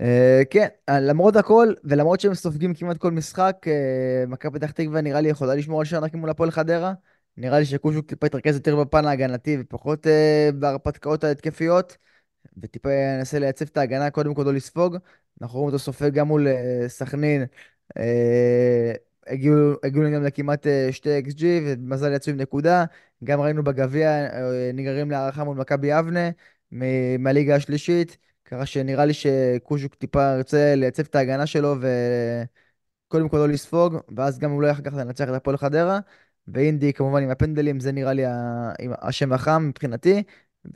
אה, 0.00 0.42
כן, 0.50 0.66
למרות 0.90 1.36
הכל, 1.36 1.72
ולמרות 1.84 2.20
שהם 2.20 2.34
סופגים 2.34 2.74
כמעט 2.74 2.96
כל 2.96 3.10
משחק, 3.10 3.66
אה, 3.66 4.24
מכבי 4.28 4.58
פתח 4.58 4.70
תקווה 4.70 5.00
נראה 5.00 5.20
לי 5.20 5.28
יכולה 5.28 5.54
לשמור 5.54 5.80
על 5.80 5.84
שער 5.84 6.04
מול 6.14 6.30
הפועל 6.30 6.50
חדרה. 6.50 6.92
נראה 7.36 7.58
לי 7.58 7.64
שקושוק 7.64 8.06
טיפה 8.06 8.26
יתרכז 8.26 8.54
יותר 8.54 8.76
בפן 8.76 9.04
ההגנתי 9.04 9.56
ופחות 9.60 10.06
אה, 10.06 10.50
בהרפתקאות 10.54 11.24
ההתקפיות. 11.24 11.96
וטיפה 12.62 12.92
ינסה 12.92 13.38
לייצב 13.38 13.64
את 13.64 13.76
ההגנה, 13.76 14.10
קודם 14.10 14.34
כל 14.34 14.42
לא 14.42 14.52
לספוג. 14.54 14.96
אנחנו 15.42 15.58
רואים 15.58 15.66
אותו 15.66 15.78
סופג 15.78 16.10
גם 16.10 16.28
מול 16.28 16.48
אה, 16.48 16.84
סכנין. 16.88 17.44
אה, 17.96 18.92
הגיעו 19.26 19.72
הגיעו 19.82 20.04
גם 20.14 20.24
לכמעט 20.24 20.66
אה, 20.66 20.88
שתי 20.92 21.18
אקס 21.18 21.32
ג'י, 21.34 21.60
ומזל 21.66 22.12
יצאו 22.12 22.32
עם 22.32 22.40
נקודה. 22.40 22.84
גם 23.24 23.40
ראינו 23.40 23.64
בגביע, 23.64 24.10
אה, 24.10 24.70
נגררים 24.74 25.10
להערכה 25.10 25.44
מול 25.44 25.56
מכבי 25.56 25.86
יבנה 25.86 26.30
מהליגה 27.18 27.54
השלישית. 27.56 28.18
ככה 28.44 28.66
שנראה 28.66 29.04
לי 29.04 29.12
שקוז'וק 29.14 29.94
טיפה 29.94 30.22
ירצה 30.36 30.74
לייצב 30.74 31.02
את 31.02 31.14
ההגנה 31.14 31.46
שלו, 31.46 31.74
וקודם 33.08 33.28
כל 33.28 33.36
לא 33.36 33.48
לספוג, 33.48 33.96
ואז 34.16 34.38
גם 34.38 34.52
אולי 34.52 34.70
אחר 34.70 34.82
כך 34.82 34.94
לנצח 34.94 35.28
את 35.28 35.34
הפועל 35.34 35.56
חדרה. 35.56 36.00
ואינדי 36.48 36.92
כמובן 36.92 37.22
עם 37.22 37.30
הפנדלים, 37.30 37.80
זה 37.80 37.92
נראה 37.92 38.12
לי 38.12 38.22
השם 39.02 39.32
החם 39.32 39.66
מבחינתי. 39.68 40.22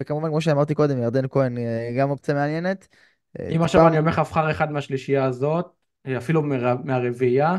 וכמובן, 0.01 0.29
כמו 0.29 0.41
שאמרתי 0.41 0.75
קודם, 0.75 1.03
ירדן 1.03 1.29
כהן 1.31 1.59
אה, 1.59 1.93
גם 1.99 2.11
אופציה 2.11 2.35
מעניינת. 2.35 2.89
אה, 3.41 3.49
אם 3.49 3.63
עכשיו 3.63 3.89
אני 3.89 3.99
אומר 3.99 4.11
לך, 4.11 4.19
אבחר 4.19 4.51
אחד 4.51 4.73
מהשלישייה 4.73 5.25
הזאת, 5.25 5.67
אה, 6.07 6.19
אפילו 6.19 6.43
מהרביעייה, 6.85 7.57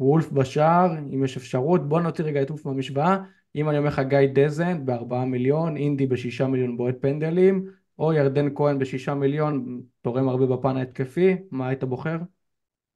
וולף 0.00 0.32
בשער, 0.32 0.98
אם 0.98 1.24
יש 1.24 1.36
אפשרות, 1.36 1.88
בוא 1.88 2.00
נוציא 2.00 2.24
רגע 2.24 2.42
את 2.42 2.50
וולף 2.50 2.66
מהמשוואה, 2.66 3.18
אם 3.56 3.68
אני 3.68 3.78
אומר 3.78 3.88
לך 3.88 4.00
גיא 4.08 4.18
דזן 4.34 4.86
בארבעה 4.86 5.24
מיליון, 5.24 5.76
אינדי 5.76 6.06
בשישה 6.06 6.46
מיליון 6.46 6.76
בועט 6.76 6.94
פנדלים, 7.00 7.66
או 7.98 8.12
ירדן 8.12 8.54
כהן 8.54 8.78
בשישה 8.78 9.14
מיליון, 9.14 9.82
תורם 10.02 10.28
הרבה 10.28 10.46
בפן 10.46 10.76
ההתקפי, 10.76 11.36
מה 11.50 11.68
היית 11.68 11.84
בוחר? 11.84 12.16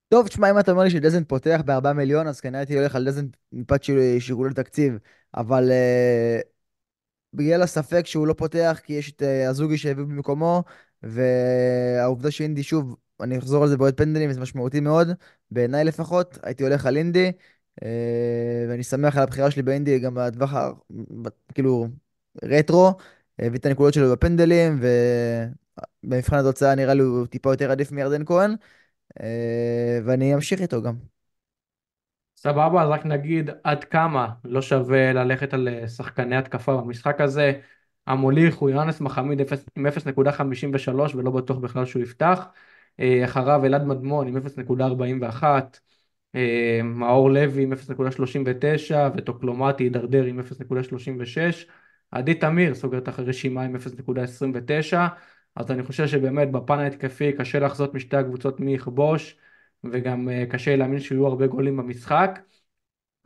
טוב, 0.09 0.29
תשמע, 0.29 0.51
אם 0.51 0.59
אתה 0.59 0.71
אומר 0.71 0.83
לי 0.83 0.91
שדזן 0.91 1.25
פותח 1.25 1.61
ב-4 1.65 1.93
מיליון, 1.93 2.27
אז 2.27 2.41
כנראה 2.41 2.61
הייתי 2.61 2.79
הולך 2.79 2.97
על 2.97 3.05
דזן 3.05 3.27
מפאת 3.53 3.85
שיקול- 3.85 4.21
שיקולי 4.21 4.55
תקציב. 4.55 4.99
אבל 5.35 5.71
אה, 5.71 6.41
בגלל 7.35 7.63
הספק 7.63 8.07
שהוא 8.07 8.27
לא 8.27 8.33
פותח, 8.33 8.81
כי 8.85 8.93
יש 8.93 9.13
את 9.13 9.23
אה, 9.23 9.49
אזוגי 9.49 9.79
שהביא 9.79 10.05
במקומו, 10.05 10.63
והעובדה 11.03 12.31
שאינדי, 12.31 12.63
שוב, 12.63 12.97
אני 13.21 13.39
אחזור 13.39 13.63
על 13.63 13.69
זה 13.69 13.77
בעוד 13.77 13.95
פנדלים, 13.95 14.33
זה 14.33 14.41
משמעותי 14.41 14.81
מאוד, 14.81 15.09
בעיניי 15.51 15.85
לפחות, 15.85 16.39
הייתי 16.43 16.63
הולך 16.63 16.87
על 16.87 16.97
אינדי, 16.97 17.33
אה, 17.83 18.67
ואני 18.69 18.83
שמח 18.83 19.17
על 19.17 19.23
הבחירה 19.23 19.51
שלי 19.51 19.63
באינדי 19.63 19.99
גם 19.99 20.15
בטווח, 20.15 20.53
כאילו, 21.55 21.89
רטרו, 22.45 22.93
הביא 23.39 23.59
את 23.59 23.67
הנקודות 23.67 23.95
שלו 23.95 24.13
בפנדלים, 24.13 24.81
ובמבחן 26.05 26.37
התוצאה 26.37 26.75
נראה 26.75 26.95
לי 26.95 27.03
הוא 27.03 27.27
טיפה 27.27 27.53
יותר 27.53 27.71
עדיף 27.71 27.93
מירדן 27.93 28.25
כהן, 28.25 28.55
אה, 29.21 29.99
ואני 30.05 30.35
אמשיך 30.35 30.61
איתו 30.61 30.83
גם. 30.83 30.95
סבבה, 32.37 32.83
אז 32.83 32.89
רק 32.89 33.07
נגיד 33.07 33.51
עד 33.65 33.85
כמה 33.85 34.29
לא 34.45 34.63
שווה 34.63 35.13
ללכת 35.13 35.55
על 35.55 35.69
אה, 35.69 35.89
שחקני 35.89 36.37
התקפה 36.37 36.77
במשחק 36.77 37.21
הזה. 37.21 37.61
המוליך 38.09 38.57
הוא 38.57 38.71
יונס 38.71 39.01
מחמיד 39.01 39.41
עם 39.77 39.87
0.53 39.87 41.15
ולא 41.15 41.31
בטוח 41.31 41.59
בכלל 41.59 41.87
שהוא 41.87 42.03
יפתח. 42.03 42.47
אה, 43.01 43.25
אחריו 43.25 43.65
אלעד 43.65 43.85
מדמון 43.87 44.29
עם 44.29 44.37
0.41. 44.37 45.79
אה, 46.35 46.81
מאור 46.85 47.31
לוי 47.31 47.63
עם 47.63 47.73
0.39 47.73 48.95
וטוקלומטי 49.17 49.85
הידרדר 49.85 50.25
עם 50.25 50.41
0.36. 50.41 51.65
עדי 52.11 52.35
תמיר 52.35 52.75
סוגר 52.75 52.99
את 52.99 53.09
הרשימה 53.09 53.63
עם 53.63 53.77
0.29. 53.77 54.97
אז 55.57 55.71
אני 55.71 55.83
חושב 55.83 56.07
שבאמת 56.07 56.51
בפן 56.53 56.79
ההתקפי 56.79 57.33
קשה 57.33 57.59
לחזות 57.59 57.95
משתי 57.95 58.17
הקבוצות 58.17 58.61
מי 58.61 58.75
יכבוש. 58.75 59.37
וגם 59.85 60.29
אה, 60.29 60.45
קשה 60.51 60.77
להאמין 60.77 61.01
שיהיו 61.01 61.27
הרבה 61.27 61.47
גולים 61.47 61.77
במשחק. 61.77 62.39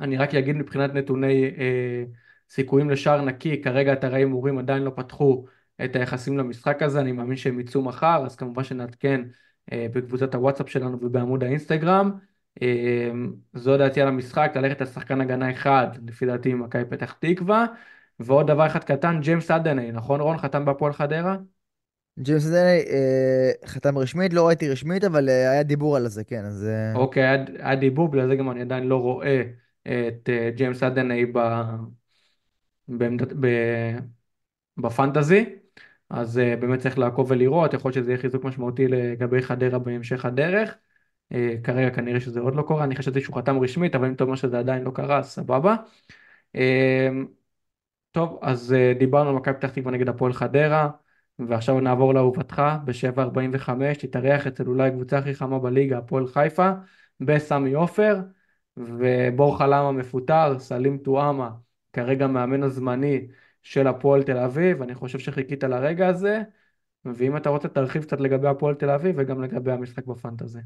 אני 0.01 0.17
רק 0.17 0.35
אגיד 0.35 0.57
מבחינת 0.57 0.95
נתוני 0.95 1.45
אה, 1.59 2.05
סיכויים 2.53 2.91
לשער 2.91 3.21
נקי, 3.23 3.63
כרגע 3.63 3.93
אתרי 3.93 4.17
הימורים 4.17 4.59
עדיין 4.59 4.83
לא 4.83 4.93
פתחו 4.97 5.45
את 5.85 5.97
היחסים 5.97 6.39
למשחק 6.39 6.83
הזה, 6.83 7.01
אני 7.01 7.13
מאמין 7.13 7.37
שהם 7.37 7.61
יצאו 7.61 7.83
מחר, 7.83 8.23
אז 8.27 8.37
כמובן 8.37 8.65
שנעדכן 8.65 9.21
אה, 9.73 9.87
בקבוצת 9.93 10.35
הוואטסאפ 10.35 10.69
שלנו 10.69 10.99
ובעמוד 11.03 11.45
האינסטגרם. 11.45 12.13
אה, 12.63 13.11
זו 13.55 13.77
דעתי 13.77 14.01
על 14.01 14.09
המשחק, 14.09 14.53
ללכת 14.55 14.81
על 14.81 14.87
שחקן 14.87 15.21
הגנה 15.21 15.51
אחד, 15.51 15.89
לפי 16.07 16.27
דעתי 16.27 16.55
ממכבי 16.55 16.85
פתח 16.85 17.13
תקווה. 17.13 17.67
ועוד 18.21 18.47
דבר 18.47 18.67
אחד 18.67 18.85
קטן, 18.85 19.21
ג'יימס 19.21 19.51
אדני, 19.51 19.93
נכון 19.93 20.21
רון? 20.21 20.39
חתם 20.39 20.65
בהפועל 20.65 20.93
חדרה? 20.93 21.37
ג'יימס 22.19 22.47
דני 22.47 22.85
אה, 22.91 23.51
חתם 23.67 23.99
רשמית, 23.99 24.33
לא 24.33 24.47
ראיתי 24.47 24.69
רשמית, 24.69 25.05
אבל 25.05 25.29
אה, 25.29 25.51
היה 25.51 25.63
דיבור 25.63 25.97
על 25.97 26.09
זה, 26.09 26.25
כן, 26.25 26.45
אז... 26.45 26.65
אה, 26.65 26.95
אוקיי, 26.95 27.23
היה, 27.23 27.45
היה 27.59 27.77
דיבור, 27.77 28.09
בגלל 28.09 28.29
זה 28.29 28.37
גם 28.37 28.51
אני 28.51 28.61
עדיין 28.61 28.85
לא 28.85 28.97
רואה 28.97 29.43
את 29.83 30.29
אה, 30.29 30.51
ג'יימס 30.57 30.83
אדני 30.83 31.27
ב, 31.27 31.39
בעמדת, 32.99 33.33
ב, 33.41 33.47
בפנטזי, 34.77 35.45
אז 36.11 36.39
אה, 36.39 36.57
באמת 36.57 36.81
צריך 36.81 36.99
לעקוב 36.99 37.31
ולראות, 37.31 37.75
יכול 37.75 37.89
להיות 37.89 37.95
שזה 37.95 38.11
יהיה 38.11 38.23
חיזוק 38.23 38.45
משמעותי 38.45 38.89
לגבי 38.89 39.43
חדרה 39.43 39.79
בהמשך 39.79 40.25
הדרך. 40.25 40.75
אה, 41.33 41.55
כרגע 41.65 41.91
כנראה 41.91 42.21
שזה 42.21 42.41
עוד 42.41 42.55
לא 42.57 42.63
קורה, 42.63 42.85
אני 42.85 42.97
חשבתי 42.97 43.21
שהוא 43.21 43.37
חתם 43.37 43.59
רשמית, 43.59 43.95
אבל 43.95 44.07
אם 44.07 44.13
אתה 44.13 44.25
אומר 44.25 44.37
שזה 44.37 44.59
עדיין 44.59 44.83
לא 44.83 44.91
קרה, 44.91 45.19
אז 45.19 45.27
סבבה. 45.31 45.77
אה, 46.57 47.09
טוב, 48.13 48.39
אז 48.43 48.73
אה, 48.73 48.93
דיברנו 48.99 49.31
על 49.31 49.37
מכבי 49.37 49.55
פתח 49.55 49.71
תקווה 49.71 49.93
נגד 49.93 50.09
הפועל 50.09 50.33
חדרה, 50.33 50.91
ועכשיו 51.39 51.81
נעבור 51.81 52.15
לאהובתך, 52.15 52.63
ב-7.45 52.85 53.71
תתארח 53.99 54.47
אצל 54.47 54.67
אולי 54.67 54.89
הקבוצה 54.89 55.19
הכי 55.19 55.35
חמה 55.35 55.59
בליגה, 55.59 55.99
הפועל 55.99 56.27
חיפה, 56.27 56.73
בסמי 57.21 57.73
עופר, 57.73 58.21
ובור 58.77 59.59
חלמה 59.59 59.93
מפוטר, 59.93 60.59
סלים 60.59 60.99
טועמה, 60.99 61.51
כרגע 61.93 62.27
מאמן 62.27 62.63
הזמני 62.63 63.27
של 63.63 63.87
הפועל 63.87 64.23
תל 64.23 64.39
אביב, 64.39 64.83
אני 64.83 64.95
חושב 64.95 65.19
שחיכית 65.19 65.65
לרגע 65.65 66.09
הזה, 66.09 66.43
ואם 67.05 67.37
אתה 67.37 67.51
רוצה 67.51 67.69
תרחיב 67.69 68.03
קצת 68.03 68.21
לגבי 68.21 68.49
הפועל 68.49 68.75
תל 68.75 68.91
אביב 68.91 69.15
וגם 69.19 69.43
לגבי 69.43 69.73
המשחק 69.73 70.07
בפנטזי. 70.07 70.59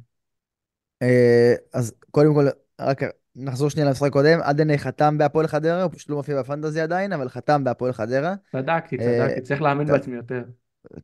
אה, 1.02 1.54
אז 1.72 1.94
קודם 2.10 2.34
כל, 2.34 2.46
רק 2.80 3.02
נחזור 3.36 3.70
שנייה 3.70 3.88
למשחק 3.88 4.06
הקודם. 4.06 4.38
עדן 4.42 4.76
חתם 4.76 5.18
בהפועל 5.18 5.46
חדרה, 5.46 5.82
הוא 5.82 5.92
פשוט 5.92 6.10
לא 6.10 6.16
מופיע 6.16 6.40
בפנטזי 6.40 6.80
עדיין, 6.80 7.12
אבל 7.12 7.28
חתם 7.28 7.64
בהפועל 7.64 7.92
חדרה. 7.92 8.34
צדקתי, 8.52 8.96
אה, 8.96 9.04
צדקתי, 9.04 9.40
צריך 9.40 9.62
להאמין 9.62 9.86
בעצמי 9.86 10.16
יותר. 10.16 10.44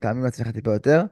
תאמין 0.01 0.25
לעצמך 0.25 0.49
טיפה 0.49 0.73
יותר. 0.73 1.03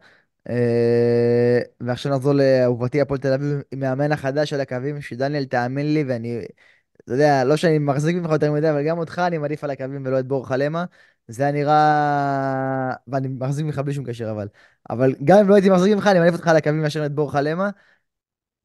אה, 0.48 1.60
ועכשיו 1.80 2.12
נחזור 2.12 2.32
לאהובתי 2.32 3.00
הפועל 3.00 3.20
תל 3.20 3.32
אביב, 3.32 3.62
עם 3.70 3.80
מאמן 3.80 4.12
החדש 4.12 4.52
על 4.52 4.60
הקווים, 4.60 5.00
שדניאל, 5.00 5.44
תאמין 5.44 5.94
לי, 5.94 6.04
ואני, 6.08 6.40
אתה 7.04 7.12
יודע, 7.12 7.44
לא 7.44 7.56
שאני 7.56 7.78
מחזיק 7.78 8.16
ממך 8.16 8.30
יותר 8.30 8.52
מדי, 8.52 8.70
אבל 8.70 8.82
גם 8.86 8.98
אותך 8.98 9.18
אני 9.26 9.38
מעדיף 9.38 9.64
על 9.64 9.70
הקווים 9.70 10.02
ולא 10.06 10.18
את 10.20 10.26
בור 10.26 10.48
חלמה. 10.48 10.84
זה 11.28 11.42
היה 11.42 11.52
נראה... 11.52 12.92
ואני 13.08 13.28
מחזיק 13.28 13.64
ממך 13.66 13.78
בלי 13.78 13.94
שום 13.94 14.04
קשר, 14.04 14.30
אבל... 14.30 14.48
אבל 14.90 15.14
גם 15.24 15.38
אם 15.38 15.48
לא 15.48 15.54
הייתי 15.54 15.70
מחזיק 15.70 15.94
ממך, 15.94 16.06
אני 16.06 16.18
מעדיף 16.18 16.34
אותך 16.34 16.48
על 16.48 16.56
הקווים 16.56 16.82
מאשר 16.82 17.06
את 17.06 17.12
בור 17.12 17.32
חלמה. 17.32 17.70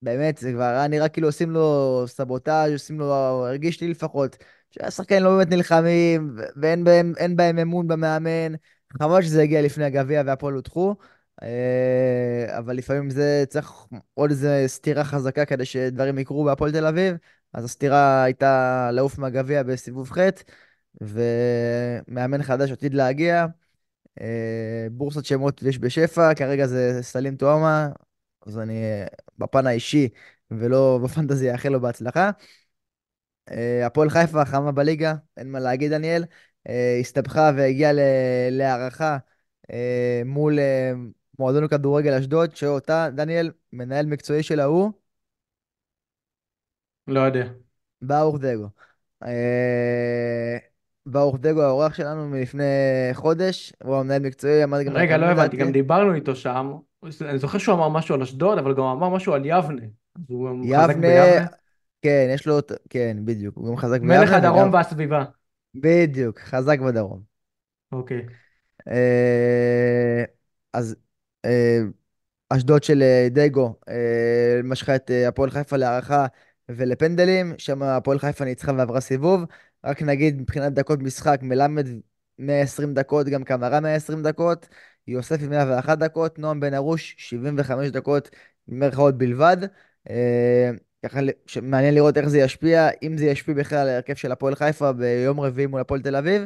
באמת, 0.01 0.37
זה 0.37 0.51
כבר 0.51 0.63
היה 0.63 0.87
נראה 0.87 1.09
כאילו 1.09 1.27
עושים 1.27 1.51
לו 1.51 2.03
סבוטאז', 2.07 2.71
עושים 2.71 2.99
לו, 2.99 3.13
הרגיש 3.47 3.81
לי 3.81 3.87
לפחות, 3.87 4.37
שהשחקנים 4.71 5.23
לא 5.23 5.37
באמת 5.37 5.49
נלחמים, 5.49 6.35
ואין 6.55 6.83
בהם, 6.83 7.13
אין 7.17 7.35
בהם 7.35 7.59
אמון 7.59 7.87
במאמן. 7.87 8.53
חבל 8.99 9.21
שזה 9.21 9.41
הגיע 9.41 9.61
לפני 9.61 9.85
הגביע 9.85 10.23
והפועל 10.25 10.53
הודחו, 10.53 10.95
אה, 11.43 12.57
אבל 12.57 12.75
לפעמים 12.77 13.09
זה 13.09 13.43
צריך 13.49 13.71
עוד 14.13 14.29
איזה 14.29 14.63
סטירה 14.67 15.03
חזקה 15.03 15.45
כדי 15.45 15.65
שדברים 15.65 16.19
יקרו 16.19 16.43
בהפועל 16.43 16.71
תל 16.71 16.85
אביב. 16.85 17.15
אז 17.55 17.65
הסטירה 17.65 18.23
הייתה 18.23 18.89
לעוף 18.93 19.17
מהגביע 19.17 19.63
בסיבוב 19.63 20.11
ח', 20.11 20.17
ומאמן 21.01 22.43
חדש 22.43 22.71
עתיד 22.71 22.93
להגיע. 22.93 23.45
אה, 24.21 24.87
בורסת 24.91 25.25
שמות 25.25 25.63
יש 25.63 25.79
בשפע, 25.79 26.33
כרגע 26.33 26.67
זה 26.67 26.99
סלים 27.01 27.35
טועמה, 27.35 27.89
אז 28.47 28.59
אני 28.59 28.83
אה, 28.83 29.05
בפן 29.37 29.67
האישי 29.67 30.09
ולא 30.51 30.99
בפנטזיה 31.03 31.53
אאחל 31.53 31.69
לו 31.69 31.81
בהצלחה. 31.81 32.31
אה, 33.51 33.85
הפועל 33.85 34.09
חיפה, 34.09 34.41
החמה 34.41 34.71
בליגה, 34.71 35.15
אין 35.37 35.51
מה 35.51 35.59
להגיד, 35.59 35.91
דניאל. 35.91 36.25
הסתבכה 36.99 37.51
והגיעה 37.57 37.91
להערכה 38.51 39.17
מול 40.25 40.59
מועדון 41.39 41.63
הכדורגל 41.63 42.13
אשדוד, 42.13 42.55
שאותה, 42.55 43.09
דניאל, 43.15 43.51
מנהל 43.73 44.05
מקצועי 44.05 44.43
שלה 44.43 44.63
הוא 44.63 44.91
לא 47.07 47.19
יודע. 47.19 47.45
ברוך 48.01 48.37
דגו. 48.39 48.67
אה, 49.23 50.57
ברוך 51.05 51.37
דגו, 51.39 51.61
האורח 51.61 51.93
שלנו 51.93 52.27
מלפני 52.27 52.63
חודש, 53.13 53.73
הוא 53.83 53.95
המנהל 53.95 54.21
מקצועי, 54.21 54.63
עמד 54.63 54.81
גם 54.81 54.93
רגע, 54.97 55.17
לא 55.17 55.25
הבנתי. 55.25 55.57
גם 55.57 55.71
דיברנו 55.71 56.13
איתו 56.13 56.35
שם. 56.35 56.71
אני 57.21 57.37
זוכר 57.37 57.57
שהוא 57.57 57.75
אמר 57.75 57.89
משהו 57.89 58.15
על 58.15 58.21
אשדוד, 58.21 58.57
אבל 58.57 58.73
גם 58.75 58.83
אמר 58.83 59.09
משהו 59.09 59.33
על 59.33 59.45
יבנה. 59.45 59.81
אז 60.15 60.21
הוא 60.27 60.49
מחזק 60.49 60.95
יבנה, 60.95 60.95
ביבנה. 60.95 61.47
כן, 62.01 62.27
יש 62.33 62.47
לו, 62.47 62.57
כן, 62.89 63.17
בדיוק, 63.25 63.55
הוא 63.57 63.69
גם 63.69 63.77
חזק 63.77 64.01
מלך 64.01 64.19
ביבנה, 64.19 64.37
הדרום 64.37 64.61
וגם, 64.61 64.73
והסביבה. 64.73 65.23
בדיוק, 65.75 66.39
חזק 66.39 66.79
בדרום. 66.79 67.35
אוקיי. 67.91 68.25
אה, 68.87 70.23
אז 70.73 70.95
אה, 71.45 71.79
אשדוד 72.49 72.83
של 72.83 73.01
אה, 73.01 73.27
דגו 73.31 73.75
אה, 73.89 74.59
משכה 74.63 74.95
את 74.95 75.11
אה, 75.11 75.27
הפועל 75.27 75.49
חיפה 75.49 75.77
להערכה 75.77 76.25
ולפנדלים, 76.69 77.53
שם 77.57 77.83
הפועל 77.83 78.19
חיפה 78.19 78.45
ניצחה 78.45 78.71
ועברה 78.77 79.01
סיבוב. 79.01 79.43
רק 79.83 80.01
נגיד 80.01 80.41
מבחינת 80.41 80.73
דקות 80.73 80.99
משחק, 80.99 81.39
מלמד 81.41 81.87
120 82.39 82.93
דקות, 82.93 83.27
גם 83.27 83.43
קמרה 83.43 83.79
120 83.79 84.23
דקות, 84.23 84.67
יוספי 85.07 85.47
101 85.47 85.97
דקות, 85.97 86.39
נועם 86.39 86.59
בן 86.59 86.73
ארוש 86.73 87.15
75 87.17 87.89
דקות 87.89 88.29
במרכאות 88.67 89.17
בלבד. 89.17 89.57
אה, 90.09 90.71
ככה 91.05 91.19
מעניין 91.61 91.93
לראות 91.93 92.17
איך 92.17 92.27
זה 92.27 92.39
ישפיע, 92.39 92.89
אם 93.03 93.17
זה 93.17 93.25
ישפיע 93.25 93.53
בכלל 93.55 93.77
על 93.77 93.87
ההרכב 93.89 94.15
של 94.15 94.31
הפועל 94.31 94.55
חיפה 94.55 94.91
ביום 94.93 95.39
רביעי 95.39 95.67
מול 95.67 95.81
הפועל 95.81 96.01
תל 96.01 96.15
אביב. 96.15 96.41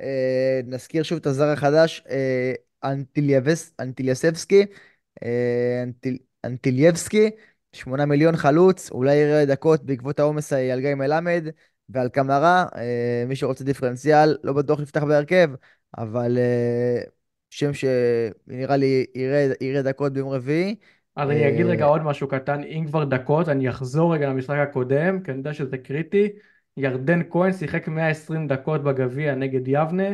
אה, 0.00 0.60
נזכיר 0.66 1.02
שוב 1.02 1.18
את 1.18 1.26
הזר 1.26 1.48
החדש, 1.48 2.04
אה, 2.10 2.52
אנטיליאבס- 2.84 3.72
אנטיליאסבסקי. 3.80 4.66
אנטיל, 5.82 6.18
אנטילייבסקי, 6.44 7.30
8 7.74 8.04
מיליון 8.04 8.36
חלוץ, 8.36 8.90
אולי 8.90 9.14
יראה 9.14 9.46
דקות 9.46 9.84
בעקבות 9.84 10.20
העומס 10.20 10.52
על 10.52 10.80
גיא 10.80 10.94
מלמד 10.94 11.44
ועל 11.88 12.08
קמרה. 12.08 12.66
אה, 12.76 13.24
מי 13.26 13.36
שרוצה 13.36 13.64
דיפרנציאל, 13.64 14.36
לא 14.44 14.52
בטוח 14.52 14.80
יפתח 14.80 15.02
בהרכב, 15.02 15.50
אבל 15.98 16.38
אה, 16.38 17.02
שם 17.50 17.70
שנראה 17.74 18.76
לי 18.76 19.06
יראה, 19.14 19.48
יראה 19.60 19.82
דקות 19.82 20.12
ביום 20.12 20.28
רביעי. 20.28 20.76
אז 21.16 21.30
אני 21.30 21.48
אגיד 21.48 21.66
רגע 21.66 21.84
אה, 21.84 21.88
עוד 21.88 22.02
משהו 22.02 22.28
קטן, 22.28 22.62
אם 22.62 22.84
כבר 22.86 23.04
דקות, 23.04 23.48
אני 23.48 23.68
אחזור 23.68 24.14
רגע 24.14 24.28
למשחק 24.28 24.56
הקודם, 24.56 25.22
כי 25.22 25.30
אני 25.30 25.38
יודע 25.38 25.54
שזה 25.54 25.78
קריטי. 25.78 26.28
ירדן 26.76 27.20
כהן 27.30 27.52
שיחק 27.52 27.88
120 27.88 28.46
דקות 28.46 28.84
בגביע 28.84 29.34
נגד 29.34 29.68
יבנה, 29.68 30.08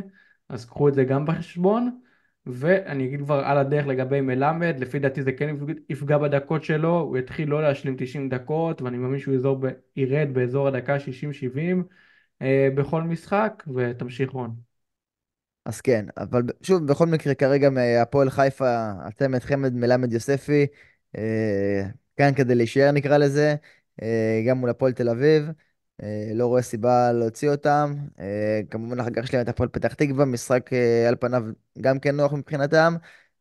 אז 0.49 0.65
קחו 0.65 0.89
את 0.89 0.95
זה 0.95 1.05
גם 1.05 1.27
בחשבון. 1.27 2.01
ואני 2.47 3.07
אגיד 3.07 3.20
כבר 3.20 3.45
על 3.45 3.59
הדרך 3.59 3.86
לגבי 3.86 4.20
מלמד, 4.20 4.76
לפי 4.78 4.99
דעתי 4.99 5.22
זה 5.22 5.32
כן 5.32 5.57
יפגע 5.88 6.18
בדקות 6.18 6.64
שלו, 6.64 7.01
הוא 7.01 7.18
יתחיל 7.18 7.49
לא 7.49 7.62
להשלים 7.62 7.97
90 7.99 8.28
דקות, 8.28 8.82
ואני 8.82 8.99
מאמין 8.99 9.18
שהוא 9.18 9.34
יזור 9.34 9.57
ב... 9.61 9.66
ירד 9.97 10.28
באזור 10.32 10.68
הדקה 10.68 10.97
60-70 10.97 11.59
אה, 12.43 12.68
בכל 12.74 13.03
משחק, 13.03 13.64
ותמשיך 13.76 14.30
רון. 14.30 14.55
אז 15.64 15.80
כן, 15.80 16.07
אבל 16.16 16.43
שוב, 16.62 16.86
בכל 16.86 17.07
מקרה, 17.07 17.34
כרגע 17.34 17.70
מהפועל 17.70 18.30
חיפה, 18.30 18.91
הצמד 19.01 19.38
חמד 19.38 19.74
מלמד 19.74 20.12
יוספי, 20.12 20.66
אה, 21.16 21.82
כאן 22.16 22.34
כדי 22.36 22.55
להישאר 22.55 22.91
נקרא 22.93 23.18
לזה, 23.18 23.55
אה, 24.03 24.43
גם 24.49 24.59
מול 24.59 24.70
הפועל 24.70 24.93
תל 24.93 25.09
אביב, 25.09 25.47
לא 26.34 26.46
רואה 26.46 26.62
סיבה 26.62 27.12
להוציא 27.12 27.51
אותם. 27.51 27.94
אה, 28.20 28.61
כמובן 28.70 29.01
אחר 29.01 29.11
כך 29.11 29.24
יש 29.24 29.34
להם 29.34 29.42
את 29.42 29.48
הפועל 29.48 29.68
פתח 29.68 29.94
תקווה, 29.94 30.24
משחק 30.24 30.72
אה, 30.72 31.09
על 31.09 31.16
פניו 31.16 31.42
גם 31.80 31.98
כן 31.98 32.16
נוח 32.16 32.32
מבחינתם, 32.32 32.94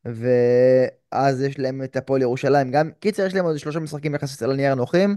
ואז 0.05 1.41
יש 1.41 1.59
להם 1.59 1.83
את 1.83 1.95
הפועל 1.95 2.21
ירושלים, 2.21 2.71
גם, 2.71 2.91
קיצר, 2.99 3.25
יש 3.25 3.33
להם 3.35 3.45
עוד 3.45 3.57
שלושה 3.57 3.79
משחקים 3.79 4.15
יחסית 4.15 4.41
על 4.41 4.51
הנייר 4.51 4.75
נוחים, 4.75 5.15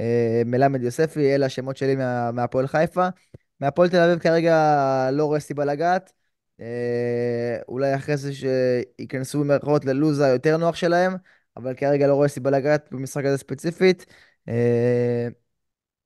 אה, 0.00 0.42
מלמד 0.46 0.82
יוספי, 0.82 1.34
אלה 1.34 1.46
השמות 1.46 1.76
שלי 1.76 1.96
מה, 1.96 2.32
מהפועל 2.32 2.66
חיפה. 2.66 3.08
מהפועל 3.60 3.88
תל 3.88 3.96
אביב 4.00 4.18
כרגע 4.18 4.54
לא 5.12 5.24
רואה 5.24 5.40
סיבה 5.40 5.64
לגעת. 5.64 6.12
אה, 6.60 7.56
אולי 7.68 7.94
אחרי 7.94 8.16
זה 8.16 8.30
שייכנסו 8.34 9.40
במרכאות 9.40 9.84
ללוז 9.84 10.20
היותר 10.20 10.56
נוח 10.56 10.74
שלהם, 10.74 11.12
אבל 11.56 11.74
כרגע 11.74 12.06
לא 12.06 12.14
רואה 12.14 12.28
סיבה 12.28 12.50
לגעת 12.50 12.88
במשחק 12.92 13.24
הזה 13.24 13.38
ספציפית. 13.38 14.06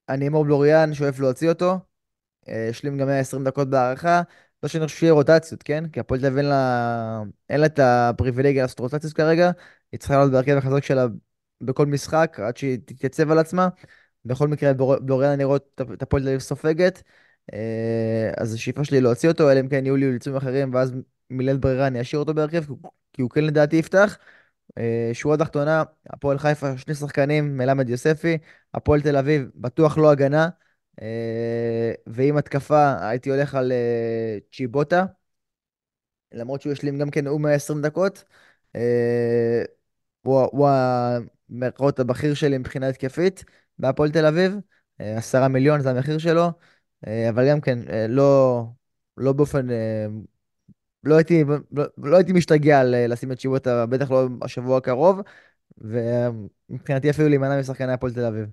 אני 0.09 0.29
אמור 0.29 0.45
בלוריאן, 0.45 0.95
שואף 0.95 1.21
להוציא 1.21 1.49
אותו. 1.49 1.79
השלים 2.49 2.99
גם 2.99 3.07
120 3.07 3.45
דקות 3.45 3.71
בהערכה. 3.71 4.23
לא 4.63 4.69
שאני 4.69 4.87
חושב 4.87 4.99
שיהיה 4.99 5.13
רוטציות, 5.13 5.63
כן? 5.63 5.89
כי 5.89 6.01
הפועל 6.01 6.21
תל 6.21 6.27
אביב 6.27 6.39
אין 6.39 7.61
לה, 7.61 7.67
את 7.67 7.79
הפריבילגיה 7.79 8.63
לעשות 8.63 8.81
רוטציות 8.81 9.13
כרגע. 9.13 9.51
היא 9.93 10.01
צריכה 10.01 10.15
לעלות 10.17 10.33
בהרכב 10.33 10.57
החזק 10.57 10.85
שלה 10.85 11.07
בכל 11.61 11.87
משחק 11.87 12.41
עד 12.43 12.57
שהיא 12.57 12.79
תתייצב 12.85 13.31
על 13.31 13.39
עצמה. 13.39 13.69
בכל 14.25 14.49
מקרה, 14.49 14.73
בלוריאן 15.01 15.31
אני 15.31 15.45
רואה 15.45 15.59
את 15.93 16.03
הפועל 16.03 16.23
תל 16.23 16.29
אביב 16.29 16.41
סופגת. 16.41 17.03
אה, 17.53 18.31
אז 18.37 18.55
השאיפה 18.55 18.85
שלי 18.85 19.01
להוציא 19.01 19.29
אותו, 19.29 19.51
אלא 19.51 19.61
אם 19.61 19.69
כן 19.69 19.87
יהיו 19.87 19.97
לי 19.97 20.07
אילוצים 20.07 20.37
אחרים, 20.37 20.75
ואז 20.75 20.93
מלית 21.31 21.61
ברירה 21.61 21.87
אני 21.87 22.01
אשאיר 22.01 22.21
אותו 22.21 22.35
בהרכב, 22.35 22.65
כי 23.13 23.23
הוא 23.23 23.31
כן 23.31 23.45
לדעתי 23.45 23.77
יפתח. 23.77 24.19
אה, 24.79 25.11
שורה 25.13 25.37
תחתונה, 25.37 25.83
הפועל 26.11 26.39
חיפה, 26.39 26.79
שני 26.79 26.95
שחקנים, 26.95 27.57
מלמד 27.57 27.89
יוספי, 27.89 28.39
הפועל 28.75 29.01
תל 29.03 29.17
אביב, 29.17 29.51
בטוח 29.55 29.99
לא 29.99 30.11
הגנה. 30.11 30.49
אה, 31.03 31.93
ועם 32.07 32.37
התקפה 32.37 32.95
הייתי 33.09 33.31
הולך 33.31 33.55
על 33.55 33.73
אה, 33.73 34.39
צ'יבוטה, 34.53 35.05
למרות 36.33 36.63
שהוא 36.63 36.73
השלים 36.73 36.99
גם 36.99 37.11
כן, 37.11 37.27
הוא 37.27 37.41
120 37.41 37.83
דקות. 37.83 38.25
הוא, 40.23 40.69
המרכאות 40.69 42.01
הבכיר 42.01 42.35
שלי 42.35 42.59
מבחינה 42.59 42.89
התקפית 42.89 43.45
בהפועל 43.79 44.11
תל 44.11 44.27
אביב. 44.27 44.53
עשרה 44.99 45.49
מיליון 45.49 45.81
זה 45.81 45.91
המחיר 45.91 46.19
שלו, 46.19 46.51
אבל 47.07 47.51
גם 47.51 47.61
כן, 47.61 47.79
לא, 48.09 48.63
לא 49.17 49.33
באופן, 49.33 49.67
לא 51.05 51.17
הייתי, 51.17 51.45
לא, 51.73 51.85
לא 51.99 52.17
הייתי 52.17 52.33
משתגע 52.33 52.83
אה, 52.95 53.07
לשים 53.07 53.33
את 53.33 53.41
שיבוטה, 53.41 53.87
בטח 53.87 54.11
לא 54.11 54.29
השבוע 54.43 54.79
הקרוב, 54.79 55.21
ומבחינתי 55.79 57.11
אפילו 57.11 57.29
להימנע 57.29 57.61
משחקני 57.61 57.93
הפועל 57.93 58.13
תל 58.13 58.25
אביב. 58.25 58.47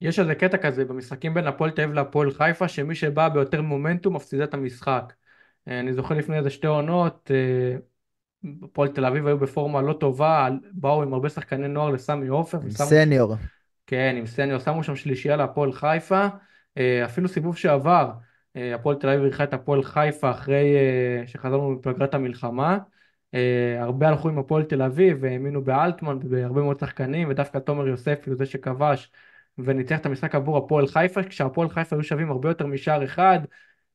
יש 0.00 0.18
איזה 0.18 0.34
קטע 0.34 0.56
כזה 0.56 0.84
במשחקים 0.84 1.34
בין 1.34 1.46
הפועל 1.46 1.70
תל 1.70 1.82
אביב 1.82 1.94
להפועל 1.94 2.30
חיפה, 2.30 2.68
שמי 2.68 2.94
שבא 2.94 3.28
ביותר 3.28 3.62
מומנטום 3.62 4.16
מפסידה 4.16 4.44
את 4.44 4.54
המשחק. 4.54 5.12
אה, 5.68 5.80
אני 5.80 5.92
זוכר 5.92 6.14
לפני 6.14 6.38
איזה 6.38 6.50
שתי 6.50 6.66
עונות, 6.66 7.30
אה, 7.34 7.76
הפועל 8.62 8.88
תל 8.88 9.04
אביב 9.04 9.26
היו 9.26 9.38
בפורמה 9.38 9.82
לא 9.82 9.92
טובה, 9.92 10.48
באו 10.72 11.02
עם 11.02 11.12
הרבה 11.12 11.28
שחקני 11.28 11.68
נוער 11.68 11.90
לסמי 11.90 12.28
עופר, 12.28 12.58
עם 12.62 12.70
סניור. 12.70 13.36
כן, 13.86 14.14
עם 14.18 14.26
סניור, 14.26 14.58
שמו 14.58 14.82
שם 14.82 14.96
שלישייה 14.96 15.36
להפועל 15.36 15.72
חיפה, 15.72 16.26
אפילו 17.04 17.28
סיבוב 17.28 17.56
שעבר, 17.56 18.10
הפועל 18.74 18.96
תל 18.96 19.08
אביב 19.08 19.22
אירחה 19.22 19.44
את 19.44 19.54
הפועל 19.54 19.82
חיפה 19.82 20.30
אחרי 20.30 20.76
אה, 20.76 21.26
שחזרנו 21.26 21.70
מפגרת 21.70 22.14
המלחמה, 22.14 22.78
אה, 23.34 23.82
הרבה 23.82 24.08
הלכו 24.08 24.28
עם 24.28 24.38
הפועל 24.38 24.62
תל 24.62 24.82
אביב 24.82 25.18
והאמינו 25.20 25.64
באלטמן 25.64 26.18
ובהרבה 26.22 26.62
מאוד 26.62 26.80
שחקנים, 26.80 27.28
ודווקא 27.30 27.58
תומר 27.58 27.88
יוספי 27.88 28.30
הוא 28.30 28.36
זה 28.36 28.46
שכבש 28.46 29.10
וניצח 29.58 29.98
את 29.98 30.06
המשחק 30.06 30.34
עבור 30.34 30.56
הפועל 30.56 30.86
חיפה, 30.86 31.22
כשהפועל 31.22 31.68
חיפה 31.68 31.96
היו 31.96 32.02
שווים 32.02 32.30
הרבה 32.30 32.48
יותר 32.48 32.66
משער 32.66 33.04
אחד, 33.04 33.40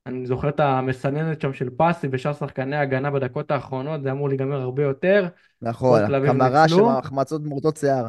אני 0.05 0.25
זוכר 0.25 0.49
את 0.49 0.59
המסננת 0.59 1.41
שם 1.41 1.53
של 1.53 1.69
פסי 1.77 2.07
ושאר 2.11 2.33
שחקני 2.33 2.75
ההגנה 2.75 3.11
בדקות 3.11 3.51
האחרונות, 3.51 4.03
זה 4.03 4.11
אמור 4.11 4.29
להיגמר 4.29 4.61
הרבה 4.61 4.83
יותר, 4.83 5.27
נכון, 5.61 6.01
קמרה 6.25 6.67
שם 6.67 6.75
ניצלו. 6.75 6.91
החמצות 6.91 7.41
מורטות 7.41 7.77
שיער. 7.77 8.07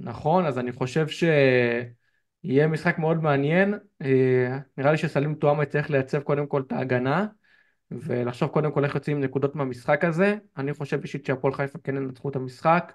נכון, 0.00 0.46
אז 0.46 0.58
אני 0.58 0.72
חושב 0.72 1.08
שיהיה 2.48 2.66
משחק 2.66 2.98
מאוד 2.98 3.22
מעניין. 3.22 3.74
אה, 4.02 4.58
נראה 4.78 4.90
לי 4.90 4.98
שסלים 4.98 5.34
טועמה 5.34 5.62
יצטרך 5.62 5.90
לייצב 5.90 6.20
קודם 6.20 6.46
כל 6.46 6.62
את 6.66 6.72
ההגנה, 6.72 7.26
ולחשוב 7.90 8.48
קודם 8.48 8.72
כל 8.72 8.84
איך 8.84 8.94
יוצאים 8.94 9.20
נקודות 9.20 9.56
מהמשחק 9.56 10.04
הזה. 10.04 10.36
אני 10.56 10.74
חושב 10.74 11.00
אישית 11.02 11.26
שהפועל 11.26 11.54
חיפה 11.54 11.78
כן 11.84 11.96
ינצחו 11.96 12.28
את 12.28 12.36
המשחק. 12.36 12.92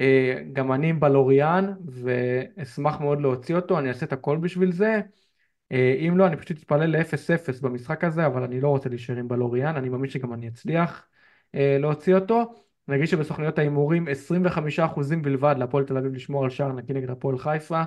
אה, 0.00 0.42
גם 0.52 0.72
אני 0.72 0.90
עם 0.90 1.00
בלוריאן, 1.00 1.72
ואשמח 1.86 3.00
מאוד 3.00 3.20
להוציא 3.20 3.56
אותו, 3.56 3.78
אני 3.78 3.88
אעשה 3.88 4.06
את 4.06 4.12
הכל 4.12 4.38
בשביל 4.38 4.72
זה. 4.72 5.00
אה, 5.72 5.96
אם 6.08 6.18
לא, 6.18 6.26
אני 6.26 6.36
פשוט 6.36 6.58
אתפלל 6.58 6.96
ל-0-0 6.96 7.62
במשחק 7.62 8.04
הזה, 8.04 8.26
אבל 8.26 8.42
אני 8.42 8.60
לא 8.60 8.68
רוצה 8.68 8.88
להישאר 8.88 9.16
עם 9.16 9.28
בלוריאן, 9.28 9.76
אני 9.76 9.88
מאמין 9.88 10.10
שגם 10.10 10.32
אני 10.32 10.48
אצליח 10.48 11.06
להוציא 11.54 12.14
אותו. 12.14 12.54
נגיד 12.88 13.06
שבסוכניות 13.06 13.58
ההימורים 13.58 14.08
25% 14.08 15.22
בלבד 15.22 15.54
להפועל 15.58 15.84
תל 15.84 15.96
אביב 15.96 16.14
לשמור 16.14 16.44
על 16.44 16.50
שער 16.50 16.72
נקי 16.72 16.92
נגד 16.92 17.10
הפועל 17.10 17.38
חיפה, 17.38 17.82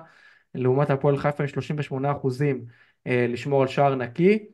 לעומת 0.56 0.90
הפועל 0.90 1.18
חיפה 1.18 1.44
עם 1.44 1.50
38% 1.50 2.28
אה, 3.08 3.26
לשמור 3.30 3.62
על 3.62 3.68
שער 3.68 3.96
נקי. 3.96 4.46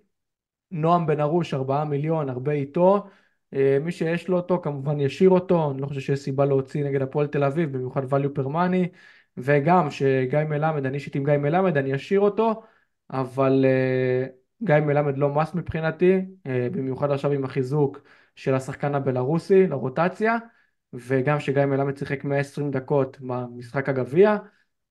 נועם 0.72 1.08
בן 1.08 1.20
ארוש 1.20 1.54
4 1.54 1.84
מיליון, 1.84 2.30
הרבה 2.30 2.52
איתו. 2.52 3.08
אה, 3.54 3.78
מי 3.82 3.92
שיש 3.92 4.28
לו 4.28 4.38
אותו 4.38 4.62
כמובן 4.64 5.00
ישאיר 5.00 5.30
אותו, 5.30 5.72
אני 5.72 5.82
לא 5.82 5.88
חושב 5.88 6.00
שיש 6.00 6.20
סיבה 6.20 6.46
להוציא 6.46 6.84
נגד 6.86 7.02
הפועל 7.02 7.28
תל 7.28 7.44
אביב, 7.44 7.72
במיוחד 7.78 8.14
value 8.14 8.40
per 8.40 8.46
money. 8.46 8.88
וגם 9.38 9.92
שגיא 9.92 10.40
מלמד, 10.40 10.86
אני 10.86 10.96
אישית 10.96 11.16
עם 11.16 11.24
גיא 11.24 11.38
מלמד, 11.38 11.78
אני 11.78 11.96
אשאיר 11.96 12.20
אותו, 12.20 12.64
אבל 13.10 13.66
uh, 13.66 14.66
גיא 14.66 14.76
מלמד 14.76 15.18
לא 15.18 15.30
מס 15.30 15.54
מבחינתי, 15.54 16.18
uh, 16.18 16.50
במיוחד 16.72 17.12
עכשיו 17.12 17.32
עם 17.32 17.44
החיזוק 17.44 18.02
של 18.36 18.56
השחקן 18.56 18.96
הבלארוסי 18.96 19.68
לרוטציה, 19.68 20.38
וגם 20.94 21.40
שגיא 21.40 21.66
מלמד 21.66 21.98
שיחק 21.98 22.24
120 22.24 22.72
דקות 22.72 23.18
במשחק 23.22 23.90
הגביע, 23.90 24.38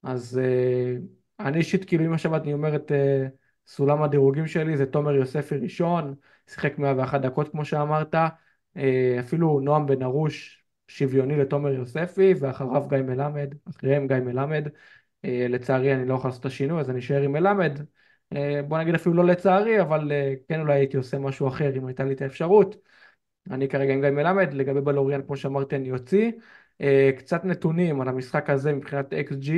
אז 0.03 0.41
uh, 0.43 1.03
אני 1.47 1.59
אישית, 1.59 1.85
כאילו 1.85 2.07
אם 2.07 2.13
עכשיו 2.13 2.37
אני 2.37 2.53
אומר 2.53 2.77
את 2.77 2.91
uh, 2.91 2.95
סולם 3.67 4.03
הדירוגים 4.03 4.47
שלי, 4.47 4.77
זה 4.77 4.87
תומר 4.87 5.15
יוספי 5.15 5.57
ראשון, 5.57 6.15
שיחק 6.51 6.79
101 6.79 7.21
דקות 7.21 7.49
כמו 7.49 7.65
שאמרת, 7.65 8.15
uh, 8.15 8.81
אפילו 9.21 9.61
נועם 9.61 9.87
בן 9.87 10.03
ארוש 10.03 10.65
שוויוני 10.89 11.37
לתומר 11.37 11.73
יוספי, 11.73 12.35
ואחריו 12.41 12.89
גיא 12.89 12.99
מלמד, 12.99 13.55
אחריהם 13.69 14.07
גיא 14.07 14.17
מלמד. 14.17 14.69
אה, 15.25 15.47
לצערי 15.49 15.95
אני 15.95 16.09
לא 16.09 16.15
יכול 16.15 16.29
לעשות 16.29 16.41
את 16.41 16.47
השינוי, 16.47 16.81
אז 16.81 16.91
אני 16.91 16.99
אשאר 16.99 17.23
עם 17.23 17.33
מלמד. 17.33 17.81
אה, 18.37 18.61
בוא 18.69 18.79
נגיד 18.79 18.95
אפילו 18.95 19.15
לא 19.15 19.25
לצערי, 19.25 19.81
אבל 19.81 20.13
אה, 20.13 20.35
כן 20.49 20.61
אולי 20.61 20.75
הייתי 20.75 20.97
עושה 20.97 21.19
משהו 21.19 21.49
אחר 21.49 21.77
אם 21.77 21.87
הייתה 21.87 22.05
לי 22.05 22.15
את 22.15 22.23
האפשרות. 22.23 22.77
אני 23.51 23.69
כרגע 23.69 23.93
עם 23.93 24.01
גיא 24.01 24.11
מלמד, 24.11 24.55
לגבי 24.55 24.81
בלוריאן, 24.81 25.23
כמו 25.27 25.37
שאמרתי, 25.37 25.77
אני 25.77 25.93
אוציא. 25.93 26.33
קצת 27.19 27.45
נתונים 27.45 28.01
על 28.01 28.09
המשחק 28.09 28.51
הזה 28.51 28.73
מבחינת 28.73 29.13
XG. 29.13 29.51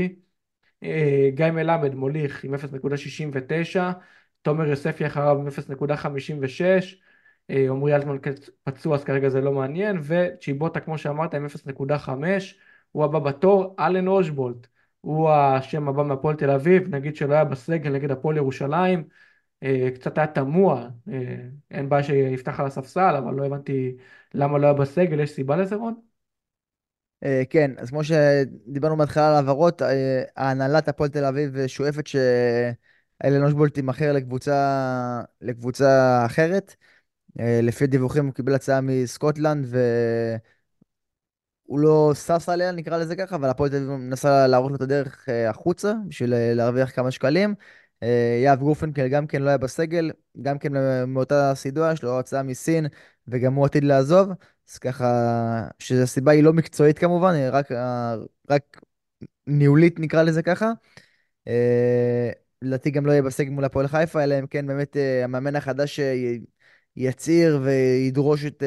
גיא 1.34 1.50
מלמד 1.50 1.94
מוליך 1.94 2.44
עם 2.44 2.54
0.69, 2.54 3.80
תומר 4.42 4.66
יוספי 4.66 5.06
אחריו 5.06 5.38
עם 5.38 5.46
0.56, 5.48 6.96
עמרי 7.48 7.94
אלטמן 7.94 8.16
פצוע 8.64 8.94
אז 8.94 9.04
כרגע 9.04 9.28
זה 9.28 9.40
לא 9.40 9.52
מעניין, 9.52 9.98
וצ'יבוטה 10.02 10.80
כמו 10.80 10.98
שאמרת 10.98 11.34
עם 11.34 11.46
0.5, 11.46 12.08
הוא 12.92 13.04
הבא 13.04 13.18
בתור, 13.18 13.76
אלן 13.78 14.08
אושבולט. 14.08 14.66
הוא 15.00 15.30
השם 15.30 15.88
הבא 15.88 16.02
מהפועל 16.02 16.36
תל 16.36 16.50
אביב, 16.50 16.94
נגיד 16.94 17.16
שלא 17.16 17.34
היה 17.34 17.44
בסגל 17.44 17.90
נגד 17.90 18.10
הפועל 18.10 18.36
ירושלים, 18.36 19.04
אה, 19.62 19.88
קצת 19.94 20.18
היה 20.18 20.26
תמוה, 20.26 20.88
אה, 21.12 21.36
אין 21.70 21.88
בעיה 21.88 22.02
שיפתח 22.02 22.60
על 22.60 22.66
הספסל, 22.66 23.14
אבל 23.18 23.34
לא 23.34 23.46
הבנתי 23.46 23.96
למה 24.34 24.58
לא 24.58 24.66
היה 24.66 24.74
בסגל, 24.74 25.20
יש 25.20 25.30
סיבה 25.30 25.56
לזה 25.56 25.74
רון? 25.74 26.09
אה, 27.24 27.42
כן, 27.50 27.70
אז 27.78 27.90
כמו 27.90 28.04
שדיברנו 28.04 28.96
בהתחלה 28.96 29.28
על 29.28 29.34
העברות, 29.34 29.82
ההנהלת 30.36 30.88
הפועל 30.88 31.10
תל 31.10 31.24
אביב 31.24 31.66
שואפת 31.66 32.06
שאלן 32.06 33.44
אושבולט 33.44 33.76
יימכר 33.76 34.12
לקבוצה, 34.12 35.22
לקבוצה 35.40 36.22
אחרת. 36.26 36.76
לפי 37.36 37.86
דיווחים 37.86 38.26
הוא 38.26 38.34
קיבל 38.34 38.54
הצעה 38.54 38.80
מסקוטלנד, 38.80 39.66
ו... 39.68 39.78
הוא 41.70 41.78
לא 41.80 42.12
שש 42.14 42.48
עליה, 42.48 42.72
נקרא 42.72 42.98
לזה 42.98 43.16
ככה, 43.16 43.36
אבל 43.36 43.48
הפועל 43.48 43.70
תל 43.70 43.76
אביב 43.76 43.90
מנסה 43.90 44.46
להראות 44.46 44.70
לו 44.70 44.76
את 44.76 44.80
הדרך 44.80 45.28
אה, 45.28 45.50
החוצה, 45.50 45.94
בשביל 46.08 46.34
אה, 46.34 46.54
להרוויח 46.54 46.90
כמה 46.90 47.10
שקלים. 47.10 47.54
אה, 48.02 48.40
יהב 48.44 48.58
גרופנקל 48.58 49.08
גם 49.08 49.26
כן 49.26 49.42
לא 49.42 49.48
היה 49.48 49.58
בסגל, 49.58 50.10
גם 50.42 50.58
כן 50.58 50.72
מאותה 51.06 51.52
סידוע, 51.54 51.92
יש 51.92 52.02
לו 52.02 52.18
הצעה 52.18 52.42
מסין, 52.42 52.86
וגם 53.28 53.54
הוא 53.54 53.64
עתיד 53.66 53.84
לעזוב. 53.84 54.28
אז 54.70 54.78
ככה, 54.78 55.06
שהסיבה 55.78 56.32
היא 56.32 56.42
לא 56.42 56.52
מקצועית 56.52 56.98
כמובן, 56.98 57.34
רק, 57.50 57.68
רק 58.50 58.80
ניהולית 59.46 60.00
נקרא 60.00 60.22
לזה 60.22 60.42
ככה. 60.42 60.72
לדעתי 62.62 62.90
גם 62.90 63.06
לא 63.06 63.12
יהיה 63.12 63.22
בסגל 63.22 63.50
מול 63.50 63.64
הפועל 63.64 63.88
חיפה, 63.88 64.24
אלא 64.24 64.38
אם 64.38 64.46
כן 64.46 64.66
באמת 64.66 64.96
המאמן 65.24 65.56
החדש 65.56 66.00
יצהיר 66.96 67.60
וידרוש 67.62 68.44
את 68.44 68.62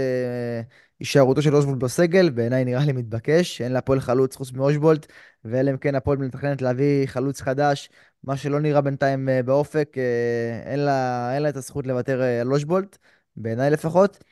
הישארותו 1.00 1.42
של 1.42 1.56
אושבולט 1.56 1.80
בסגל, 1.80 2.30
בעיניי 2.30 2.66
נראה 2.66 2.86
לי 2.86 2.92
מתבקש, 2.92 3.62
אין 3.62 3.72
להפועל 3.72 4.00
חלוץ 4.00 4.36
חוץ 4.36 4.52
מאושבולט, 4.52 5.06
ואלא 5.46 5.72
אם 5.72 5.78
כן 5.78 5.96
הפועל 5.96 6.18
מתכננת 6.18 6.62
להביא 6.62 7.06
חלוץ 7.06 7.42
חדש, 7.42 7.90
מה 8.24 8.38
שלא 8.38 8.60
נראה 8.60 8.82
בינתיים 8.82 9.30
אה, 9.30 9.44
באופק, 9.44 9.98
אה, 9.98 10.72
אין 10.72 10.80
לה, 10.80 11.34
אין 11.36 11.44
לה 11.44 11.50
את 11.50 11.58
הזכות 11.58 11.88
לוותר 11.88 12.22
אה, 12.22 12.42
על 12.42 12.54
אושבולט, 12.54 12.98
בעיניי 13.36 13.70
לפחות. 13.70 14.24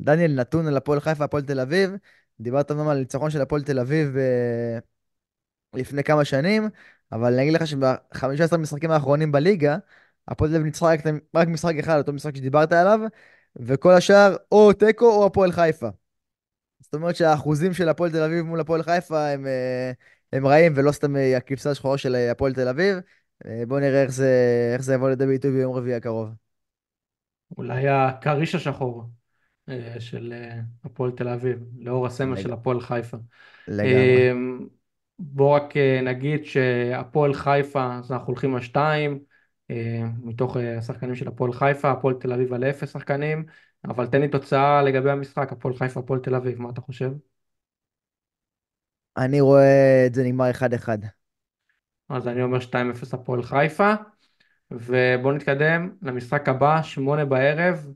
דניאל 0.00 0.34
נתון 0.34 0.66
על 0.66 0.76
הפועל 0.76 1.00
חיפה, 1.00 1.24
הפועל 1.24 1.42
תל 1.42 1.60
אביב, 1.60 1.90
דיברת 2.40 2.70
אמנם 2.70 2.88
על 2.88 2.98
ניצחון 2.98 3.30
של 3.30 3.40
הפועל 3.40 3.62
תל 3.62 3.78
אביב 3.78 4.16
לפני 5.74 6.04
כמה 6.04 6.24
שנים, 6.24 6.68
אבל 7.12 7.32
אני 7.32 7.42
אגיד 7.42 7.54
לך 7.54 7.66
שב-15 7.66 8.54
המשחקים 8.54 8.90
האחרונים 8.90 9.32
בליגה, 9.32 9.78
הפועל 10.28 10.50
תל 10.50 10.56
אביב 10.56 10.66
ניצחה 10.66 10.86
רק, 10.86 11.00
רק 11.36 11.48
משחק 11.48 11.74
אחד, 11.80 11.98
אותו 11.98 12.12
משחק 12.12 12.36
שדיברת 12.36 12.72
עליו, 12.72 13.00
וכל 13.56 13.92
השאר 13.92 14.36
או 14.52 14.72
תיקו 14.72 15.06
או 15.06 15.26
הפועל 15.26 15.52
חיפה. 15.52 15.88
זאת 16.80 16.94
אומרת 16.94 17.16
שהאחוזים 17.16 17.74
של 17.74 17.88
הפועל 17.88 18.10
תל 18.10 18.22
אביב 18.22 18.44
מול 18.44 18.60
הפועל 18.60 18.82
חיפה 18.82 19.28
הם, 19.28 19.46
אה, 19.46 19.92
הם 20.32 20.46
רעים, 20.46 20.72
ולא 20.76 20.92
סתם 20.92 21.16
אה, 21.16 21.36
הכבשה 21.36 21.70
השחורה 21.70 21.98
של 21.98 22.14
אה, 22.14 22.30
הפועל 22.30 22.54
תל 22.54 22.68
אביב. 22.68 22.98
בואו 23.68 23.80
נראה 23.80 24.02
איך 24.02 24.10
זה, 24.10 24.32
איך 24.74 24.82
זה 24.82 24.94
יבוא 24.94 25.08
לידי 25.10 25.26
ביטוי 25.26 25.50
ביום 25.50 25.74
רביעי 25.76 25.94
הקרוב. 25.94 26.28
אולי 27.58 27.88
הכריש 27.88 28.54
השחור 28.54 29.04
של 29.98 30.34
הפועל 30.84 31.10
תל 31.10 31.28
אביב, 31.28 31.58
לאור 31.78 32.06
הסמל. 32.06 32.36
של 32.36 32.52
הפועל 32.52 32.80
חיפה. 32.80 33.16
לגמרי. 33.68 34.30
בואו 35.18 35.52
רק 35.52 35.76
נגיד 36.02 36.44
שהפועל 36.44 37.34
חיפה, 37.34 37.96
אז 37.98 38.12
אנחנו 38.12 38.26
הולכים 38.26 38.54
על 38.54 38.60
שתיים. 38.60 39.18
אה, 39.70 40.04
מתוך 40.22 40.56
אה, 40.56 40.78
השחקנים 40.78 41.14
של 41.14 41.28
הפועל 41.28 41.52
חיפה, 41.52 41.90
הפועל 41.90 42.14
תל 42.14 42.32
אביב 42.32 42.52
על 42.52 42.64
אפס 42.64 42.92
שחקנים, 42.92 43.44
אבל 43.84 44.06
תן 44.06 44.20
לי 44.20 44.28
תוצאה 44.28 44.82
לגבי 44.82 45.10
המשחק, 45.10 45.52
הפועל 45.52 45.74
חיפה, 45.74 46.00
הפועל 46.00 46.20
תל 46.20 46.34
אביב, 46.34 46.62
מה 46.62 46.70
אתה 46.70 46.80
חושב? 46.80 47.10
אני 49.16 49.40
רואה 49.40 50.04
את 50.06 50.14
זה 50.14 50.24
נגמר 50.24 50.50
1-1. 50.50 50.98
אז 52.08 52.28
אני 52.28 52.42
אומר 52.42 52.60
2-0 52.60 53.14
הפועל 53.14 53.42
חיפה, 53.42 53.94
ובואו 54.70 55.32
נתקדם 55.32 55.90
למשחק 56.02 56.48
הבא, 56.48 56.82
שמונה 56.82 57.24
בערב, 57.24 57.86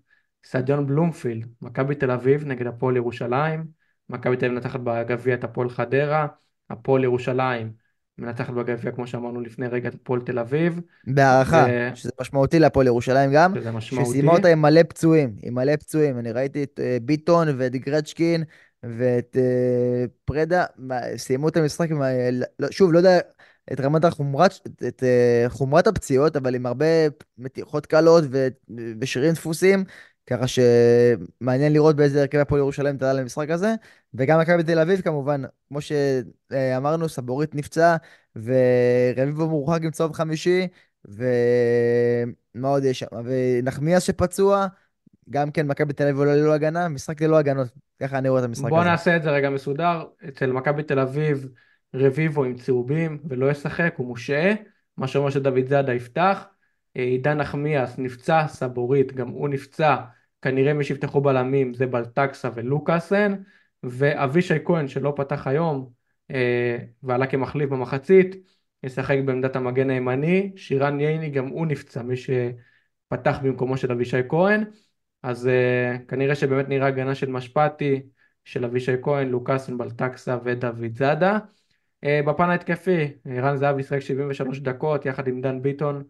סעדיון 0.45 0.87
בלומפילד, 0.87 1.47
מכבי 1.63 1.95
תל 1.95 2.11
אביב 2.11 2.45
נגד 2.47 2.67
הפועל 2.67 2.97
ירושלים, 2.97 3.65
מכבי 4.09 4.37
תל 4.37 4.47
אביב 4.47 4.59
נתחת 4.59 4.81
בגביע 4.81 5.35
את 5.35 5.45
הפועל 5.45 5.71
חדרה, 5.71 6.27
הפועל 6.71 7.05
ירושלים 7.05 7.73
מנצחת 8.19 8.55
בגביע, 8.55 8.93
כמו 8.93 9.07
שאמרנו 9.07 9.41
לפני 9.41 9.67
רגע, 9.67 9.89
את 9.89 9.95
הפועל 9.95 10.21
תל 10.21 10.39
אביב. 10.39 10.81
בהערכה, 11.07 11.67
ו... 11.71 11.97
שזה 11.97 12.11
משמעותי 12.21 12.59
להפועל 12.59 12.87
ירושלים 12.87 13.31
גם. 13.35 13.55
שזה 13.55 13.71
משמעותי. 13.71 14.11
שסיימה 14.11 14.33
אותה 14.33 14.49
עם 14.49 14.63
מלא 14.63 14.83
פצועים, 14.83 15.35
עם 15.43 15.55
מלא 15.55 15.77
פצועים. 15.77 16.19
אני 16.19 16.33
ראיתי 16.33 16.63
את 16.63 16.81
uh, 16.81 17.03
ביטון 17.03 17.49
ואת 17.57 17.73
גרצ'קין 17.73 18.45
ואת 18.83 19.37
uh, 19.37 20.11
פרדה, 20.25 20.65
סיימו 21.17 21.49
את 21.49 21.57
המשחק 21.57 21.91
עם... 21.91 22.03
לא, 22.59 22.69
שוב, 22.71 22.93
לא 22.93 22.99
יודע 22.99 23.19
את 23.73 23.81
רמת 23.81 24.05
החומרת, 24.05 24.53
את, 24.67 24.83
את 24.89 25.03
uh, 25.03 25.49
חומרת 25.49 25.87
הפציעות, 25.87 26.37
אבל 26.37 26.55
עם 26.55 26.67
הרבה 26.67 26.87
מתיחות 27.39 27.87
קלות 27.87 28.25
ו, 28.31 28.49
ושרירים 29.01 29.33
דפוסים. 29.33 29.85
ככה 30.37 30.47
שמעניין 30.47 31.73
לראות 31.73 31.97
באיזה 31.97 32.21
הרכב 32.21 32.39
הפועל 32.39 32.59
ירושלים 32.61 32.97
תעלה 32.97 33.21
למשחק 33.21 33.51
הזה. 33.51 33.75
וגם 34.15 34.41
מכבי 34.41 34.63
תל 34.63 34.79
אביב 34.79 35.01
כמובן, 35.01 35.43
כמו 35.69 35.79
שאמרנו, 35.81 37.09
סבורית 37.09 37.55
נפצע, 37.55 37.97
ורביבו 38.37 39.49
מורחק 39.49 39.83
עם 39.83 39.91
צהוב 39.91 40.13
חמישי, 40.13 40.69
ומה 41.05 42.69
עוד 42.69 42.85
יש 42.85 42.99
שם? 42.99 43.07
ונחמיאס 43.25 44.03
שפצוע, 44.03 44.67
גם 45.31 45.51
כן 45.51 45.67
מכבי 45.67 45.93
תל 45.93 46.03
אביב 46.03 46.19
עולה 46.19 46.37
ללא 46.37 46.53
הגנה, 46.53 46.89
משחק 46.89 47.23
ללא 47.23 47.39
הגנות, 47.39 47.69
ככה 48.03 48.19
אני 48.19 48.29
רואה 48.29 48.41
את 48.41 48.45
המשחק 48.45 48.69
בוא 48.69 48.79
הזה. 48.79 48.85
בוא 48.85 48.91
נעשה 48.91 49.17
את 49.17 49.23
זה 49.23 49.31
רגע 49.31 49.51
מסודר, 49.51 50.05
אצל 50.29 50.53
מכבי 50.53 50.83
תל 50.83 50.99
אביב 50.99 51.49
רביבו 51.95 52.45
עם 52.45 52.55
צהובים 52.55 53.19
ולא 53.29 53.51
ישחק, 53.51 53.95
הוא 53.97 54.07
מושעה, 54.07 54.53
מה 54.97 55.09
שאומר 55.09 55.31
שדוד 55.31 55.67
זאדה 55.69 55.95
יפתח. 55.95 56.45
אה, 56.97 57.03
עידן 57.03 57.39
נחמיאס 57.39 57.99
נפצע, 57.99 58.47
סבורית, 58.49 59.13
גם 59.13 59.29
הוא 59.29 59.49
נפצע, 59.49 59.97
כנראה 60.43 60.75
מי 60.75 60.85
שיפתחו 60.85 61.21
בלמים 61.21 61.75
זה 61.75 61.87
בלטקסה 61.87 62.51
ולוקאסן, 62.55 63.35
ואבישי 63.83 64.55
כהן 64.65 64.89
שלא 64.89 65.13
פתח 65.17 65.47
היום 65.47 65.91
אה, 66.31 66.79
ועלה 67.03 67.27
כמחליף 67.27 67.71
במחצית, 67.71 68.37
ישחק 68.83 69.17
בעמדת 69.25 69.57
המגן 69.57 69.91
הימני, 69.91 70.53
שירן 70.57 71.01
ייני 71.01 71.31
גם 71.31 71.47
הוא 71.47 71.67
נפצע, 71.67 72.03
מי 72.03 72.15
שפתח 72.17 73.39
במקומו 73.43 73.77
של 73.77 73.93
אבישי 73.93 74.21
כהן, 74.29 74.65
אז 75.23 75.49
אה, 75.49 75.97
כנראה 76.09 76.35
שבאמת 76.35 76.69
נראה 76.69 76.87
הגנה 76.87 77.15
של 77.15 77.31
משפטי, 77.31 78.03
של 78.45 78.65
אבישי 78.65 78.93
כהן, 79.03 79.29
לוקאסן, 79.29 79.79
בלטקסה 79.79 80.39
ודוד 80.45 80.97
זאדה. 80.97 81.39
בפן 82.27 82.51
ההתקפי, 82.51 83.13
רן 83.27 83.57
זהבי 83.57 83.83
שיחק 83.83 83.99
73 83.99 84.61
דקות 84.61 85.07
יחד 85.07 85.29
עם 85.29 85.41
דן 85.41 85.63
ביטון 85.63 86.05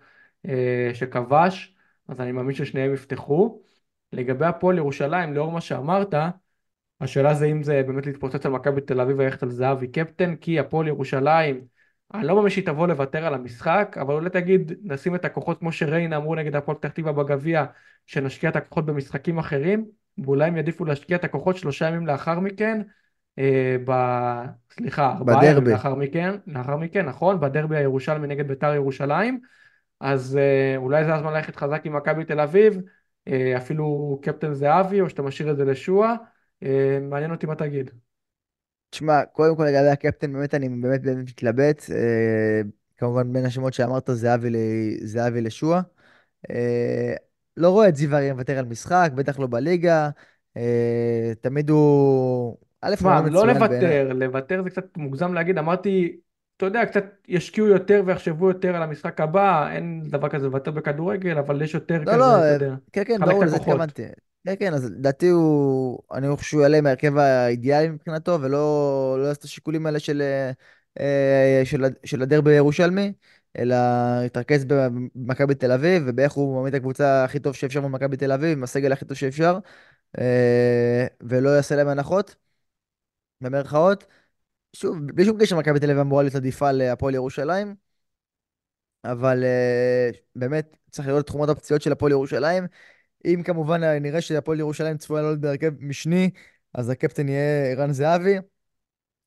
אה, 0.49 0.91
שכבש, 0.95 1.76
אז 2.09 2.20
אני 2.20 2.33
מאמין 2.33 2.55
ששניהם 2.55 2.95
יפתחו. 2.95 3.62
לגבי 4.12 4.46
הפועל 4.46 4.76
ירושלים, 4.76 5.34
לאור 5.34 5.52
מה 5.52 5.60
שאמרת, 5.60 6.14
השאלה 7.00 7.34
זה 7.34 7.46
אם 7.46 7.62
זה 7.62 7.82
באמת 7.86 8.06
להתפוצץ 8.06 8.46
על 8.46 8.52
מכבי 8.52 8.80
תל 8.80 9.00
אביב 9.00 9.18
וללכת 9.18 9.42
על 9.42 9.50
זהבי 9.50 9.88
קפטן, 9.88 10.36
כי 10.36 10.58
הפועל 10.58 10.88
ירושלים, 10.88 11.60
אני 12.14 12.26
לא 12.26 12.34
מאמין 12.36 12.50
שהיא 12.50 12.66
תבוא 12.66 12.88
לוותר 12.88 13.26
על 13.26 13.34
המשחק, 13.34 13.96
אבל 14.00 14.14
אולי 14.14 14.30
תגיד, 14.30 14.72
נשים 14.82 15.14
את 15.14 15.24
הכוחות 15.24 15.58
כמו 15.58 15.72
שריינה 15.72 16.16
אמרו 16.16 16.34
נגד 16.34 16.56
הפועל 16.56 16.76
פתח 16.76 16.88
תקווה 16.88 17.12
בגביע, 17.12 17.64
שנשקיע 18.06 18.50
את 18.50 18.56
הכוחות 18.56 18.86
במשחקים 18.86 19.38
אחרים, 19.38 19.84
ואולי 20.18 20.48
הם 20.48 20.56
יעדיפו 20.56 20.84
להשקיע 20.84 21.16
את 21.16 21.24
הכוחות 21.24 21.56
שלושה 21.56 21.88
ימים 21.88 22.06
לאחר 22.06 22.40
מכן, 22.40 22.82
אה, 23.38 23.76
ב... 23.84 23.92
סליחה, 24.70 25.12
ארבעה 25.12 25.44
ימים 25.44 25.50
בדרבי. 25.50 25.72
לאחר 25.72 25.94
מכן, 25.94 26.34
לאחר 26.46 26.76
מכן, 26.76 27.06
נכון, 27.06 27.40
בדרבי 27.40 27.76
הירושלמי 27.76 28.26
נגד 28.26 28.48
בית"ר 28.48 28.74
ירושלים, 28.74 29.40
אז 30.00 30.36
אה, 30.36 30.76
אולי 30.76 31.04
זה 31.04 31.14
הזמן 31.14 31.32
ללכת 31.32 31.56
חזק 31.56 31.80
עם 31.84 31.96
מכבי 31.96 32.24
תל 32.24 32.40
אביב, 32.40 32.78
אפילו 33.56 34.18
קפטן 34.22 34.54
זהבי, 34.54 35.00
או 35.00 35.10
שאתה 35.10 35.22
משאיר 35.22 35.50
את 35.50 35.56
זה 35.56 35.64
לשועה, 35.64 36.14
אה, 36.62 36.98
מעניין 37.02 37.30
אותי 37.30 37.46
מה 37.46 37.54
תגיד. 37.54 37.90
תשמע, 38.90 39.24
קודם 39.24 39.56
כל 39.56 39.64
לגבי 39.64 39.88
הקפטן, 39.88 40.32
באמת 40.32 40.54
אני 40.54 40.68
באמת 40.68 41.02
באמת 41.02 41.28
מתלבט. 41.28 41.82
אה, 41.90 42.60
כמובן, 42.96 43.32
בין 43.32 43.44
השמות 43.44 43.72
שאמרת, 43.74 44.10
זהבי, 44.12 44.50
ל... 44.50 44.56
זהבי 45.02 45.40
לשועה. 45.40 45.80
אה, 46.50 47.14
לא 47.56 47.70
רואה 47.70 47.88
את 47.88 47.96
זיו 47.96 48.14
אריה 48.14 48.32
מוותר 48.34 48.58
על 48.58 48.64
משחק, 48.64 49.10
בטח 49.14 49.38
לא 49.38 49.46
בליגה. 49.46 50.10
אה, 50.56 51.32
תמיד 51.40 51.70
הוא, 51.70 52.56
א', 52.80 52.94
מאמן 53.02 53.32
לא. 53.32 53.46
לוותר, 53.46 54.12
לוותר 54.12 54.62
זה 54.62 54.70
קצת 54.70 54.96
מוגזם 54.96 55.34
להגיד, 55.34 55.58
אמרתי, 55.58 56.16
אתה 56.62 56.68
יודע, 56.68 56.86
קצת 56.86 57.04
ישקיעו 57.28 57.66
יותר 57.66 58.02
ויחשבו 58.06 58.48
יותר 58.48 58.76
על 58.76 58.82
המשחק 58.82 59.20
הבא, 59.20 59.70
אין 59.72 60.02
דבר 60.10 60.28
כזה 60.28 60.46
לוותר 60.46 60.70
בכדורגל, 60.70 61.38
אבל 61.38 61.62
יש 61.62 61.74
יותר 61.74 61.98
לא, 61.98 62.04
כזה, 62.04 62.16
לא, 62.16 62.36
אתה 62.36 62.44
אה, 62.44 62.52
יודע, 62.52 62.74
כן, 62.92 63.04
כן, 63.04 63.20
ברור, 63.20 63.44
לזה 63.44 63.56
הכוחות. 63.56 63.72
התכוונתי. 63.72 64.02
כן, 64.46 64.54
כן, 64.58 64.74
אז 64.74 64.90
לדעתי 64.90 65.28
הוא, 65.28 65.98
אני 66.12 66.36
חושב 66.36 66.50
שהוא 66.50 66.62
יעלה 66.62 66.80
מההרכב 66.80 67.16
האידיאלי 67.16 67.88
מבחינתו, 67.88 68.38
ולא 68.40 69.16
לא 69.18 69.24
יעשה 69.26 69.38
את 69.38 69.44
השיקולים 69.44 69.86
האלה 69.86 69.98
של, 69.98 70.22
אה, 70.22 70.50
אה, 71.00 71.62
של, 71.64 71.84
של 72.04 72.22
הדרבי 72.22 72.50
הירושלמי, 72.50 73.12
אלא 73.58 73.76
יתרכז 74.26 74.64
במכבי 74.64 75.54
תל 75.54 75.72
אביב, 75.72 76.02
ובאיך 76.06 76.32
הוא 76.32 76.56
מעמיד 76.56 76.74
את 76.74 76.80
הקבוצה 76.80 77.24
הכי 77.24 77.38
טוב 77.38 77.54
שאפשר 77.54 77.80
מול 77.80 77.90
מכבי 77.90 78.16
תל 78.16 78.32
אביב, 78.32 78.58
עם 78.58 78.64
הסגל 78.64 78.92
הכי 78.92 79.04
טוב 79.04 79.16
שאפשר, 79.16 79.58
ולא 81.22 81.50
יעשה 81.50 81.76
להם 81.76 81.88
הנחות, 81.88 82.36
במרכאות. 83.40 84.06
שוב, 84.76 84.96
בלי 85.06 85.24
שום 85.24 85.38
קשר, 85.40 85.56
מכבי 85.58 85.80
תל 85.80 85.90
אביב 85.90 86.00
אמורה 86.00 86.22
להיות 86.22 86.34
עדיפה 86.34 86.72
להפועל 86.72 87.14
ירושלים, 87.14 87.74
אבל 89.04 89.44
אה, 89.44 90.10
באמת 90.36 90.76
צריך 90.90 91.08
לראות 91.08 91.20
את 91.20 91.26
תחומות 91.26 91.48
הפציעות 91.48 91.82
של 91.82 91.92
הפועל 91.92 92.12
ירושלים. 92.12 92.66
אם 93.24 93.42
כמובן 93.44 93.82
אה, 93.84 93.98
נראה 93.98 94.20
שהפועל 94.20 94.60
ירושלים 94.60 94.96
צפויה 94.98 95.22
לעלות 95.22 95.40
בהרכב 95.40 95.72
משני, 95.80 96.30
אז 96.74 96.90
הקפטן 96.90 97.28
יהיה 97.28 97.72
ערן 97.72 97.92
זהבי. 97.92 98.36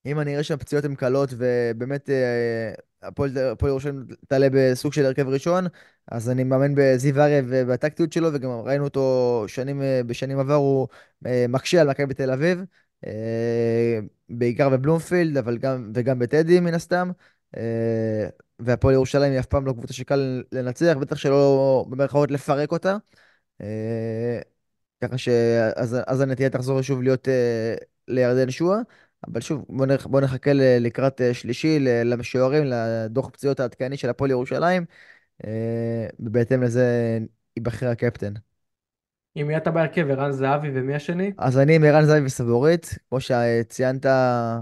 אם 0.06 0.20
אני 0.20 0.34
אראה 0.34 0.44
שהפציעות 0.44 0.86
הן 0.86 0.96
קלות 0.96 1.30
ובאמת 1.38 2.10
אה, 2.10 2.74
הפועל 3.02 3.32
ירושלים 3.68 4.06
תעלה 4.28 4.48
בסוג 4.52 4.94
של 4.94 5.06
הרכב 5.06 5.28
ראשון, 5.28 5.66
אז 6.08 6.30
אני 6.30 6.44
מאמין 6.44 6.76
בזיו 6.78 7.22
אריה 7.22 7.42
ובטקטיות 7.48 8.14
שלו, 8.14 8.30
וגם 8.34 8.50
ראינו 8.50 8.84
אותו 8.84 9.44
שנים, 9.48 9.82
בשנים 10.08 10.40
עבר, 10.40 10.54
הוא 10.54 10.88
מקשה 11.50 11.82
על 11.82 11.90
מכבי 11.90 12.14
תל 12.14 12.32
אביב, 12.32 12.62
בעיקר 14.30 14.70
בבלומפילד, 14.70 15.38
אבל 15.38 15.58
גם, 15.58 15.92
וגם 15.96 16.20
בטדי 16.20 16.60
מן 16.60 16.74
הסתם. 16.74 17.12
אה, 17.58 18.28
והפועל 18.60 18.94
ירושלים 18.94 19.32
היא 19.32 19.40
אף 19.40 19.46
פעם 19.46 19.66
לא 19.66 19.74
קבוצה 19.74 19.94
שקל 19.94 20.44
לנצח, 20.52 20.96
בטח 21.00 21.16
שלא 21.16 21.86
במרכאות 21.90 22.32
לפרק 22.32 22.72
אותה. 22.72 22.98
אה, 23.62 24.40
ככה 25.02 25.18
שאז 25.18 25.98
אז 26.08 26.22
הנטייה 26.22 26.50
תחזור 26.50 26.82
שוב 26.82 27.02
להיות 27.02 27.28
אה, 27.28 27.76
לירדן 28.08 28.52
שועה. 28.52 28.80
אבל 29.28 29.42
שוב, 29.42 29.66
בוא, 29.70 29.86
נח, 29.86 30.06
בוא 30.06 30.22
נחכה 30.22 30.52
לקראת 30.54 31.22
אה, 31.22 31.34
שלישי 31.34 31.80
למשוערים, 31.80 32.64
לדוח 32.66 33.30
פציעות 33.30 33.60
העדכני 33.60 33.98
של 33.98 34.10
הפועל 34.10 34.32
ירושלים, 34.32 34.86
אה, 35.46 36.08
ובהתאם 36.20 36.64
לזה 36.64 37.20
ייבחר 37.58 37.88
הקפטן. 37.88 38.34
עם 39.36 39.48
מי 39.48 39.58
אתה 39.58 39.72
בהרכב, 39.72 40.10
ערן 40.10 40.32
זהבי 40.32 40.68
ומי 40.74 40.96
השני? 40.96 41.32
אז 41.38 41.58
אני 41.58 41.76
עם 41.76 41.84
ערן 41.84 42.06
זהבי 42.06 42.26
וסבורית, 42.26 42.98
כמו 43.10 43.20
שציינת 43.20 44.06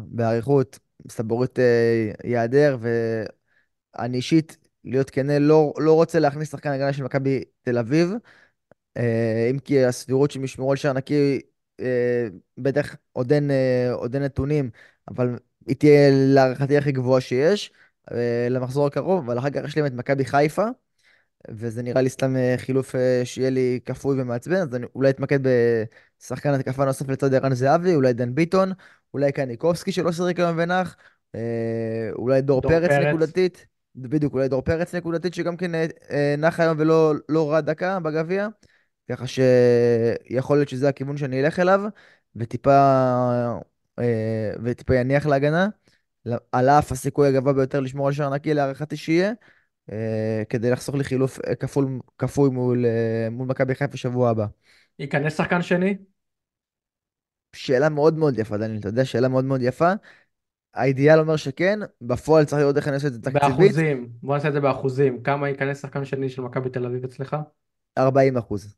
באריכות, 0.05 0.79
סבורית 1.09 1.59
אה, 1.59 2.11
ייעדר, 2.23 2.77
ואני 3.95 4.17
אישית, 4.17 4.57
להיות 4.85 5.09
כנה, 5.09 5.39
לא, 5.39 5.73
לא 5.77 5.93
רוצה 5.93 6.19
להכניס 6.19 6.51
שחקן 6.51 6.69
הגנה 6.69 6.93
של 6.93 7.03
מכבי 7.03 7.43
תל 7.61 7.77
אביב. 7.77 8.11
אה, 8.97 9.47
אם 9.51 9.59
כי 9.59 9.85
הסבירות 9.85 10.31
שהם 10.31 10.43
ישמרו 10.43 10.71
על 10.71 10.77
שער 10.77 10.93
נקי, 10.93 11.41
אה, 11.79 12.27
בטח 12.57 12.95
עוד 13.11 13.33
אין, 13.33 13.51
עוד 13.93 14.15
אין 14.15 14.23
נתונים, 14.23 14.69
אבל 15.07 15.39
היא 15.67 15.75
תהיה 15.75 16.09
להערכתי 16.11 16.77
הכי 16.77 16.91
גבוהה 16.91 17.21
שיש 17.21 17.71
למחזור 18.49 18.87
הקרוב, 18.87 19.23
אבל 19.23 19.39
אחר 19.39 19.49
כך 19.49 19.63
יש 19.67 19.77
להם 19.77 19.85
את 19.85 19.93
מכבי 19.93 20.25
חיפה, 20.25 20.65
וזה 21.49 21.83
נראה 21.83 22.01
לי 22.01 22.09
סתם 22.09 22.35
אה, 22.35 22.55
חילוף 22.57 22.95
אה, 22.95 23.21
שיהיה 23.23 23.49
לי 23.49 23.79
כפוי 23.85 24.21
ומעצבן, 24.21 24.55
אז 24.55 24.75
אני 24.75 24.85
אולי 24.95 25.09
אתמקד 25.09 25.39
בשחקן 26.21 26.53
התקפה 26.53 26.85
נוסף 26.85 27.09
לצד 27.09 27.33
ערן 27.33 27.53
זהבי, 27.53 27.95
אולי 27.95 28.13
דן 28.13 28.35
ביטון, 28.35 28.71
אולי 29.13 29.31
קניקובסקי 29.31 29.91
שלא 29.91 30.11
שיחק 30.11 30.39
היום 30.39 30.55
ונח, 30.57 30.95
אה, 31.35 32.09
אולי 32.11 32.41
דור 32.41 32.61
דור 32.61 32.71
פרץ 32.71 32.89
פרץ. 32.89 33.07
נקודתית, 33.07 33.65
בדיוק, 33.95 34.33
אולי 34.33 34.47
דור 34.47 34.61
פרץ 34.61 34.95
נקודתית, 34.95 35.33
שגם 35.33 35.57
כן 35.57 35.71
נח 36.37 36.59
היום 36.59 36.77
ולא 36.79 37.13
לא 37.29 37.51
רע 37.51 37.61
דקה 37.61 37.99
בגביע. 37.99 38.47
ככה 39.09 39.25
שיכול 39.27 40.57
להיות 40.57 40.69
שזה 40.69 40.89
הכיוון 40.89 41.17
שאני 41.17 41.41
אלך 41.41 41.59
אליו, 41.59 41.81
וטיפה, 42.35 43.59
וטיפה 44.63 44.95
יניח 44.95 45.25
להגנה, 45.25 45.67
על 46.51 46.69
אף 46.69 46.91
הסיכוי 46.91 47.27
הגבוה 47.27 47.53
ביותר 47.53 47.79
לשמור 47.79 48.07
על 48.07 48.13
שער 48.13 48.33
נקי, 48.33 48.53
להערכתי 48.53 48.97
שיהיה, 48.97 49.31
כדי 50.49 50.71
לחסוך 50.71 50.95
לי 50.95 51.03
חילוף 51.03 51.39
אה, 51.47 51.55
כפול, 51.55 51.99
כפוי 52.17 52.49
מול, 52.49 52.85
אה, 52.85 53.27
מול 53.31 53.47
מכבי 53.47 53.75
חיפה 53.75 53.97
שבוע 53.97 54.29
הבא. 54.29 54.45
ייכנס 54.99 55.37
שחקן 55.37 55.61
שני? 55.61 55.97
שאלה 57.55 57.89
מאוד 57.89 58.17
מאוד 58.17 58.39
יפה, 58.39 58.57
דניאל, 58.57 58.79
אתה 58.79 58.87
יודע, 58.87 59.05
שאלה 59.05 59.27
מאוד 59.27 59.45
מאוד 59.45 59.61
יפה. 59.61 59.91
האידיאל 60.73 61.19
אומר 61.19 61.35
שכן, 61.35 61.79
בפועל 62.01 62.45
צריך 62.45 62.61
לראות 62.61 62.77
איך 62.77 62.87
אני 62.87 62.95
עושה 62.95 63.07
את 63.07 63.13
זה 63.13 63.21
תקציבית, 63.21 63.57
באחוזים, 63.57 64.09
בוא 64.23 64.35
נעשה 64.35 64.47
את 64.47 64.53
זה 64.53 64.59
באחוזים, 64.59 65.23
כמה 65.23 65.49
ייכנס 65.49 65.81
שחקן 65.81 66.05
שני 66.05 66.29
של 66.29 66.41
מכבי 66.41 66.69
תל 66.69 66.85
אביב 66.85 67.03
אצלך? 67.03 67.35
40 67.97 68.37
אחוז. 68.37 68.75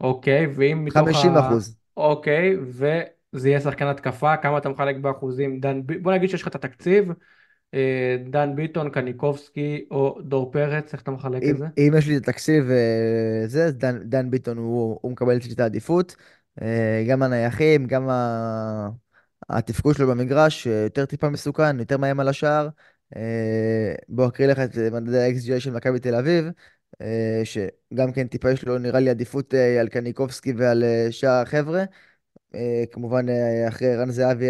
אוקיי, 0.00 0.46
ואם 0.46 0.84
מתוך 0.84 1.08
50 1.08 1.36
ה... 1.36 1.48
אחוז. 1.48 1.76
אוקיי, 1.96 2.56
וזה 2.62 3.48
יהיה 3.48 3.60
שחקן 3.60 3.86
התקפה, 3.86 4.36
כמה 4.36 4.58
אתה 4.58 4.68
מחלק 4.68 4.96
באחוזים? 4.96 5.60
דן... 5.60 5.80
בוא 6.02 6.12
נגיד 6.12 6.30
שיש 6.30 6.42
לך 6.42 6.48
את 6.48 6.54
התקציב, 6.54 7.08
אה, 7.10 7.14
דן 8.30 8.56
ביטון, 8.56 8.90
קניקובסקי 8.90 9.84
או 9.90 10.18
דור 10.22 10.52
פרץ, 10.52 10.92
איך 10.92 11.02
אתה 11.02 11.10
מחלק 11.10 11.42
אם, 11.42 11.50
את 11.50 11.58
זה? 11.58 11.66
אם 11.78 11.92
יש 11.98 12.06
לי 12.08 12.16
את 12.16 12.22
התקציב 12.28 12.70
אה, 12.70 13.42
זה, 13.46 13.70
דן, 13.72 13.98
דן 13.98 14.30
ביטון 14.30 14.58
הוא, 14.58 14.98
הוא 15.02 15.12
מקבל 15.12 15.38
את 15.52 15.60
העדיפות. 15.60 16.16
אה, 16.62 17.04
גם 17.08 17.22
הנייחים, 17.22 17.86
גם 17.86 18.08
ה... 18.08 18.88
התפקוד 19.48 19.96
שלו 19.96 20.08
במגרש, 20.08 20.66
אה, 20.66 20.72
יותר 20.72 21.06
טיפה 21.06 21.28
מסוכן, 21.28 21.78
יותר 21.78 21.98
מאיים 21.98 22.20
על 22.20 22.28
השער. 22.28 22.68
אה, 23.16 23.94
בוא 24.08 24.28
אקריא 24.28 24.48
לך 24.48 24.58
את 24.58 24.78
אה, 24.78 24.90
מדדי 24.90 25.22
ה-XGI 25.22 25.60
של 25.60 25.70
מכבי 25.70 25.98
תל 26.00 26.14
אביב, 26.14 26.44
אה, 27.00 27.42
שגם 27.44 28.12
כן 28.12 28.26
טיפה 28.26 28.50
יש 28.50 28.64
לו 28.64 28.78
נראה 28.78 29.00
לי 29.00 29.10
עדיפות 29.10 29.54
אה, 29.54 29.80
על 29.80 29.88
קניקובסקי 29.88 30.52
ועל 30.52 30.84
אה, 30.84 31.06
שאר 31.10 31.42
החבר'ה. 31.42 31.84
אה, 32.54 32.84
כמובן 32.92 33.28
אה, 33.28 33.68
אחרי 33.68 33.96
רן 33.96 34.10
זהבי 34.10 34.48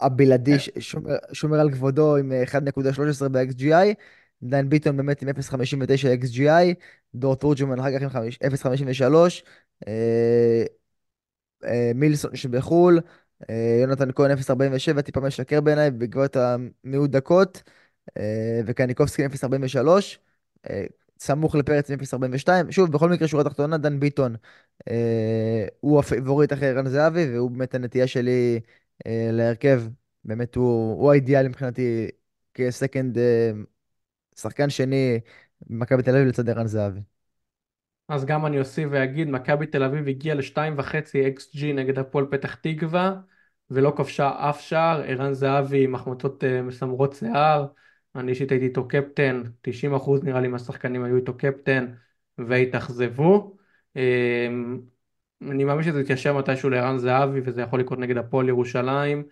הבלעדי 0.00 0.52
אה, 0.52 0.58
ש- 0.58 0.70
שומר, 0.78 1.16
שומר 1.32 1.60
על 1.60 1.70
כבודו 1.72 2.16
עם 2.16 2.32
אה, 2.32 2.42
1.13 2.44 3.28
ב-XGI, 3.28 3.94
דן 4.42 4.68
ביטון 4.68 4.96
באמת 4.96 5.22
עם 5.22 5.28
0.59 5.28 5.34
XGI, 6.24 6.74
דור 7.14 7.36
תורג'מן 7.36 7.78
אחר 7.80 7.96
כך 7.98 8.02
עם 8.02 8.08
חמיש- 8.08 8.38
0.53, 8.42 9.42
אה, 9.88 10.64
אה, 11.64 11.92
מילסון 11.94 12.36
שבחו"ל, 12.36 13.00
אה, 13.50 13.78
יונתן 13.82 14.12
כהן 14.12 14.30
0.47, 14.30 15.02
טיפה 15.02 15.20
משקר 15.20 15.60
בעיניי 15.60 15.90
בעקבות 15.90 16.36
המיעוט 16.36 17.10
דקות, 17.10 17.62
אה, 18.18 18.60
וקניקובסקי 18.66 19.24
עם 19.24 19.30
0.43, 19.30 20.18
אה, 20.70 20.84
סמוך 21.18 21.54
לפרץ 21.54 21.90
עם 21.90 21.98
0.42. 21.98 22.70
שוב, 22.72 22.92
בכל 22.92 23.10
מקרה, 23.10 23.28
שורה 23.28 23.44
תחתונה, 23.44 23.78
דן 23.78 24.00
ביטון 24.00 24.36
אה, 24.90 25.66
הוא 25.80 25.98
ה 26.00 26.06
favorite 26.06 26.52
אחרי 26.52 26.68
ערן 26.68 26.88
זהבי, 26.88 27.34
והוא 27.34 27.50
באמת 27.50 27.74
הנטייה 27.74 28.06
שלי 28.06 28.60
אה, 28.64 28.70
להרכב. 29.06 29.82
באמת, 30.24 30.54
הוא, 30.54 31.00
הוא 31.00 31.10
האידיאל 31.10 31.48
מבחינתי 31.48 32.08
כ 32.54 32.68
second, 32.68 33.18
אה, 33.18 33.50
שחקן 34.36 34.70
שני 34.70 35.20
במכבי 35.66 36.02
תל 36.02 36.10
אביב 36.10 36.28
לצד 36.28 36.48
ערן 36.48 36.66
זהבי. 36.66 37.00
אז 38.08 38.24
גם 38.24 38.46
אני 38.46 38.58
אוסיף 38.58 38.88
ואגיד, 38.90 39.28
מכבי 39.28 39.66
תל 39.66 39.82
אביב 39.82 40.08
הגיעה 40.08 40.36
ל-2.5 40.36 41.14
XG 41.38 41.64
נגד 41.74 41.98
הפועל 41.98 42.26
פתח 42.30 42.54
תקווה, 42.54 43.20
ולא 43.70 43.92
כבשה 43.96 44.50
אף 44.50 44.60
שער, 44.60 45.02
ערן 45.06 45.32
זהבי 45.32 45.84
עם 45.84 45.94
החמצות 45.94 46.44
אה, 46.44 46.62
מסמרות 46.62 47.12
שיער, 47.12 47.66
אני 48.14 48.30
אישית 48.30 48.50
הייתי 48.50 48.66
איתו 48.66 48.88
קפטן, 48.88 49.42
90% 49.62 50.24
נראה 50.24 50.40
לי 50.40 50.48
מהשחקנים 50.48 51.04
היו 51.04 51.16
איתו 51.16 51.36
קפטן, 51.36 51.86
והתאכזבו. 52.38 53.56
אני 55.42 55.64
מאמין 55.64 55.84
שזה 55.84 56.00
יתיישר 56.00 56.38
מתישהו 56.38 56.70
לערן 56.70 56.98
זהבי, 56.98 57.40
וזה 57.44 57.62
יכול 57.62 57.80
לקרות 57.80 57.98
נגד 57.98 58.16
הפועל 58.16 58.48
ירושלים. 58.48 59.22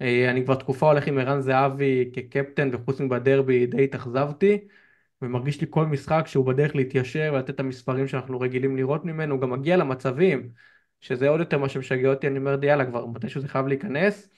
אה, 0.00 0.30
אני 0.30 0.44
כבר 0.44 0.54
תקופה 0.54 0.86
הולך 0.86 1.06
עם 1.06 1.18
ערן 1.18 1.40
זהבי 1.40 2.10
כקפטן, 2.12 2.70
וחוץ 2.72 3.00
מבדרבי 3.00 3.66
די 3.66 3.84
התאכזבתי. 3.84 4.58
ומרגיש 5.22 5.60
לי 5.60 5.66
כל 5.70 5.86
משחק 5.86 6.24
שהוא 6.26 6.46
בדרך 6.46 6.76
להתיישר 6.76 7.30
ולתת 7.34 7.50
את 7.50 7.60
המספרים 7.60 8.08
שאנחנו 8.08 8.40
רגילים 8.40 8.76
לראות 8.76 9.04
ממנו, 9.04 9.34
הוא 9.34 9.42
גם 9.42 9.50
מגיע 9.50 9.76
למצבים 9.76 10.50
שזה 11.00 11.28
עוד 11.28 11.40
יותר 11.40 11.58
מה 11.58 11.68
שמשגע 11.68 12.08
אותי, 12.08 12.26
אני 12.26 12.38
אומר, 12.38 12.64
יאללה, 12.64 12.86
כבר 12.86 13.06
מתישהו 13.06 13.40
זה 13.40 13.48
חייב 13.48 13.66
להיכנס. 13.66 14.28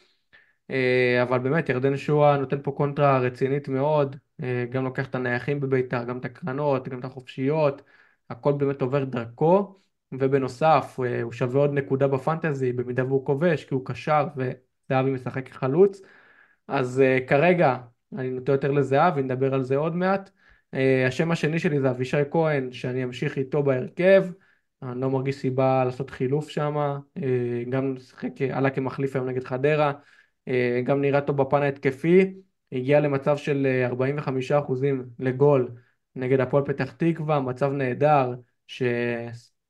אה, 0.70 1.22
אבל 1.22 1.38
באמת, 1.38 1.68
ירדן 1.68 1.96
שואה 1.96 2.36
נותן 2.36 2.62
פה 2.62 2.72
קונטרה 2.72 3.18
רצינית 3.18 3.68
מאוד, 3.68 4.16
אה, 4.42 4.64
גם 4.70 4.84
לוקח 4.84 5.06
את 5.06 5.14
הנייחים 5.14 5.60
בביתר, 5.60 6.04
גם 6.04 6.18
את 6.18 6.24
הקרנות, 6.24 6.88
גם 6.88 6.98
את 6.98 7.04
החופשיות, 7.04 7.82
הכל 8.30 8.52
באמת 8.52 8.82
עובר 8.82 9.04
דרכו, 9.04 9.80
ובנוסף, 10.12 10.98
אה, 11.04 11.22
הוא 11.22 11.32
שווה 11.32 11.61
עוד 11.61 11.72
נקודה 11.72 12.09
בפנטזי, 12.09 12.72
במידה 12.72 13.04
והוא 13.04 13.26
כובש, 13.26 13.64
כי 13.64 13.74
הוא 13.74 13.84
קשר 13.86 14.26
וזהבי 14.36 15.11
משחק 15.11 15.48
כחלוץ. 15.48 16.00
אז 16.68 17.02
כרגע 17.26 17.76
אני 18.16 18.30
נוטה 18.30 18.52
יותר 18.52 18.72
לזהבי, 18.72 19.22
נדבר 19.22 19.54
על 19.54 19.62
זה 19.62 19.76
עוד 19.76 19.96
מעט. 19.96 20.30
השם 21.06 21.30
השני 21.30 21.59
שלי 21.59 21.80
זה 21.80 21.90
אבישי 21.90 22.16
כהן, 22.30 22.72
שאני 22.72 23.04
אמשיך 23.04 23.38
איתו 23.38 23.62
בהרכב. 23.62 24.24
אני 24.82 25.00
לא 25.00 25.11
מרגיש 25.11 25.36
סיבה 25.36 25.84
לעשות 25.84 26.11
חילוף 26.11 26.48
שם, 26.48 26.98
גם 27.70 27.94
משחק, 27.94 28.42
עלה 28.52 28.70
כמחליף 28.70 29.16
היום 29.16 29.28
נגד 29.28 29.44
חדרה. 29.44 29.92
אה, 30.48 30.80
גם 30.84 31.00
נראה 31.00 31.20
טוב 31.20 31.36
בפן 31.36 31.62
ההתקפי, 31.62 32.34
הגיע 32.72 33.00
למצב 33.00 33.36
של 33.36 33.66
45% 33.84 34.84
אה, 34.84 34.90
לגול 35.18 35.68
נגד 36.16 36.40
הפועל 36.40 36.64
פתח 36.64 36.92
תקווה, 36.92 37.40
מצב 37.40 37.72
נהדר, 37.72 38.34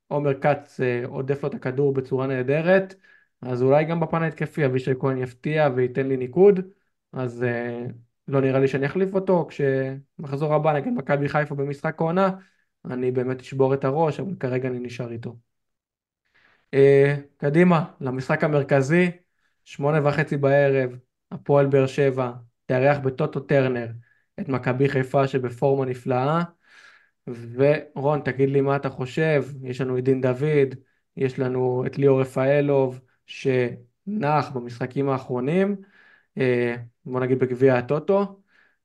שעומר 0.08 0.40
כץ 0.40 0.80
אה, 0.80 1.02
עודף 1.06 1.42
לו 1.42 1.48
את 1.48 1.54
הכדור 1.54 1.94
בצורה 1.94 2.26
נהדרת, 2.26 2.94
אז 3.42 3.62
אולי 3.62 3.84
גם 3.84 4.00
בפן 4.00 4.22
ההתקפי 4.22 4.66
אבישי 4.66 4.90
כהן 5.00 5.18
יפתיע 5.18 5.68
וייתן 5.76 6.06
לי 6.06 6.16
ניקוד, 6.16 6.60
אז 7.12 7.44
לא 8.28 8.40
נראה 8.40 8.60
לי 8.60 8.68
שאני 8.68 8.86
אחליף 8.86 9.14
אותו, 9.14 9.48
כשמחזור 9.48 10.54
הבא 10.54 10.72
נגד 10.72 10.92
מכבי 10.96 11.28
חיפה 11.28 11.54
במשחק 11.54 12.00
העונה, 12.00 12.30
אני 12.84 13.10
באמת 13.10 13.40
אשבור 13.40 13.74
את 13.74 13.84
הראש, 13.84 14.20
אבל 14.20 14.34
כרגע 14.40 14.68
אני 14.68 14.78
נשאר 14.78 15.12
איתו. 15.12 15.36
קדימה, 17.36 17.84
למשחק 18.00 18.44
המרכזי, 18.44 19.10
שמונה 19.64 20.08
וחצי 20.08 20.36
בערב, 20.36 20.90
הפועל 21.30 21.66
באר 21.66 21.86
שבע, 21.86 22.32
תארח 22.66 22.98
בטוטו 22.98 23.40
טרנר 23.40 23.88
את 24.40 24.48
מכבי 24.48 24.88
חיפה 24.88 25.28
שבפורמה 25.28 25.84
נפלאה. 25.84 26.42
ורון, 27.54 28.20
תגיד 28.20 28.48
לי 28.48 28.60
מה 28.60 28.76
אתה 28.76 28.90
חושב, 28.90 29.44
יש 29.62 29.80
לנו 29.80 29.98
את 29.98 30.04
דין 30.04 30.20
דוד, 30.20 30.74
יש 31.16 31.38
לנו 31.38 31.84
את 31.86 31.98
ליאור 31.98 32.20
רפאלוב, 32.20 33.00
שנח 33.26 34.50
במשחקים 34.54 35.08
האחרונים, 35.08 35.76
אה, 36.38 36.76
בוא 37.04 37.20
נגיד 37.20 37.38
בגביע 37.38 37.74
הטוטו, 37.74 38.40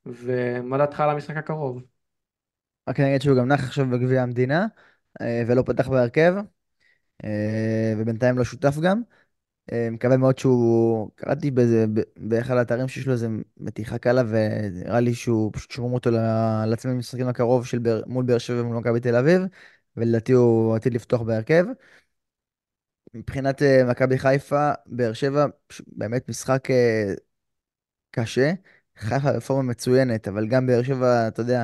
ומה 0.05 0.77
דעתך 0.77 0.99
על 0.99 1.09
המשחק 1.09 1.37
הקרוב? 1.37 1.83
רק 2.89 2.99
אני 2.99 3.09
אגיד 3.09 3.21
שהוא 3.21 3.37
גם 3.37 3.47
נח 3.47 3.63
עכשיו 3.63 3.85
בגביע 3.89 4.21
המדינה, 4.21 4.67
אה, 5.21 5.43
ולא 5.47 5.63
פתח 5.65 5.87
בהרכב, 5.87 6.35
אה, 7.23 7.93
ובינתיים 7.97 8.37
לא 8.37 8.43
שותף 8.43 8.75
גם. 8.83 9.01
אה, 9.71 9.89
מקווה 9.91 10.17
מאוד 10.17 10.37
שהוא, 10.37 11.09
קראתי 11.15 11.51
באיזה, 11.51 11.85
באחד 12.17 12.57
האתרים 12.57 12.87
שיש 12.87 13.07
לו 13.07 13.13
איזה 13.13 13.27
מתיחה 13.57 13.97
קלה, 13.97 14.21
ונראה 14.29 14.99
לי 14.99 15.13
שהוא 15.13 15.51
פשוט 15.53 15.71
שומר 15.71 15.93
אותו 15.93 16.09
לעצמי 16.67 16.93
במשחקים 16.93 17.27
הקרוב 17.27 17.65
של 17.65 17.79
בר, 17.79 18.01
מול 18.07 18.25
באר 18.25 18.37
שבע 18.37 18.61
ומול 18.61 18.77
מכבי 18.77 18.99
תל 18.99 19.15
אביב, 19.15 19.41
ולדעתי 19.97 20.31
הוא 20.31 20.75
עתיד 20.75 20.93
לפתוח 20.93 21.21
בהרכב. 21.21 21.65
מבחינת 23.13 23.61
uh, 23.61 23.65
מכבי 23.91 24.17
חיפה, 24.17 24.71
באר 24.85 25.13
שבע, 25.13 25.45
באמת 25.87 26.29
משחק 26.29 26.67
uh, 26.69 26.73
קשה. 28.11 28.53
חיפה 28.97 29.29
רפורמה 29.29 29.63
מצוינת, 29.63 30.27
אבל 30.27 30.47
גם 30.47 30.67
באר 30.67 30.83
שבע, 30.83 31.27
אתה 31.27 31.41
יודע, 31.41 31.63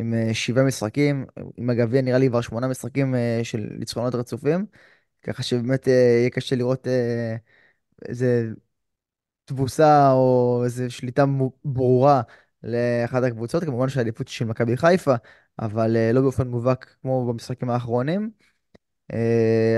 עם 0.00 0.14
שבעה 0.32 0.64
משחקים, 0.64 1.26
עם 1.56 1.70
הגביע 1.70 2.02
נראה 2.02 2.18
לי 2.18 2.28
כבר 2.28 2.40
שמונה 2.40 2.68
משחקים 2.68 3.14
של 3.42 3.68
ניצחונות 3.78 4.14
רצופים. 4.14 4.66
ככה 5.24 5.42
שבאמת 5.42 5.88
אה, 5.88 5.92
יהיה 5.92 6.30
קשה 6.30 6.56
לראות 6.56 6.88
אה, 6.88 7.36
איזה 8.08 8.48
תבוסה 9.44 10.12
או 10.12 10.62
איזה 10.64 10.90
שליטה 10.90 11.24
ברורה 11.64 12.22
לאחת 12.62 13.22
הקבוצות. 13.22 13.64
כמובן 13.64 13.88
שהעדיפות 13.88 14.28
של 14.28 14.44
מכבי 14.44 14.76
חיפה, 14.76 15.14
אבל 15.58 15.96
אה, 15.96 16.12
לא 16.12 16.20
באופן 16.20 16.48
מובהק 16.48 16.96
כמו 17.02 17.26
במשחקים 17.26 17.70
האחרונים. 17.70 18.30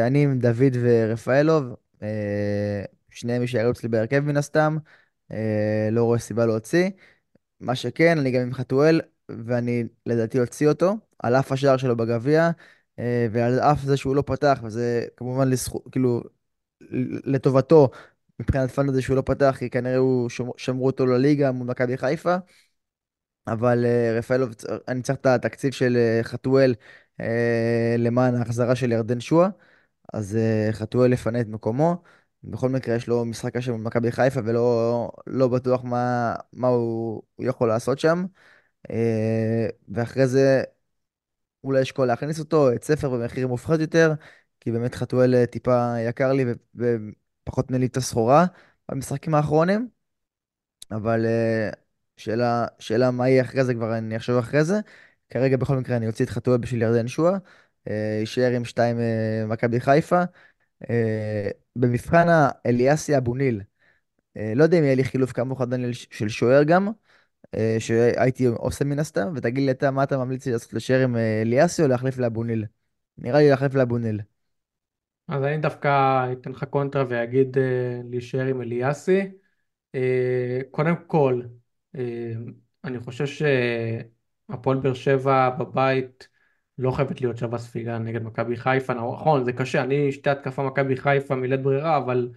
אני 0.07 0.25
עם 0.25 0.39
דוד 0.39 0.77
ורפאלוב, 0.83 1.65
שניהם 3.11 3.43
יישארו 3.43 3.71
אצלי 3.71 3.89
בהרכב 3.89 4.21
מן 4.21 4.37
הסתם, 4.37 4.77
לא 5.91 6.05
רואה 6.05 6.19
סיבה 6.19 6.47
להוציא. 6.47 6.91
מה 7.61 7.75
שכן, 7.75 8.19
אני 8.19 8.31
גם 8.31 8.43
עם 8.43 8.55
חתואל, 8.55 9.01
ואני 9.29 9.85
לדעתי 10.07 10.41
אוציא 10.41 10.69
אותו, 10.69 10.95
על 11.19 11.35
אף 11.37 11.53
השער 11.53 11.77
שלו 11.77 11.97
בגביע. 11.97 12.51
אה, 12.99 13.27
ועל 13.33 13.61
אף 13.61 13.83
זה 13.83 13.97
שהוא 13.97 14.17
לא 14.17 14.23
פתח, 14.27 14.61
וזה 14.63 15.07
כמובן 15.17 15.49
לזכות, 15.49 15.83
כאילו, 15.93 16.23
לטובתו 17.25 17.91
מבחינת 18.41 18.71
פאנל 18.71 19.01
שהוא 19.01 19.17
לא 19.17 19.23
פתח, 19.23 19.57
כי 19.59 19.71
כנראה 19.71 19.97
הוא 19.97 20.29
שמרו 20.57 20.87
אותו 20.87 21.07
לליגה 21.07 21.53
מול 21.53 21.67
מכבי 21.67 21.97
חיפה. 21.97 22.37
אבל 23.47 23.85
uh, 23.85 24.19
רפאלוב, 24.19 24.55
אני 24.89 25.03
צריך 25.03 25.19
את 25.19 25.27
התקציב 25.27 25.73
של 25.73 25.97
uh, 26.23 26.25
חתואל 26.27 26.75
למען 27.99 28.35
ההחזרה 28.35 28.77
של 28.77 28.93
ירדן 28.93 29.21
שואה, 29.21 29.49
אז 30.13 30.39
חתואל 30.73 31.13
יפנה 31.13 31.41
את 31.41 31.47
מקומו. 31.47 32.03
בכל 32.45 32.69
מקרה, 32.69 32.95
יש 32.95 33.09
לו 33.09 33.25
משחק 33.25 33.57
קשה 33.57 33.73
מול 33.73 33.81
מכבי 33.81 34.13
חיפה, 34.13 34.41
ולא 34.45 35.11
לא 35.27 35.49
בטוח 35.49 35.85
מה, 35.85 36.35
מה 36.53 36.69
הוא, 36.69 37.23
הוא 37.37 37.47
יכול 37.47 37.69
לעשות 37.69 37.99
שם. 37.99 38.25
ואחרי 39.89 40.27
זה 40.27 40.63
אולי 41.67 41.83
אשקול 41.83 42.07
להכניס 42.07 42.39
אותו, 42.39 42.73
את 42.73 42.85
ספר 42.85 43.11
במחיר 43.11 43.49
מופחת 43.49 43.81
יותר, 43.81 44.15
כי 44.61 44.71
באמת 44.73 44.95
חתואל 44.95 45.35
אה, 45.35 45.47
טיפה 45.47 45.95
יקר 46.01 46.33
לי 46.33 46.45
ופחות 46.75 47.71
מניב 47.71 47.89
את 47.91 47.97
הסחורה 47.97 48.47
במשחקים 48.89 49.35
האחרונים. 49.35 49.89
אבל 50.91 51.27
אה, 51.27 51.71
שאלה, 52.17 52.67
שאלה 52.79 53.11
מה 53.11 53.29
יהיה 53.29 53.43
אחרי 53.43 53.65
זה, 53.65 53.75
כבר 53.75 53.99
אני 53.99 54.17
אחשוב 54.17 54.39
אחרי 54.39 54.65
זה. 54.65 54.81
כרגע 55.31 55.57
בכל 55.57 55.77
מקרה 55.77 55.97
אני 55.97 56.07
אוציא 56.07 56.25
את 56.25 56.31
חתואל 56.31 56.59
בשביל 56.59 56.83
ירדן 56.83 57.09
שואה, 57.09 57.39
אה, 57.89 58.17
יישאר 58.21 58.53
עם 58.57 58.65
שתיים 58.65 58.97
מכבי 59.49 59.81
חיפה. 59.81 60.23
במבחן 61.77 62.27
האליאסי 62.29 63.17
אבו 63.17 63.35
ניל, 63.35 63.61
לא 64.37 64.63
יודע 64.63 64.79
אם 64.79 64.85
יהיה 64.85 64.95
לי 64.95 65.05
חילוף 65.05 65.33
כמוך 65.33 65.63
דניאל 65.63 65.93
של 65.93 66.29
שוער 66.29 66.63
גם, 66.63 66.89
שהייתי 67.79 68.47
עושה 68.47 68.85
מן 68.85 68.99
הסתם, 68.99 69.33
ותגיד 69.37 69.65
לי 69.65 69.71
אתה 69.71 69.91
מה 69.91 70.03
אתה 70.03 70.19
ממליץ 70.19 70.47
לי 70.47 70.53
לעשות 70.53 70.73
לשאר 70.73 71.03
עם 71.05 71.17
אה, 71.17 71.43
אליאסי 71.43 71.83
או 71.83 71.89
להחליף 71.89 72.19
לאבוניל? 72.19 72.65
נראה 73.19 73.39
לי 73.39 73.51
להחליף 73.51 73.75
לאבוניל. 73.75 74.21
אז 75.29 75.43
אני 75.43 75.59
דווקא 75.59 75.89
אתן 76.33 76.51
לך 76.51 76.65
קונטרה 76.65 77.05
ואגיד 77.09 77.59
אה, 77.59 78.01
להישאר 78.11 78.47
עם 78.47 78.63
אליאסי. 78.63 79.21
קודם 80.71 80.95
כל, 81.07 81.43
אני 82.85 83.01
חושב 83.01 83.27
שהפועל 83.27 84.79
באר 84.79 84.95
שבע 84.95 85.51
בבית 85.51 86.29
לא 86.79 86.91
חייבת 86.91 87.21
להיות 87.21 87.37
שווה 87.37 87.59
ספיגה 87.59 87.99
נגד 87.99 88.23
מכבי 88.23 88.57
חיפה. 88.57 88.95
נכון, 88.95 89.45
זה 89.45 89.53
קשה, 89.53 89.83
אני 89.83 90.13
שתי 90.13 90.31
התקפה 90.31 90.63
מכבי 90.63 90.97
חיפה 90.97 91.35
מלית 91.35 91.63
ברירה, 91.63 91.97
אבל 91.97 92.31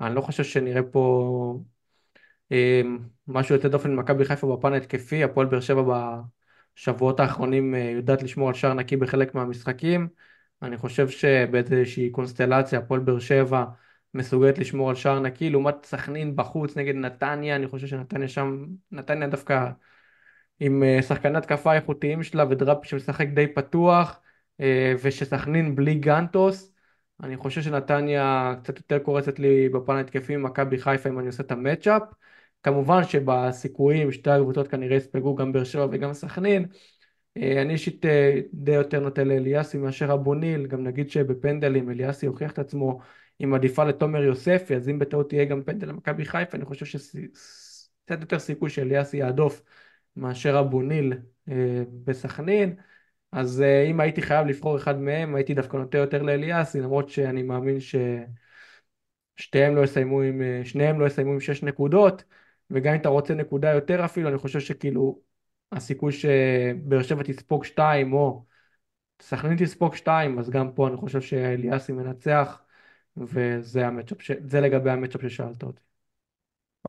אני 0.00 0.14
לא 0.14 0.20
חושב 0.20 0.44
שנראה 0.44 0.82
פה 0.82 1.60
משהו 3.28 3.54
יוצא 3.54 3.68
דופן 3.68 3.90
ממכבי 3.96 4.24
חיפה 4.24 4.56
בפן 4.56 4.72
ההתקפי, 4.72 5.24
הפועל 5.24 5.46
באר 5.46 5.60
שבע 5.60 6.20
בשבועות 6.76 7.20
האחרונים 7.20 7.74
אה, 7.74 7.80
יודעת 7.80 8.22
לשמור 8.22 8.48
על 8.48 8.54
שער 8.54 8.74
נקי 8.74 8.96
בחלק 8.96 9.34
מהמשחקים. 9.34 10.08
אני 10.62 10.76
חושב 10.76 11.08
שבאיזושהי 11.08 12.10
קונסטלציה 12.10 12.78
הפועל 12.78 13.00
באר 13.00 13.18
שבע 13.18 13.64
מסוגלת 14.14 14.58
לשמור 14.58 14.88
על 14.90 14.94
שער 14.96 15.20
נקי, 15.20 15.50
לעומת 15.50 15.74
סכנין 15.84 16.36
בחוץ 16.36 16.76
נגד 16.76 16.94
נתניה, 16.94 17.56
אני 17.56 17.68
חושב 17.68 17.86
שנתניה 17.86 18.28
שם, 18.28 18.66
נתניה 18.92 19.28
דווקא 19.28 19.70
עם 20.60 20.82
אה, 20.82 21.02
שחקני 21.02 21.38
התקפה 21.38 21.74
איכותיים 21.74 22.22
שלה 22.22 22.44
ודראפ 22.50 22.84
שמשחק 22.84 23.26
די 23.28 23.46
פתוח, 23.46 24.20
אה, 24.60 24.94
ושסכנין 25.02 25.74
בלי 25.74 25.94
גנטוס. 25.94 26.72
אני 27.22 27.36
חושב 27.36 27.62
שנתניה 27.62 28.54
קצת 28.62 28.76
יותר 28.76 28.98
קורצת 28.98 29.38
לי 29.38 29.68
בפן 29.68 29.96
ההתקפי 29.96 30.36
ממכבי 30.36 30.78
חיפה 30.78 31.08
אם 31.08 31.18
אני 31.18 31.26
עושה 31.26 31.42
את 31.42 31.52
המצ'אפ. 31.52 32.02
כמובן 32.62 33.04
שבסיכויים 33.04 34.12
שתי 34.12 34.30
הקבוצות 34.30 34.68
כנראה 34.68 34.96
יספגו 34.96 35.34
גם 35.34 35.52
באר 35.52 35.64
שבע 35.64 35.86
וגם 35.90 36.12
סכנין. 36.12 36.66
אה, 37.36 37.62
אני 37.62 37.72
אישית 37.72 38.06
אה, 38.06 38.40
די 38.52 38.72
יותר 38.72 39.00
נוטה 39.00 39.24
לאליאסי 39.24 39.78
מאשר 39.78 40.12
אבו 40.14 40.34
ניל, 40.34 40.66
גם 40.66 40.84
נגיד 40.84 41.10
שבפנדלים 41.10 41.90
אליאסי 41.90 42.26
הוכיח 42.26 42.52
את 42.52 42.58
עצמו 42.58 43.00
עם 43.38 43.54
עדיפה 43.54 43.84
לתומר 43.84 44.22
יוספי, 44.22 44.76
אז 44.76 44.88
אם 44.88 44.98
בטעות 44.98 45.28
תהיה 45.28 45.44
גם 45.44 45.62
פנדל 45.62 45.88
למכבי 45.88 46.24
חיפה, 46.24 46.56
אני 46.56 46.64
חושב 46.64 46.86
שקצת 46.86 48.20
יותר 48.20 48.38
סיכוי 48.38 48.70
שאליאסי 48.70 49.16
יהדוף 49.16 49.62
מאשר 50.16 50.60
אבו 50.60 50.82
ניל 50.82 51.12
אה, 51.48 51.82
בסכנין. 52.04 52.76
אז 53.32 53.62
אם 53.90 54.00
הייתי 54.00 54.22
חייב 54.22 54.46
לבחור 54.46 54.76
אחד 54.76 55.00
מהם, 55.00 55.34
הייתי 55.34 55.54
דווקא 55.54 55.76
נוטה 55.76 55.98
יותר 55.98 56.22
לאליאסי, 56.22 56.80
למרות 56.80 57.08
שאני 57.08 57.42
מאמין 57.42 57.78
ששניהם 59.38 59.76
לא 59.76 59.84
יסיימו 59.84 60.22
עם, 60.22 60.42
שניהם 60.64 61.00
לא 61.00 61.06
יסיימו 61.06 61.32
עם 61.32 61.40
שש 61.40 61.62
נקודות. 61.62 62.24
וגם 62.70 62.94
אם 62.94 63.00
אתה 63.00 63.08
רוצה 63.08 63.34
נקודה 63.34 63.70
יותר 63.72 64.04
אפילו, 64.04 64.28
אני 64.28 64.38
חושב 64.38 64.60
שכאילו 64.60 65.20
הסיכוי 65.72 66.12
שבאר 66.12 67.02
שבע 67.02 67.22
תספוג 67.22 67.64
שתיים 67.64 68.12
או 68.12 68.44
סכנין 69.22 69.56
תספוג 69.56 69.94
שתיים, 69.94 70.38
אז 70.38 70.50
גם 70.50 70.72
פה 70.72 70.88
אני 70.88 70.96
חושב 70.96 71.20
שאליאסי 71.20 71.92
מנצח 71.92 72.60
וזה 73.16 73.86
המצ'אפ, 73.86 74.22
ש... 74.22 74.30
זה 74.46 74.60
לגבי 74.60 74.90
המצ'אפ 74.90 75.22
ששאלת 75.22 75.62
אותי. 75.62 75.80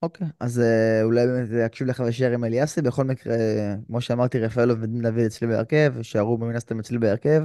אוקיי, 0.02 0.28
אז 0.40 0.60
אה, 0.60 1.04
אולי 1.04 1.28
באמת 1.28 1.52
אקשיב 1.66 1.88
לך 1.88 2.04
ושאר 2.08 2.32
עם 2.34 2.44
אליאסי. 2.44 2.82
בכל 2.82 3.04
מקרה, 3.04 3.36
כמו 3.88 4.02
שאמרתי, 4.02 4.40
רפאלוב 4.40 4.78
ודין 4.82 5.02
דוד 5.02 5.20
אצלי 5.20 5.48
בהרכב, 5.48 5.94
שערו 6.02 6.38
מן 6.38 6.56
הסתם 6.56 6.80
אצלי 6.80 6.98
בהרכב. 6.98 7.44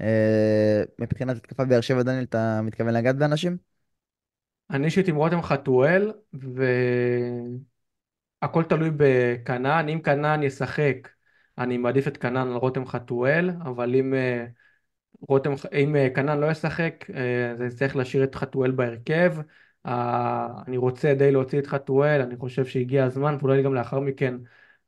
אה, 0.00 0.82
מבחינת 0.98 1.36
התקפה 1.36 1.64
באר 1.64 1.80
שבע, 1.80 2.02
דניאל, 2.02 2.24
אתה 2.24 2.60
מתכוון 2.62 2.94
לגעת 2.94 3.16
באנשים? 3.16 3.67
אני 4.70 4.84
אישית 4.84 5.08
עם 5.08 5.16
רותם 5.16 5.42
חתואל, 5.42 6.12
והכל 8.42 8.64
תלוי 8.64 8.90
בכנען, 8.96 9.88
אם 9.88 10.00
כנען 10.00 10.42
ישחק, 10.42 11.08
אני 11.58 11.78
מעדיף 11.78 12.08
את 12.08 12.16
כנען 12.16 12.48
על 12.48 12.56
רותם 12.56 12.86
חתואל, 12.86 13.50
אבל 13.50 13.94
אם 13.94 14.14
אה, 14.14 14.46
רותם, 15.20 15.52
אם 15.74 15.96
אה, 15.96 16.08
כנען 16.14 16.38
לא 16.40 16.46
ישחק, 16.50 17.04
אה, 17.14 17.50
אז 17.50 17.76
צריך 17.76 17.96
להשאיר 17.96 18.24
את 18.24 18.34
חתואל 18.34 18.70
בהרכב. 18.70 19.34
אני 20.66 20.76
רוצה 20.76 21.14
די 21.14 21.32
להוציא 21.32 21.58
את 21.58 21.66
חתואל, 21.66 22.20
אני 22.20 22.36
חושב 22.36 22.64
שהגיע 22.64 23.04
הזמן, 23.04 23.36
ואולי 23.40 23.62
גם 23.62 23.74
לאחר 23.74 24.00
מכן 24.00 24.34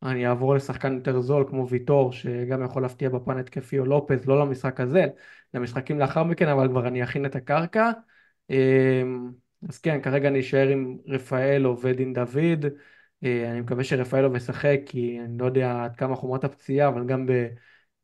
אני 0.03 0.27
אעבור 0.29 0.55
לשחקן 0.55 0.95
יותר 0.95 1.21
זול 1.21 1.45
כמו 1.49 1.69
ויטור, 1.69 2.13
שגם 2.13 2.65
יכול 2.65 2.83
להפתיע 2.83 3.09
בפן 3.09 3.39
התקפי 3.39 3.79
או 3.79 3.87
לופז, 3.87 4.27
לא 4.27 4.41
למשחק 4.41 4.81
הזה, 4.81 5.07
למשחקים 5.55 5.99
לאחר 5.99 6.25
מכן, 6.25 6.49
אבל 6.49 6.69
כבר 6.69 6.89
אני 6.89 7.05
אכין 7.05 7.27
את 7.27 7.37
הקרקע. 7.37 7.91
אז 9.69 9.79
כן, 9.79 10.01
כרגע 10.03 10.29
אני 10.29 10.41
אשאר 10.41 10.69
עם 10.69 10.99
רפאלו 11.07 11.81
ודין 11.81 12.13
דוד. 12.13 12.65
אה, 13.25 13.51
אני 13.51 13.61
מקווה 13.61 13.85
שרפאלו 13.85 14.37
ישחק, 14.37 14.81
כי 14.87 15.21
אני 15.21 15.39
לא 15.39 15.45
יודע 15.45 15.85
עד 15.85 15.97
כמה 15.97 16.17
חומרת 16.17 16.45
הפציעה, 16.45 16.89
אבל 16.89 17.07
גם 17.07 17.27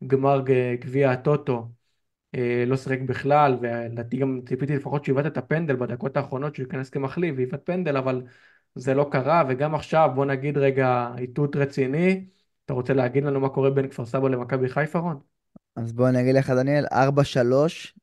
בגמר 0.01 0.41
גביע 0.79 1.11
הטוטו 1.11 1.69
אה, 2.35 2.63
לא 2.67 2.77
שיחק 2.77 2.99
בכלל, 2.99 3.57
ולדעתי 3.61 4.17
גם 4.17 4.41
ציפיתי 4.47 4.75
לפחות 4.75 5.05
שיבעט 5.05 5.25
את 5.25 5.37
הפנדל 5.37 5.75
בדקות 5.75 6.17
האחרונות 6.17 6.55
שהוא 6.55 6.63
ייכנס 6.63 6.89
כמחליף 6.89 7.35
ויבעט 7.37 7.61
פנדל, 7.65 7.97
אבל 7.97 8.21
זה 8.75 8.93
לא 8.93 9.09
קרה, 9.11 9.43
וגם 9.49 9.75
עכשיו 9.75 10.09
בוא 10.15 10.25
נגיד 10.25 10.57
רגע 10.57 11.11
איתות 11.17 11.55
רציני. 11.55 12.25
אתה 12.65 12.73
רוצה 12.73 12.93
להגיד 12.93 13.23
לנו 13.23 13.39
מה 13.39 13.49
קורה 13.49 13.69
בין 13.69 13.87
כפר 13.89 14.05
סבא 14.05 14.29
למכבי 14.29 14.69
חיפה, 14.69 14.99
רון? 14.99 15.19
אז 15.75 15.93
בוא 15.93 16.09
אני 16.09 16.21
אגיד 16.21 16.35
לך, 16.35 16.49
דניאל, 16.49 16.85
4-3 16.91 17.93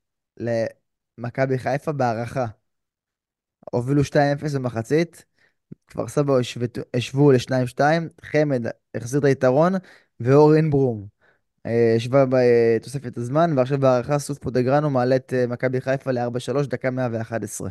למכבי 1.17 1.57
חיפה 1.57 1.91
בהערכה. 1.91 2.45
הובילו 3.71 4.01
2-0 4.01 4.55
במחצית, 4.55 5.25
כפר 5.87 6.07
סבא 6.07 6.33
השוו 6.93 7.31
ל-2-2, 7.31 7.79
חמד 8.21 8.61
החזיר 8.95 9.19
את 9.19 9.25
היתרון, 9.25 9.73
ואור 10.19 10.55
אינברום 10.55 11.07
השווה 11.95 12.19
אה, 12.19 12.25
בתוספת 12.75 13.17
הזמן, 13.17 13.57
ועכשיו 13.57 13.79
בהערכה 13.79 14.19
סוף 14.19 14.39
פוטגרנו 14.39 14.89
מעלה 14.89 15.15
את 15.15 15.33
אה, 15.33 15.47
מכבי 15.47 15.81
חיפה 15.81 16.11
ל-4-3, 16.11 16.67
דקה 16.67 16.91
111. 16.91 17.69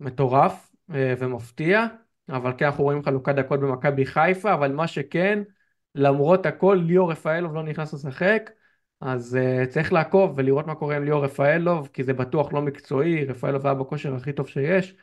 מטורף 0.00 0.70
אה, 0.94 1.14
ומפתיע, 1.18 1.86
אבל 2.28 2.52
כן 2.58 2.64
אנחנו 2.64 2.84
רואים 2.84 3.02
חלוקת 3.02 3.34
דקות 3.34 3.60
במכבי 3.60 4.06
חיפה, 4.06 4.54
אבל 4.54 4.72
מה 4.72 4.86
שכן, 4.86 5.42
למרות 5.94 6.46
הכל 6.46 6.78
ליאור 6.86 7.10
רפאלוב 7.10 7.54
לא 7.54 7.62
נכנס 7.62 7.94
לשחק, 7.94 8.50
אז 9.02 9.38
uh, 9.40 9.66
צריך 9.66 9.92
לעקוב 9.92 10.32
ולראות 10.36 10.66
מה 10.66 10.74
קורה 10.74 10.96
עם 10.96 11.04
ליאור 11.04 11.24
רפאלוב, 11.24 11.88
כי 11.92 12.04
זה 12.04 12.12
בטוח 12.12 12.52
לא 12.52 12.62
מקצועי, 12.62 13.24
רפאלוב 13.24 13.66
היה 13.66 13.74
בכושר 13.74 14.14
הכי 14.14 14.32
טוב 14.32 14.48
שיש, 14.48 14.94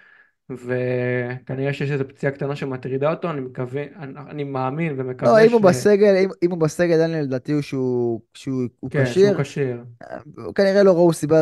וכנראה 0.49 1.73
שיש 1.73 1.91
איזו 1.91 2.07
פציעה 2.07 2.31
קטנה 2.31 2.55
שמטרידה 2.55 3.11
אותו, 3.11 3.29
אני 3.29 3.41
מקווה, 3.41 3.83
אני, 3.95 4.13
אני 4.29 4.43
מאמין 4.43 4.93
ומקווה 4.97 5.31
לא, 5.31 5.47
ש... 5.47 5.47
אם 5.47 5.53
הוא 5.53 5.61
בסגל, 5.61 6.15
אם, 6.15 6.29
אם 6.43 6.51
הוא 6.51 6.59
בסגל, 6.59 6.97
דניאל, 6.97 7.23
לדעתי 7.23 7.51
הוא 7.51 7.61
שהוא 7.61 8.21
כשיר. 8.33 8.67
כן, 8.89 9.05
שהוא 9.05 9.35
כשיר. 9.41 9.83
כנראה 10.55 10.83
לא 10.83 10.93
ראו 10.93 11.13
סיבה 11.13 11.37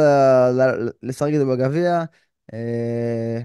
לשחק 1.04 1.32
זה 1.34 1.46
בגביע. 1.46 2.04
אה, 2.54 3.40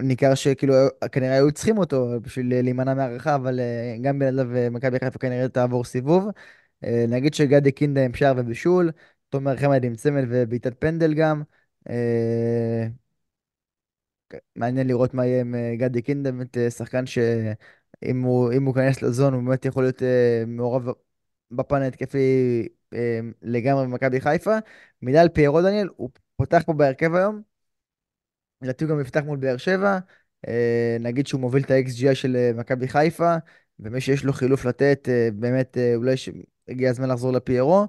ניכר 0.00 0.34
שכאילו 0.34 0.74
כנראה 1.12 1.34
היו 1.34 1.52
צריכים 1.52 1.78
אותו 1.78 2.20
בשביל 2.22 2.62
להימנע 2.62 2.94
מהערכה, 2.94 3.34
אבל 3.34 3.60
אה, 3.60 3.96
גם 4.02 4.18
בלעדיו 4.18 4.70
מכבי 4.70 4.98
חיפה 4.98 5.18
כנראה 5.18 5.48
תעבור 5.48 5.84
סיבוב. 5.84 6.28
אה, 6.84 7.04
נגיד 7.08 7.34
שגדי 7.34 7.72
קינדה 7.72 8.04
עם 8.04 8.14
שער 8.14 8.34
ובישול, 8.36 8.90
תומר 9.28 9.56
חמד 9.56 9.84
עם 9.84 9.94
צמד 9.94 10.24
ובעיטת 10.28 10.80
פנדל 10.80 11.14
גם. 11.14 11.42
מעניין 14.56 14.86
לראות 14.86 15.14
מה 15.14 15.26
יהיה 15.26 15.40
עם 15.40 15.54
אה, 15.54 15.74
גדי 15.76 16.02
קינדה, 16.02 16.32
באמת 16.32 16.58
אה, 16.58 16.70
שחקן 16.70 17.06
שאם 17.06 18.22
הוא, 18.22 18.52
הוא 18.52 18.78
ייכנס 18.78 19.02
לזון 19.02 19.34
הוא 19.34 19.42
באמת 19.42 19.64
יכול 19.64 19.82
להיות 19.82 20.02
אה, 20.02 20.44
מעורב 20.46 20.88
בפן 21.50 21.82
ההתקפי 21.82 22.68
לגמרי 23.42 23.84
במכבי 23.86 24.20
חיפה. 24.20 24.58
מילה 25.02 25.20
על 25.20 25.28
פיירו 25.28 25.62
דניאל, 25.62 25.88
הוא 25.96 26.10
פותח 26.36 26.62
פה 26.66 26.72
בהרכב 26.72 27.14
היום, 27.14 27.42
לדעתי 28.62 28.84
הוא 28.84 28.90
גם 28.90 29.00
יפתח 29.00 29.20
מול 29.24 29.38
באר 29.38 29.56
שבע. 29.56 29.98
נגיד 31.00 31.26
שהוא 31.26 31.40
מוביל 31.40 31.62
את 31.62 31.70
ה-XGI 31.70 32.14
של 32.14 32.52
מכבי 32.54 32.88
חיפה, 32.88 33.36
ומי 33.80 34.00
שיש 34.00 34.24
לו 34.24 34.32
חילוף 34.32 34.64
לתת, 34.64 35.08
באמת 35.34 35.76
אולי 35.94 36.16
הגיע 36.70 36.90
הזמן 36.90 37.08
לחזור 37.08 37.32
לפיירו. 37.32 37.86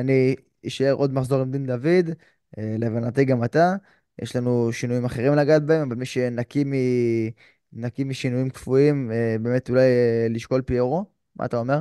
אני 0.00 0.34
אשאר 0.66 0.92
עוד 0.92 1.14
מחזור 1.14 1.40
עם 1.40 1.50
דין 1.50 1.66
דוד, 1.66 2.10
להבנתי 2.56 3.24
גם 3.24 3.44
אתה. 3.44 3.74
יש 4.22 4.36
לנו 4.36 4.72
שינויים 4.72 5.04
אחרים 5.04 5.34
לגעת 5.34 5.62
בהם, 5.62 5.88
אבל 5.88 5.96
מי 5.96 6.06
שנקי 6.06 6.64
מ... 6.64 6.72
נקי 7.72 8.04
משינויים 8.04 8.50
קפואים, 8.50 9.10
אה, 9.12 9.36
באמת 9.40 9.70
אולי 9.70 9.80
אה, 9.80 10.26
לשקול 10.30 10.62
פיירו. 10.62 11.04
מה 11.36 11.44
אתה 11.44 11.56
אומר? 11.56 11.78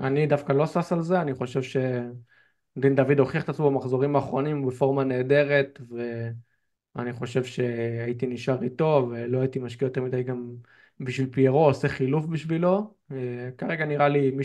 אני 0.00 0.26
דווקא 0.26 0.52
לא 0.52 0.66
שש 0.66 0.92
על 0.92 1.02
זה, 1.02 1.20
אני 1.20 1.34
חושב 1.34 1.62
שדין 1.62 2.94
דוד 2.94 3.18
הוכיח 3.18 3.44
את 3.44 3.48
עצמו 3.48 3.70
במחזורים 3.70 4.16
האחרונים, 4.16 4.66
בפורמה 4.66 5.04
נהדרת, 5.04 5.80
ואני 6.94 7.12
חושב 7.12 7.44
שהייתי 7.44 8.26
נשאר 8.26 8.62
איתו, 8.62 9.08
ולא 9.10 9.40
הייתי 9.40 9.58
משקיע 9.58 9.86
יותר 9.86 10.02
מדי 10.02 10.22
גם 10.22 10.54
בשביל 11.00 11.28
פיירו, 11.32 11.64
עושה 11.66 11.88
חילוף 11.88 12.26
בשבילו. 12.26 12.94
אה, 13.12 13.50
כרגע 13.58 13.84
נראה 13.84 14.08
לי 14.08 14.30
מי 14.30 14.44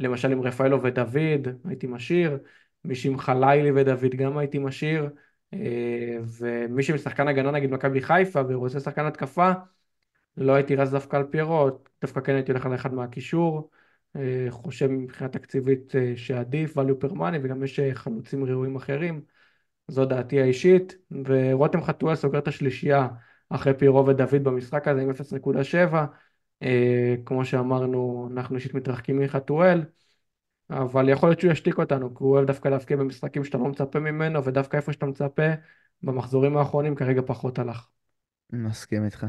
שלמשל 0.00 0.32
עם 0.32 0.42
רפאלו 0.42 0.82
ודוד, 0.82 1.48
הייתי 1.64 1.86
משאיר, 1.86 2.38
מי 2.84 2.94
שעם 2.94 3.18
חלילי 3.18 3.70
ודוד 3.74 4.14
גם 4.14 4.38
הייתי 4.38 4.58
משאיר. 4.58 5.10
אה, 5.54 6.18
ומי 6.38 6.82
שמשחקן 6.82 7.28
הגנה 7.28 7.50
נגיד 7.50 7.70
מכבי 7.70 8.02
חיפה 8.02 8.40
ורוצה 8.48 8.80
שחקן 8.80 9.06
התקפה 9.06 9.52
לא 10.36 10.52
הייתי 10.52 10.76
רץ 10.76 10.90
דווקא 10.90 11.16
על 11.16 11.24
פיירו, 11.30 11.68
דווקא 12.02 12.20
כן 12.20 12.34
הייתי 12.34 12.52
הולך 12.52 12.66
על 12.66 12.74
אחד 12.74 12.94
מהקישור. 12.94 13.70
אה, 14.16 14.46
חושב 14.50 14.86
מבחינה 14.86 15.30
תקציבית 15.30 15.96
אה, 15.96 16.12
שעדיף 16.16 16.78
value 16.78 17.04
per 17.04 17.12
money 17.12 17.36
וגם 17.42 17.64
יש 17.64 17.80
חלוצים 17.94 18.44
ראויים 18.44 18.76
אחרים. 18.76 19.22
זו 19.88 20.04
דעתי 20.04 20.40
האישית. 20.40 20.94
ורותם 21.24 21.82
חתואל 21.82 22.14
סוגר 22.14 22.38
את 22.38 22.48
השלישייה 22.48 23.08
אחרי 23.48 23.74
פיירו 23.74 24.06
ודוד 24.06 24.44
במשחק 24.44 24.88
הזה 24.88 25.02
עם 25.02 25.10
0.7 25.10 25.94
כמו 27.24 27.44
שאמרנו 27.44 28.28
אנחנו 28.32 28.56
אישית 28.56 28.74
מתרחקים 28.74 29.18
מחתואל 29.18 29.84
אבל 30.70 31.08
יכול 31.08 31.28
להיות 31.28 31.40
שהוא 31.40 31.52
ישתיק 31.52 31.78
אותנו, 31.78 32.14
כי 32.14 32.24
הוא 32.24 32.32
אוהב 32.32 32.46
דווקא 32.46 32.68
להפקיע 32.68 32.96
במשחקים 32.96 33.44
שאתה 33.44 33.58
לא 33.58 33.64
מצפה 33.64 33.98
ממנו, 34.00 34.44
ודווקא 34.44 34.76
איפה 34.76 34.92
שאתה 34.92 35.06
מצפה, 35.06 35.42
במחזורים 36.02 36.56
האחרונים 36.56 36.94
כרגע 36.94 37.22
פחות 37.26 37.58
הלך. 37.58 37.86
מסכים 38.52 39.04
איתך. 39.04 39.26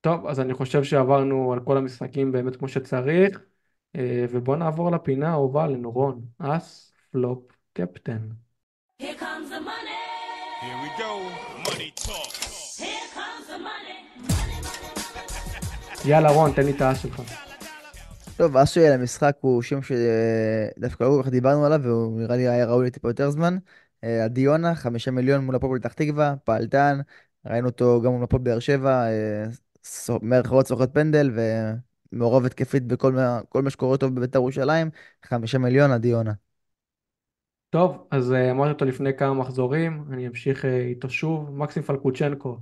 טוב, 0.00 0.26
אז 0.26 0.40
אני 0.40 0.54
חושב 0.54 0.84
שעברנו 0.84 1.52
על 1.52 1.60
כל 1.60 1.76
המשחקים 1.76 2.32
באמת 2.32 2.56
כמו 2.56 2.68
שצריך, 2.68 3.40
אה, 3.96 4.24
ובואו 4.30 4.56
נעבור 4.56 4.90
לפינה 4.90 5.28
האהובה 5.28 5.66
לנורון, 5.66 6.20
אס 6.38 6.92
פלופ 7.10 7.52
קפטן. 7.72 8.28
יאללה 16.04 16.30
רון, 16.30 16.52
תן 16.52 16.64
לי 16.64 16.70
את 16.70 16.80
האס 16.80 17.02
שלך. 17.02 17.22
טוב, 18.36 18.56
האס 18.56 18.70
שלי 18.70 18.90
למשחק 18.90 19.36
הוא 19.40 19.62
שם 19.62 19.78
שדווקא 19.82 21.04
לא 21.04 21.08
כל 21.16 21.22
כך 21.22 21.28
דיברנו 21.28 21.66
עליו, 21.66 21.80
והוא 21.82 22.20
נראה 22.20 22.36
לי 22.36 22.48
היה 22.48 22.66
ראוי 22.66 22.86
לטיפה 22.86 23.08
יותר 23.08 23.30
זמן. 23.30 23.56
אה, 24.04 24.24
עדיונה, 24.24 24.74
חמישה 24.74 25.10
מיליון 25.10 25.44
מול 25.44 25.54
הפועל 25.54 25.80
פתח 25.80 25.92
תקווה, 25.92 26.34
פעלתן, 26.44 27.00
ראינו 27.46 27.68
אותו 27.68 28.00
גם 28.04 28.12
מול 28.12 28.24
הפועל 28.24 28.42
באר 28.42 28.58
שבע, 28.58 29.08
אה, 29.08 29.44
מערכות 30.22 30.66
סוחט 30.66 30.94
פנדל 30.94 31.30
ומעורב 32.12 32.44
התקפית 32.44 32.86
בכל 32.86 33.12
מה, 33.12 33.40
מה 33.54 33.70
שקורה 33.70 33.96
טוב 33.96 34.14
בבית"ר 34.14 34.38
ירושלים, 34.38 34.90
חמישה 35.24 35.58
מיליון 35.58 35.90
עדיונה. 35.90 36.32
טוב, 37.70 38.06
אז 38.10 38.32
אה, 38.32 38.50
אמרתי 38.50 38.72
אותו 38.72 38.84
לפני 38.84 39.16
כמה 39.16 39.34
מחזורים, 39.34 40.04
אני 40.12 40.28
אמשיך 40.28 40.64
איתו 40.64 41.10
שוב, 41.10 41.50
מקסים 41.50 41.82
פלקוצ'נקו. 41.82 42.58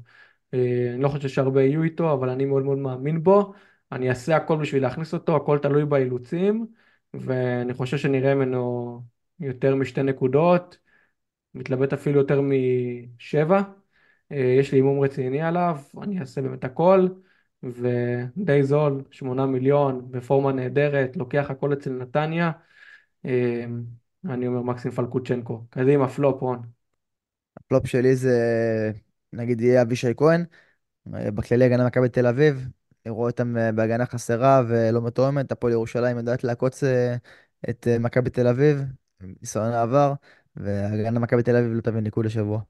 אני 0.53 1.03
לא 1.03 1.09
חושב 1.09 1.28
שהרבה 1.28 1.62
יהיו 1.62 1.82
איתו, 1.82 2.12
אבל 2.12 2.28
אני 2.28 2.44
מאוד 2.44 2.62
מאוד 2.62 2.78
מאמין 2.78 3.22
בו. 3.22 3.53
אני 3.92 4.11
אעשה 4.11 4.36
הכל 4.36 4.57
בשביל 4.57 4.82
להכניס 4.82 5.14
אותו, 5.14 5.36
הכל 5.36 5.59
תלוי 5.59 5.84
באילוצים, 5.84 6.66
ואני 7.14 7.74
חושב 7.74 7.96
שנראה 7.96 8.34
ממנו 8.34 9.03
יותר 9.40 9.74
משתי 9.74 10.03
נקודות, 10.03 10.78
מתלבט 11.55 11.92
אפילו 11.92 12.18
יותר 12.20 12.40
משבע. 12.42 13.62
אה, 14.32 14.57
יש 14.61 14.72
לי 14.72 14.78
הימום 14.78 15.01
רציני 15.01 15.42
עליו, 15.42 15.78
אני 16.03 16.20
אעשה 16.20 16.42
באמת 16.42 16.64
הכל, 16.64 17.09
ודי 17.62 18.62
זול, 18.62 19.03
שמונה 19.11 19.46
מיליון, 19.46 20.11
בפורמה 20.11 20.53
נהדרת, 20.53 21.16
לוקח 21.16 21.51
הכל 21.51 21.72
אצל 21.72 21.90
נתניה. 21.90 22.51
אה, 23.24 23.64
אני 24.24 24.46
אומר 24.46 24.62
מקסים 24.62 24.90
פלקוצ'נקו. 24.90 25.64
קדימה, 25.70 26.09
פלופ, 26.09 26.42
רון. 26.42 26.62
הפלופ 27.57 27.86
שלי 27.86 28.16
זה, 28.16 28.38
נגיד, 29.33 29.61
יהיה 29.61 29.83
אבישי 29.83 30.12
כהן. 30.16 30.45
אה, 31.14 31.31
בכללי 31.31 31.64
הגנה 31.64 31.87
מכבי 31.87 32.09
תל 32.09 32.26
אביב. 32.26 32.68
רואה 33.09 33.31
אותם 33.31 33.57
אה, 33.57 33.72
בהגנה 33.72 34.07
חסרה 34.07 34.62
ולא 34.68 35.03
מתואמת. 35.03 35.53
הפועל 35.53 35.72
ירושלים 35.72 36.16
יודעת 36.16 36.45
לעקוץ 36.45 36.85
אה, 36.85 37.16
את 37.70 37.89
מכבי 38.01 38.31
תל 38.31 38.47
אביב, 38.47 38.83
ניסיון 39.20 39.72
העבר, 39.72 40.12
והגנה 40.57 41.20
מכבי 41.20 41.43
תל 41.43 41.57
אביב 41.57 41.72
לא 41.72 41.81
תביא 41.81 42.01
ניקוד 42.01 42.26
לשבוע. 42.26 42.61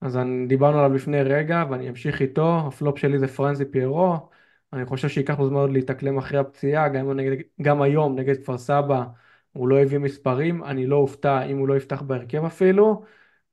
אז 0.00 0.16
אני, 0.16 0.46
דיברנו 0.46 0.78
עליו 0.78 0.94
לפני 0.94 1.22
רגע 1.22 1.64
ואני 1.70 1.88
אמשיך 1.88 2.22
איתו, 2.22 2.66
הפלופ 2.68 2.98
שלי 2.98 3.18
זה 3.18 3.28
פרנזי 3.28 3.64
פיירו, 3.64 4.28
אני 4.72 4.86
חושב 4.86 5.08
שייקח 5.08 5.38
לו 5.38 5.48
זמן 5.48 5.56
עוד 5.56 5.70
להתאקלם 5.70 6.18
אחרי 6.18 6.38
הפציעה, 6.38 6.88
גם, 6.88 7.12
נגד, 7.12 7.36
גם 7.62 7.82
היום 7.82 8.18
נגד 8.18 8.36
כפר 8.42 8.58
סבא 8.58 9.04
הוא 9.52 9.68
לא 9.68 9.78
הביא 9.82 9.98
מספרים, 9.98 10.64
אני 10.64 10.86
לא 10.86 10.96
אופתע 10.96 11.42
אם 11.42 11.58
הוא 11.58 11.68
לא 11.68 11.76
יפתח 11.76 12.02
בהרכב 12.02 12.44
אפילו, 12.44 13.04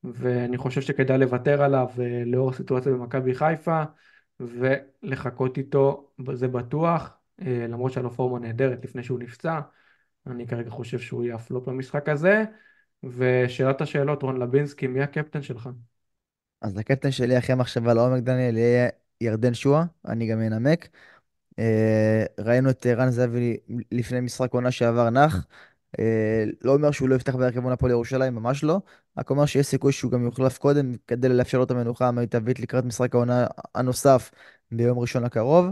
ואני 0.04 0.58
חושב 0.58 0.82
שכדאי 0.82 1.18
לוותר 1.18 1.64
עליו 1.64 1.88
אה, 2.00 2.24
לאור 2.26 2.50
הסיטואציה 2.50 2.92
במכבי 2.92 3.36
חיפה, 3.36 3.84
ולחכות 4.40 5.58
איתו, 5.58 6.12
זה 6.34 6.48
בטוח, 6.48 7.12
אה, 7.42 7.66
למרות 7.70 7.92
שהיה 7.92 8.04
לו 8.04 8.12
פורמה 8.12 8.40
נהדרת 8.40 8.84
לפני 8.84 9.04
שהוא 9.04 9.20
נפצע, 9.20 9.60
אני 10.28 10.48
כרגע 10.48 10.70
חושב 10.70 11.00
שהוא 11.00 11.24
יהיה 11.24 11.36
הפלופ 11.36 11.68
במשחק 11.68 12.10
הזה, 12.10 12.44
ושאלת 13.04 13.82
השאלות, 13.82 14.24
רון 14.24 14.40
לבינסקי, 14.40 14.88
מי 14.88 15.02
הקפטן 15.02 15.42
שלך? 15.42 15.70
אז 16.62 16.78
הקפטן 16.78 17.12
שלי 17.12 17.38
אחרי 17.38 17.56
מחשבה 17.56 17.94
לעומק, 17.94 18.24
דניאל, 18.24 18.58
יהיה 18.58 18.90
ירדן 19.22 19.54
שואה, 19.54 19.84
אני 20.08 20.28
גם 20.28 20.42
אנמק. 20.42 20.88
אה, 21.60 22.26
ראינו 22.40 22.70
את 22.70 22.86
רן 22.86 23.10
זהבי 23.10 23.58
לפני 23.92 24.22
משחק 24.22 24.54
עונה 24.54 24.72
שעבר 24.72 25.10
נח. 25.10 25.46
אה, 26.00 26.44
לא 26.62 26.74
אומר 26.74 26.92
שהוא 26.92 27.10
לא 27.10 27.16
יפתח 27.16 27.36
בהרכב 27.36 27.60
מול 27.60 27.74
הפועל 27.74 27.92
ירושלים, 27.92 28.36
ממש 28.36 28.64
לא. 28.64 28.80
רק 29.18 29.30
אומר 29.30 29.46
שיש 29.46 29.68
סיכוי 29.68 29.92
שהוא 29.92 30.12
גם 30.12 30.24
יוחלף 30.24 30.58
קודם 30.58 30.94
כדי 31.08 31.30
לאפשר 31.30 31.58
לו 31.58 31.64
את 31.64 31.72
המנוחה 31.72 32.08
המיטבית 32.08 32.60
לקראת 32.60 32.86
משחק 32.86 33.16
העונה 33.16 33.48
הנוסף 33.76 34.32
ביום 34.72 35.00
ראשון 35.00 35.24
הקרוב. 35.24 35.66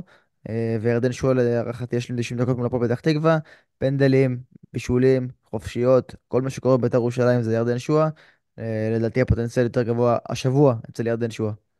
אה, 0.49 0.77
וירדן 0.81 1.11
שועה 1.11 1.33
להערכתי 1.33 1.95
יש 1.95 2.09
לי 2.09 2.17
90 2.21 2.39
דקות 2.39 2.57
מול 2.57 2.65
הפועל 2.65 2.87
פתח 2.87 2.99
תקווה. 2.99 3.37
פנדלים, 3.77 4.39
בישולים, 4.73 5.27
חופשיות, 5.45 6.15
כל 6.27 6.41
מה 6.41 6.49
שקורה 6.49 6.77
בבית"ר 6.77 6.97
ירושלים 6.97 7.41
זה 7.41 7.53
ירדן 7.55 7.79
שועה. 7.79 8.09
אה, 8.59 8.89
לדעתי 8.95 9.21
הפוטנציאל 9.21 9.65
יותר 9.65 9.83
גבוה 9.83 10.17
השבוע 10.29 10.75
אצל 10.89 11.07
ירדן 11.07 11.31
שועה. 11.31 11.70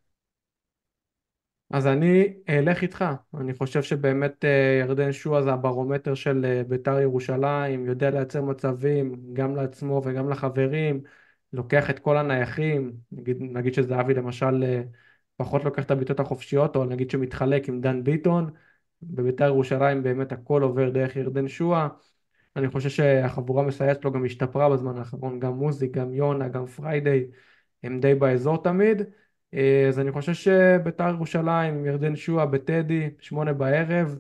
אז 1.74 1.88
אני 1.88 2.34
אלך 2.50 2.82
איתך, 2.82 3.06
אני 3.38 3.54
חושב 3.54 3.84
שבאמת 3.84 4.46
אה, 4.46 4.80
ירדן 4.82 5.12
שועה 5.12 5.42
זה 5.44 5.54
הברומטר 5.54 6.16
של 6.16 6.46
אה, 6.46 6.64
בית"ר 6.64 7.00
ירושלים, 7.00 7.86
יודע 7.86 8.10
לייצר 8.10 8.42
מצבים 8.42 9.34
גם 9.34 9.56
לעצמו 9.56 10.02
וגם 10.06 10.30
לחברים, 10.30 11.02
לוקח 11.54 11.90
את 11.90 12.00
כל 12.00 12.18
הנייחים, 12.18 12.94
נגיד, 13.12 13.38
נגיד 13.42 13.74
שזהבי 13.74 14.14
למשל 14.14 14.64
אה, 14.64 14.82
פחות 15.38 15.66
לוקח 15.66 15.84
את 15.84 15.92
הבעיטות 15.92 16.20
החופשיות, 16.20 16.76
או 16.76 16.86
נגיד 16.86 17.12
שמתחלק 17.12 17.70
עם 17.70 17.82
דן 17.82 18.04
ביטון, 18.04 18.50
בבית"ר 19.04 19.46
ירושלים 19.46 20.04
באמת 20.04 20.32
הכל 20.32 20.62
עובר 20.62 20.90
דרך 20.90 21.16
ירדן 21.16 21.48
שועה, 21.48 21.88
אני 22.56 22.70
חושב 22.70 22.90
שהחבורה 22.90 23.64
המסייעת 23.64 24.02
שלו 24.02 24.12
גם 24.12 24.26
השתפרה 24.26 24.70
בזמן 24.70 24.98
האחרון, 24.98 25.40
גם 25.40 25.54
מוזי, 25.54 25.92
גם 25.92 26.14
יונה, 26.14 26.48
גם 26.48 26.66
פריידיי, 26.66 27.28
הם 27.84 28.00
די 28.00 28.16
באזור 28.16 28.64
תמיד. 28.64 29.02
אה, 29.54 29.86
אז 29.88 30.00
אני 30.00 30.12
חושב 30.12 30.34
שבית"ר 30.34 31.10
ירושלים 31.10 31.86
ירדן 31.86 32.16
שועה 32.16 32.46
בטדי, 32.46 33.10
שמונה 33.20 33.54
בערב, 33.54 34.20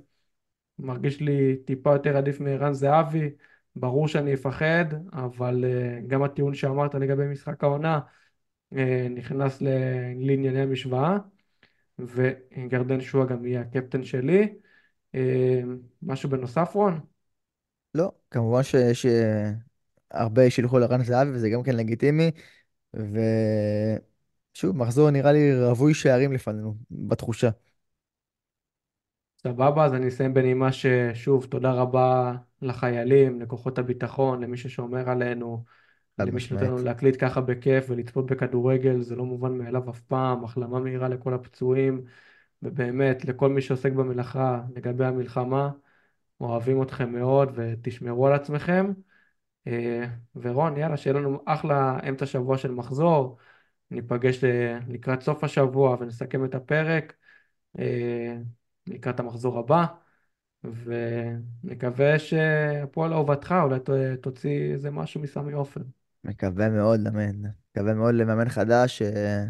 מרגיש 0.80 1.22
לי 1.22 1.56
טיפה 1.66 1.94
יותר 1.94 2.18
עדיף 2.18 2.40
מערן 2.40 2.74
זהבי, 2.74 3.30
ברור 3.76 4.08
שאני 4.08 4.34
אפחד, 4.34 4.86
אבל 5.14 5.66
אה, 5.66 6.00
גם 6.08 6.24
הטיעון 6.24 6.54
שאמרת 6.54 6.96
לגבי 6.96 7.28
משחק 7.28 7.64
העונה 7.64 8.00
אה, 8.76 9.08
נכנס 9.10 9.62
לענייני 10.22 10.62
המשוואה, 10.62 11.18
וירדן 12.00 13.02
שועה 13.02 13.26
גם 13.26 13.46
יהיה 13.46 13.62
הקפטן 13.62 14.04
שלי. 14.04 14.54
משהו 16.04 16.30
בנוסף 16.30 16.72
רון? 16.74 17.00
לא, 17.96 18.12
כמובן 18.32 18.64
שיש 18.64 19.06
הרבה 20.12 20.50
שילכו 20.50 20.80
לרן 20.80 21.04
זהבי 21.04 21.32
וזה 21.32 21.50
גם 21.50 21.64
כן 21.64 21.76
לגיטימי. 21.76 22.32
ושוב, 24.56 24.78
מחזור 24.78 25.10
נראה 25.10 25.32
לי 25.32 25.66
רווי 25.66 25.94
שערים 25.94 26.32
לפנינו, 26.34 26.76
בתחושה. 26.92 27.50
סבבה, 29.44 29.86
אז 29.86 29.94
אני 29.94 30.08
אסיים 30.08 30.34
בנימה 30.34 30.72
ששוב, 30.72 31.46
תודה 31.46 31.72
רבה 31.72 32.34
לחיילים, 32.62 33.42
לכוחות 33.42 33.78
הביטחון, 33.78 34.44
למי 34.44 34.58
ששומר 34.58 35.10
עלינו, 35.10 35.64
חד 36.18 36.28
למי 36.28 36.40
שנותן 36.40 36.66
לנו. 36.66 36.78
להקליט 36.78 37.16
ככה 37.20 37.42
בכיף 37.42 37.86
ולצפות 37.90 38.26
בכדורגל, 38.26 39.02
זה 39.02 39.16
לא 39.16 39.26
מובן 39.26 39.58
מאליו 39.58 39.90
אף 39.90 40.00
פעם, 40.00 40.44
החלמה 40.44 40.80
מהירה 40.80 41.10
לכל 41.10 41.34
הפצועים, 41.34 42.02
ובאמת, 42.64 43.26
לכל 43.26 43.50
מי 43.50 43.62
שעוסק 43.62 43.92
במלאכה 43.92 44.62
לגבי 44.76 45.06
המלחמה, 45.06 45.70
אוהבים 46.42 46.84
אתכם 46.84 47.12
מאוד 47.14 47.52
ותשמרו 47.56 48.28
על 48.28 48.34
עצמכם. 48.34 48.92
אה, 49.68 50.06
ורון, 50.36 50.78
יאללה, 50.78 50.98
שיהיה 50.98 51.14
לנו 51.14 51.40
אחלה 51.46 52.00
אמצע 52.10 52.26
שבוע 52.26 52.58
של 52.58 52.72
מחזור, 52.72 53.38
ניפגש 53.92 54.44
לקראת 54.88 55.22
סוף 55.22 55.44
השבוע 55.44 55.98
ונסכם 56.00 56.46
את 56.46 56.56
הפרק. 56.56 57.14
אה, 57.80 58.38
לקראת 58.88 59.20
המחזור 59.20 59.60
הבא, 59.60 59.86
ונקווה 60.64 62.20
שהפועל 62.20 63.14
אהובתך 63.14 63.56
אולי 63.64 63.80
תוציא 64.22 64.74
איזה 64.74 64.92
משהו 64.92 65.22
מסמי 65.22 65.54
עופר. 65.54 65.82
מקווה 66.24 66.70
מאוד, 66.70 67.08
אמן. 67.08 67.50
מקווה 67.72 67.94
מאוד 67.94 68.16
למאמן 68.16 68.50
חדש 68.50 69.02
אה, 69.02 69.44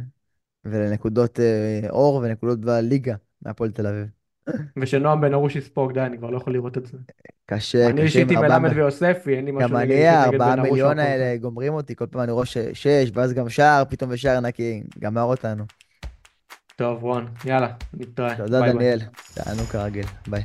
ולנקודות 0.65 1.39
אה, 1.39 1.89
אור 1.89 2.15
ונקודות 2.15 2.59
בליגה 2.59 3.15
מהפועל 3.41 3.71
תל 3.71 3.87
אביב. 3.87 4.20
ושנועם 4.77 5.21
בן 5.21 5.33
ארוש 5.33 5.55
יספוג, 5.55 5.93
די, 5.93 6.01
אני 6.01 6.17
כבר 6.17 6.29
לא 6.29 6.37
יכול 6.37 6.53
לראות 6.53 6.77
את 6.77 6.85
זה. 6.85 6.97
קשה, 7.45 7.85
אני 7.85 7.93
קשה 7.93 8.03
אישית 8.03 8.31
עם 8.31 8.37
ארבעה... 8.37 8.59
מלמד 8.59 8.75
ויוספי, 8.77 9.35
אין 9.35 9.45
לי 9.45 9.51
משהו 9.51 9.69
גם 9.69 9.77
נגד- 9.77 9.91
אני, 10.27 10.37
בן 10.37 10.43
ארוש 10.47 10.57
או 10.59 10.63
מיליון 10.63 10.91
הפועל 10.99 11.07
האלה 11.07 11.31
חיפה. 11.33 11.41
גומרים 11.41 11.73
אותי, 11.73 11.95
כל 11.95 12.05
פעם 12.11 12.21
אני 12.21 12.31
רואה 12.31 12.45
שש, 12.45 13.11
ואז 13.13 13.33
גם 13.33 13.49
שער, 13.49 13.83
פתאום 13.89 14.11
בשער 14.11 14.39
נקי, 14.39 14.83
גמר 14.99 15.21
אותנו. 15.21 15.63
טוב, 16.75 17.03
רון, 17.03 17.27
יאללה, 17.45 17.67
נתראה. 17.93 18.35
תודה. 18.35 18.71
דניאל. 18.71 18.99
תענו 19.33 19.63
כרגיל. 19.63 20.05
ביי. 20.27 20.43